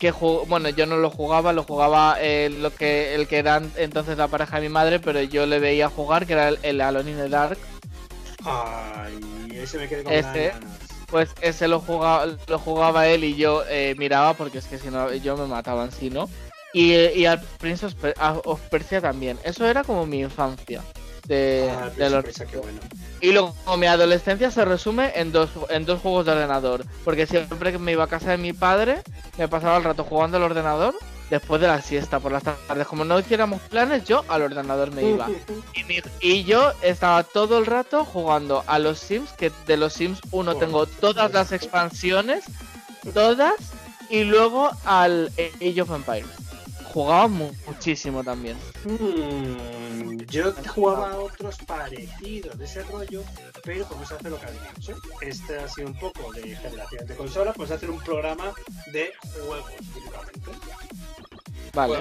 que 0.00 0.12
bueno, 0.12 0.70
yo 0.70 0.86
no 0.86 0.96
lo 0.96 1.10
jugaba, 1.10 1.52
lo 1.52 1.62
jugaba 1.62 2.16
eh, 2.18 2.48
lo 2.48 2.74
que 2.74 3.14
el 3.14 3.28
que 3.28 3.36
era 3.36 3.60
entonces 3.76 4.16
la 4.16 4.28
pareja 4.28 4.56
de 4.56 4.62
mi 4.62 4.68
madre, 4.70 4.98
pero 4.98 5.20
yo 5.20 5.44
le 5.44 5.58
veía 5.58 5.90
jugar, 5.90 6.26
que 6.26 6.32
era 6.32 6.48
el, 6.48 6.80
Alone 6.80 7.10
in 7.10 7.16
the 7.18 7.28
Dark. 7.28 7.58
Ay, 8.42 9.20
ese 9.52 9.76
me 9.76 9.88
quedé 9.88 10.02
con 10.02 10.12
ese, 10.14 10.52
Pues 11.10 11.28
ese 11.42 11.68
lo 11.68 11.80
jugaba, 11.80 12.34
lo 12.48 12.58
jugaba 12.58 13.08
él 13.08 13.24
y 13.24 13.36
yo 13.36 13.62
eh, 13.68 13.94
miraba, 13.98 14.32
porque 14.32 14.56
es 14.56 14.66
que 14.66 14.78
si 14.78 14.88
no, 14.88 15.12
yo 15.12 15.36
me 15.36 15.46
mataban 15.46 15.92
si 15.92 16.08
no. 16.08 16.30
Y, 16.72 16.94
y 16.94 17.26
al 17.26 17.42
Prince 17.58 17.84
of 17.84 18.60
Persia 18.70 19.02
también. 19.02 19.38
Eso 19.44 19.66
era 19.66 19.84
como 19.84 20.06
mi 20.06 20.20
infancia 20.20 20.82
de, 21.30 21.70
ah, 21.70 21.90
Y 23.20 23.30
luego 23.30 23.54
mi 23.78 23.86
adolescencia 23.86 24.50
se 24.50 24.64
resume 24.64 25.12
en 25.14 25.30
dos, 25.30 25.48
en 25.68 25.84
dos 25.84 26.00
juegos 26.00 26.26
de 26.26 26.32
ordenador. 26.32 26.84
Porque 27.04 27.26
siempre 27.26 27.70
que 27.70 27.78
me 27.78 27.92
iba 27.92 28.04
a 28.04 28.08
casa 28.08 28.32
de 28.32 28.36
mi 28.36 28.52
padre, 28.52 29.02
me 29.38 29.46
pasaba 29.46 29.76
el 29.76 29.84
rato 29.84 30.02
jugando 30.02 30.38
al 30.38 30.42
ordenador 30.42 30.94
después 31.30 31.60
de 31.60 31.68
la 31.68 31.80
siesta 31.80 32.18
por 32.18 32.32
las 32.32 32.42
tardes. 32.42 32.86
Como 32.88 33.04
no 33.04 33.20
hiciéramos 33.20 33.60
planes, 33.62 34.04
yo 34.04 34.24
al 34.28 34.42
ordenador 34.42 34.90
me 34.90 35.08
iba. 35.08 35.28
y, 36.20 36.42
yo 36.42 36.72
estaba 36.82 37.22
todo 37.22 37.58
el 37.58 37.66
rato 37.66 38.04
jugando 38.04 38.64
a 38.66 38.80
los 38.80 38.98
Sims, 38.98 39.30
que 39.30 39.52
de 39.68 39.76
los 39.76 39.92
Sims 39.92 40.18
1 40.32 40.56
tengo 40.56 40.86
todas 40.86 41.32
las 41.32 41.52
expansiones, 41.52 42.42
todas, 43.14 43.54
y 44.08 44.24
luego 44.24 44.70
al 44.84 45.30
Age 45.60 45.82
of 45.82 45.92
Empires. 45.92 46.49
Jugaba 46.92 47.28
muchísimo 47.28 48.24
también. 48.24 48.56
Hmm, 48.84 50.18
yo 50.26 50.52
jugaba 50.74 51.12
a 51.12 51.18
otros 51.18 51.56
parecidos 51.58 52.58
de 52.58 52.64
ese 52.64 52.82
rollo, 52.84 53.22
pero 53.62 53.86
como 53.86 54.04
se 54.04 54.14
hace 54.14 54.28
lo 54.28 54.40
que 54.40 54.46
dicho, 54.76 54.96
este 55.20 55.58
ha 55.58 55.68
sido 55.68 55.88
un 55.88 55.98
poco 55.98 56.32
de 56.32 56.56
generación 56.56 57.06
de 57.06 57.14
consolas, 57.14 57.54
pues 57.56 57.70
hacer 57.70 57.90
un 57.90 58.00
programa 58.00 58.52
de 58.92 59.12
juegos 59.32 59.70
directamente. 59.94 60.50
Vale. 61.72 61.94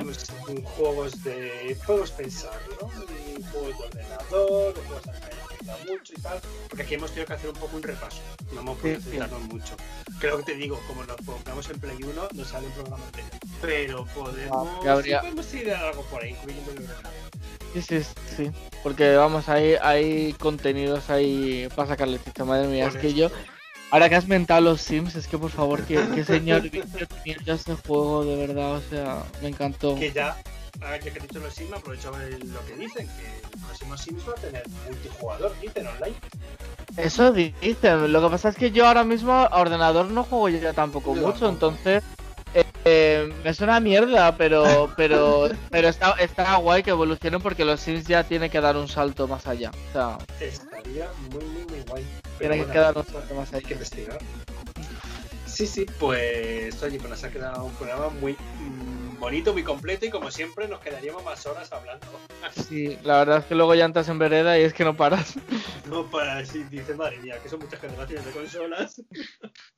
Juegos, 0.75 1.23
de. 1.23 1.77
Juegos 1.85 2.11
pensar, 2.11 2.59
¿no? 2.81 2.89
Juegos 3.51 3.77
de 3.77 3.85
ordenador, 3.85 4.73
juegos 4.73 5.03
de 5.05 5.38
mucho 5.87 6.13
y 6.17 6.21
tal, 6.21 6.39
porque 6.67 6.83
aquí 6.83 6.95
hemos 6.95 7.11
tenido 7.11 7.27
que 7.27 7.33
hacer 7.33 7.49
un 7.49 7.55
poco 7.55 7.75
un 7.77 7.83
repaso, 7.83 8.21
no 8.53 8.61
hemos 8.61 8.77
podido 8.77 9.01
centrarnos 9.01 9.41
mucho. 9.43 9.75
Creo 10.19 10.37
que 10.39 10.43
te 10.43 10.55
digo, 10.55 10.79
como 10.87 11.03
nos 11.03 11.17
pongamos 11.17 11.69
en 11.69 11.79
Play 11.79 11.97
1, 12.03 12.29
nos 12.33 12.47
sale 12.47 12.67
un 12.67 12.73
programa 12.73 13.03
entero. 13.05 13.27
Pero 13.61 14.05
podemos, 14.07 14.85
ah, 14.85 14.91
habría... 14.91 15.21
podemos 15.21 15.53
ir 15.53 15.71
a 15.71 15.89
algo 15.89 16.03
por 16.03 16.23
ahí, 16.23 16.31
incluyendo 16.31 16.71
el 16.71 16.87
Sí, 17.73 17.81
sí, 17.81 18.01
sí. 18.35 18.51
Porque 18.81 19.15
vamos, 19.15 19.47
hay, 19.47 19.75
hay 19.81 20.33
contenidos 20.33 21.09
ahí 21.09 21.67
para 21.75 21.89
sacarle 21.89 22.19
chiste. 22.23 22.43
Madre 22.43 22.67
mía, 22.67 22.87
es 22.87 22.97
que 22.97 23.13
yo. 23.13 23.29
Ahora 23.91 24.07
que 24.07 24.15
has 24.15 24.27
mentado 24.27 24.61
los 24.61 24.81
Sims, 24.81 25.15
es 25.15 25.27
que 25.27 25.37
por 25.37 25.49
favor, 25.49 25.83
que, 25.83 25.95
que 26.13 26.23
señor 26.23 26.61
tenía 26.69 27.37
ese 27.45 27.75
juego, 27.75 28.23
de 28.23 28.35
verdad, 28.35 28.73
o 28.73 28.81
sea, 28.81 29.23
me 29.41 29.49
encantó. 29.49 29.95
Que 29.95 30.11
ya, 30.11 30.37
ya 30.81 30.99
que 30.99 31.09
he 31.09 31.21
dicho 31.21 31.39
los 31.39 31.53
Sims, 31.53 31.73
aprovecho 31.73 32.11
lo 32.11 32.65
que 32.65 32.75
dicen, 32.75 33.07
que 33.07 33.47
el 33.53 33.59
próximo 33.65 33.97
Sims 33.97 34.27
va 34.27 34.31
a 34.31 34.35
tener 34.35 34.63
multijugador, 34.87 35.59
dicen 35.59 35.87
online. 35.87 36.15
Eso 36.97 37.31
dicen, 37.31 38.11
lo 38.11 38.21
que 38.21 38.29
pasa 38.29 38.49
es 38.49 38.55
que 38.55 38.71
yo 38.71 38.87
ahora 38.87 39.03
mismo 39.03 39.33
a 39.33 39.59
ordenador 39.59 40.07
no 40.07 40.23
juego 40.23 40.49
ya 40.49 40.73
tampoco 40.73 41.13
mucho, 41.13 41.47
entonces 41.47 42.03
eh, 42.85 43.31
me 43.43 43.53
suena 43.53 43.79
mierda, 43.79 44.35
pero 44.35 44.91
pero 44.97 45.49
pero 45.69 45.87
está, 45.89 46.11
está 46.13 46.55
guay 46.57 46.81
que 46.81 46.91
evolucionen 46.91 47.41
porque 47.41 47.65
los 47.65 47.79
Sims 47.79 48.05
ya 48.05 48.23
tienen 48.23 48.49
que 48.49 48.61
dar 48.61 48.77
un 48.77 48.87
salto 48.87 49.27
más 49.27 49.45
allá. 49.47 49.71
O 49.89 49.93
sea, 49.93 50.17
estaría 50.39 51.07
muy 51.31 51.43
muy 51.43 51.65
muy 51.65 51.81
guay. 51.87 52.05
Tienen 52.37 52.65
que 52.65 52.77
dar 52.77 52.97
un 52.97 53.05
salto 53.05 53.35
más 53.35 53.49
allá. 53.49 53.57
Hay 53.57 53.63
que 53.63 53.73
investigar. 53.73 54.19
Sí, 55.45 55.67
sí, 55.67 55.85
pues 55.99 56.81
oye, 56.81 56.97
pues 56.99 57.09
nos 57.09 57.23
ha 57.23 57.29
quedado 57.29 57.65
un 57.65 57.73
programa 57.73 58.09
muy 58.21 58.37
bonito, 59.19 59.53
muy 59.53 59.63
completo 59.63 60.05
y 60.05 60.09
como 60.09 60.31
siempre 60.31 60.67
nos 60.67 60.79
quedaríamos 60.79 61.23
más 61.23 61.45
horas 61.45 61.71
hablando. 61.71 62.07
Sí, 62.69 62.97
la 63.03 63.19
verdad 63.19 63.39
es 63.39 63.45
que 63.45 63.55
luego 63.55 63.75
ya 63.75 63.85
entras 63.85 64.07
en 64.09 64.17
vereda 64.17 64.57
y 64.57 64.63
es 64.63 64.73
que 64.73 64.83
no 64.85 64.95
paras. 64.95 65.35
No 65.87 66.09
paras, 66.09 66.47
sí, 66.47 66.63
dices, 66.63 66.95
madre 66.95 67.17
mía, 67.19 67.39
que 67.41 67.49
son 67.49 67.59
muchas 67.59 67.79
generaciones 67.79 68.25
de 68.25 68.31
consolas. 68.31 69.01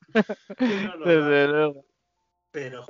Desde 1.04 1.48
luego. 1.48 1.84
Pero, 2.50 2.84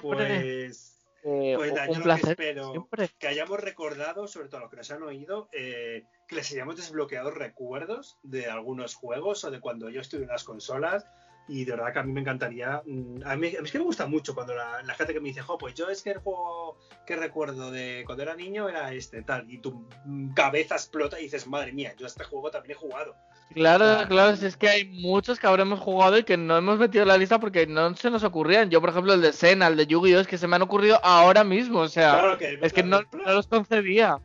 pues 0.00 1.00
que 1.22 1.54
Pues 1.56 1.72
nada, 1.72 1.86
yo 1.86 1.92
un 1.92 2.08
lo 2.08 2.16
que 2.16 2.30
espero 2.30 2.70
siempre. 2.70 3.10
que 3.18 3.28
hayamos 3.28 3.60
recordado, 3.60 4.26
sobre 4.26 4.48
todo 4.48 4.60
los 4.60 4.70
que 4.70 4.76
nos 4.76 4.90
han 4.90 5.02
oído, 5.02 5.48
eh, 5.52 6.04
que 6.26 6.36
les 6.36 6.50
hayamos 6.52 6.76
desbloqueado 6.76 7.30
recuerdos 7.30 8.18
de 8.22 8.46
algunos 8.46 8.94
juegos 8.94 9.44
o 9.44 9.50
de 9.50 9.60
cuando 9.60 9.90
yo 9.90 10.00
estuve 10.00 10.22
en 10.22 10.28
las 10.28 10.44
consolas. 10.44 11.04
Y 11.52 11.64
de 11.64 11.72
verdad 11.72 11.92
que 11.92 11.98
a 11.98 12.02
mí 12.04 12.12
me 12.12 12.20
encantaría. 12.20 12.80
mm, 12.86 13.22
A 13.24 13.34
mí, 13.36 13.48
a 13.48 13.60
mí 13.60 13.64
es 13.66 13.72
que 13.72 13.78
me 13.78 13.84
gusta 13.84 14.06
mucho 14.06 14.34
cuando 14.34 14.54
la, 14.54 14.82
la 14.84 14.94
gente 14.94 15.12
que 15.12 15.20
me 15.20 15.28
dice, 15.30 15.40
jo, 15.42 15.58
pues 15.58 15.74
yo 15.74 15.88
es 15.90 16.00
que 16.02 16.10
el 16.12 16.18
juego 16.18 16.78
que 17.06 17.16
recuerdo 17.16 17.70
de 17.72 18.04
cuando 18.06 18.22
era 18.22 18.36
niño 18.36 18.68
era 18.68 18.92
este, 18.92 19.22
tal. 19.22 19.50
Y 19.50 19.58
tu 19.58 19.88
cabeza 20.34 20.76
explota 20.76 21.18
y 21.18 21.24
dices, 21.24 21.46
madre 21.48 21.72
mía, 21.72 21.92
yo 21.98 22.06
a 22.06 22.08
este 22.08 22.22
juego 22.24 22.50
también 22.50 22.72
he 22.72 22.80
jugado. 22.80 23.14
Claro, 23.52 23.84
Claro. 23.84 24.08
claro, 24.08 24.36
si 24.36 24.46
es 24.46 24.56
que 24.56 24.68
hay 24.68 24.84
muchos 24.84 25.40
que 25.40 25.46
habremos 25.48 25.80
jugado 25.80 26.16
y 26.18 26.22
que 26.22 26.36
no 26.36 26.56
hemos 26.56 26.78
metido 26.78 27.02
en 27.02 27.08
la 27.08 27.18
lista 27.18 27.40
porque 27.40 27.66
no 27.66 27.96
se 27.96 28.08
nos 28.10 28.22
ocurrían. 28.22 28.70
Yo, 28.70 28.80
por 28.80 28.90
ejemplo, 28.90 29.12
el 29.12 29.20
de 29.20 29.32
Sena, 29.32 29.66
el 29.66 29.76
de 29.76 29.88
Yu-Gi-Oh! 29.88 30.20
es 30.20 30.28
que 30.28 30.38
se 30.38 30.46
me 30.46 30.54
han 30.54 30.62
ocurrido 30.62 31.00
ahora 31.02 31.42
mismo, 31.42 31.80
o 31.80 31.88
sea, 31.88 32.12
Claro 32.12 32.38
que 32.38 32.58
es 32.62 32.72
que 32.72 32.84
no, 32.84 33.00
no 33.12 33.32
los 33.34 33.48
concebía. 33.48 34.20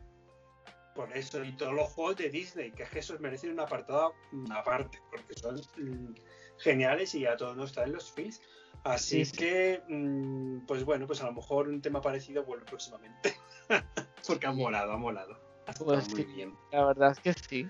Por 0.94 1.14
eso, 1.14 1.44
y 1.44 1.52
todos 1.56 1.74
los 1.74 1.88
juegos 1.90 2.16
de 2.16 2.30
Disney, 2.30 2.70
que 2.70 2.84
es 2.84 2.88
que 2.88 3.00
esos 3.00 3.20
merecen 3.20 3.50
un 3.50 3.60
apartado 3.60 4.14
aparte, 4.54 4.98
porque 5.10 5.34
son 5.34 5.56
mm, 5.76 6.14
geniales 6.58 7.14
y 7.14 7.26
a 7.26 7.36
todos 7.36 7.56
nos 7.56 7.72
traen 7.72 7.92
los 7.92 8.10
feels. 8.10 8.40
Así 8.84 9.24
Sí, 9.24 9.32
sí. 9.32 9.36
que, 9.38 9.82
mm, 9.88 10.66
pues 10.66 10.84
bueno, 10.84 11.06
pues 11.06 11.20
a 11.22 11.26
lo 11.26 11.32
mejor 11.32 11.68
un 11.68 11.82
tema 11.82 12.00
parecido 12.00 12.44
vuelve 12.44 12.64
próximamente. 12.66 13.36
porque 14.26 14.46
ha 14.46 14.52
molado, 14.52 14.92
ha 14.92 14.96
molado. 14.96 15.40
Ha 15.66 15.72
Pues 15.72 16.08
muy 16.10 16.22
sí. 16.22 16.28
bien. 16.34 16.54
La 16.70 16.84
verdad 16.84 17.12
es 17.12 17.20
que 17.20 17.32
sí. 17.32 17.68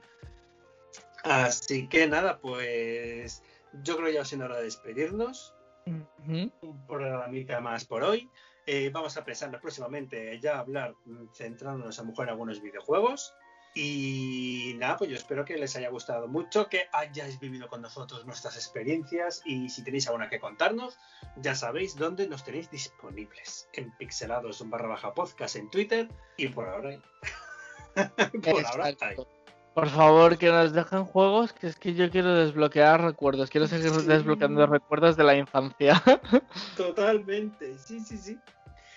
Así 1.25 1.89
que 1.89 2.07
nada, 2.07 2.39
pues 2.39 3.43
yo 3.83 3.97
creo 3.97 4.09
que 4.09 4.13
ya 4.15 4.21
va 4.21 4.25
siendo 4.25 4.47
hora 4.47 4.57
de 4.59 4.65
despedirnos. 4.65 5.53
Ujú. 5.87 6.51
un 6.63 6.87
programita 6.89 7.61
más 7.61 7.85
por 7.85 8.03
hoy. 8.03 8.29
Eh, 8.67 8.91
vamos 8.93 9.17
a 9.17 9.25
pensar 9.25 9.59
próximamente 9.61 10.39
ya 10.41 10.59
hablar, 10.59 10.95
mm, 11.05 11.27
centrándonos 11.33 11.97
a 11.99 12.03
lo 12.03 12.09
mejor 12.09 12.25
en 12.25 12.31
algunos 12.31 12.61
videojuegos. 12.61 13.33
Y 13.79 14.73
nada, 14.79 14.97
pues 14.97 15.11
yo 15.11 15.17
espero 15.17 15.45
que 15.45 15.59
les 15.59 15.77
haya 15.77 15.91
gustado 15.91 16.29
mucho, 16.29 16.67
que 16.71 16.89
hayáis 16.95 17.39
vivido 17.39 17.69
con 17.69 17.83
nosotros 17.83 18.25
nuestras 18.25 18.57
experiencias 18.57 19.43
y 19.45 19.69
si 19.69 19.85
tenéis 19.85 20.07
alguna 20.07 20.31
que 20.31 20.41
contarnos, 20.41 20.97
ya 21.37 21.55
sabéis 21.55 21.95
dónde 21.95 22.27
nos 22.27 22.43
tenéis 22.43 22.71
disponibles. 22.71 23.69
En 23.75 23.95
pixelados 23.99 24.67
barra 24.71 24.89
baja 24.89 25.13
podcast 25.13 25.57
en 25.57 25.69
Twitter 25.71 26.09
y 26.39 26.49
por 26.49 26.71
ahora... 26.71 26.99
por 28.43 28.65
ahora 28.65 28.89
Exacto. 28.89 29.05
ahí. 29.05 29.17
Por 29.75 29.91
favor, 29.91 30.39
que 30.39 30.49
nos 30.49 30.73
dejen 30.73 31.05
juegos, 31.05 31.53
que 31.53 31.67
es 31.67 31.77
que 31.77 31.93
yo 31.93 32.09
quiero 32.11 32.33
desbloquear 32.35 33.03
recuerdos. 33.03 33.51
Quiero 33.51 33.67
seguir 33.67 33.91
Sí. 33.91 34.07
desbloqueando 34.07 34.67
recuerdos 34.67 35.19
de 35.19 35.25
la 35.25 35.35
infancia. 35.37 36.03
Totalmente, 36.79 37.77
sí, 37.77 38.01
sí, 38.01 38.17
sí. 38.17 38.39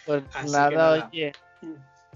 Pues 0.06 0.24
nada, 0.50 0.70
nada. 0.72 1.10
oye. 1.12 1.34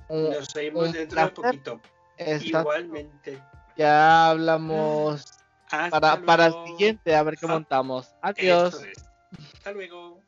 un- 0.07 0.30
Nos 0.32 0.55
un 0.55 0.91
dentro 0.93 1.22
de 1.26 1.30
poquito. 1.32 1.82
Igualmente. 2.18 3.41
Ya 3.76 4.30
hablamos 4.30 5.26
Hasta 5.70 5.89
para, 5.99 6.22
para 6.26 6.45
el 6.47 6.53
siguiente, 6.66 7.16
a 7.16 7.24
ver 7.24 7.38
qué 7.38 7.45
Ah, 7.45 7.49
montamos. 7.49 8.14
Adiós. 8.22 8.74
Es. 8.76 9.09
Hasta 9.55 9.72
luego. 9.72 10.22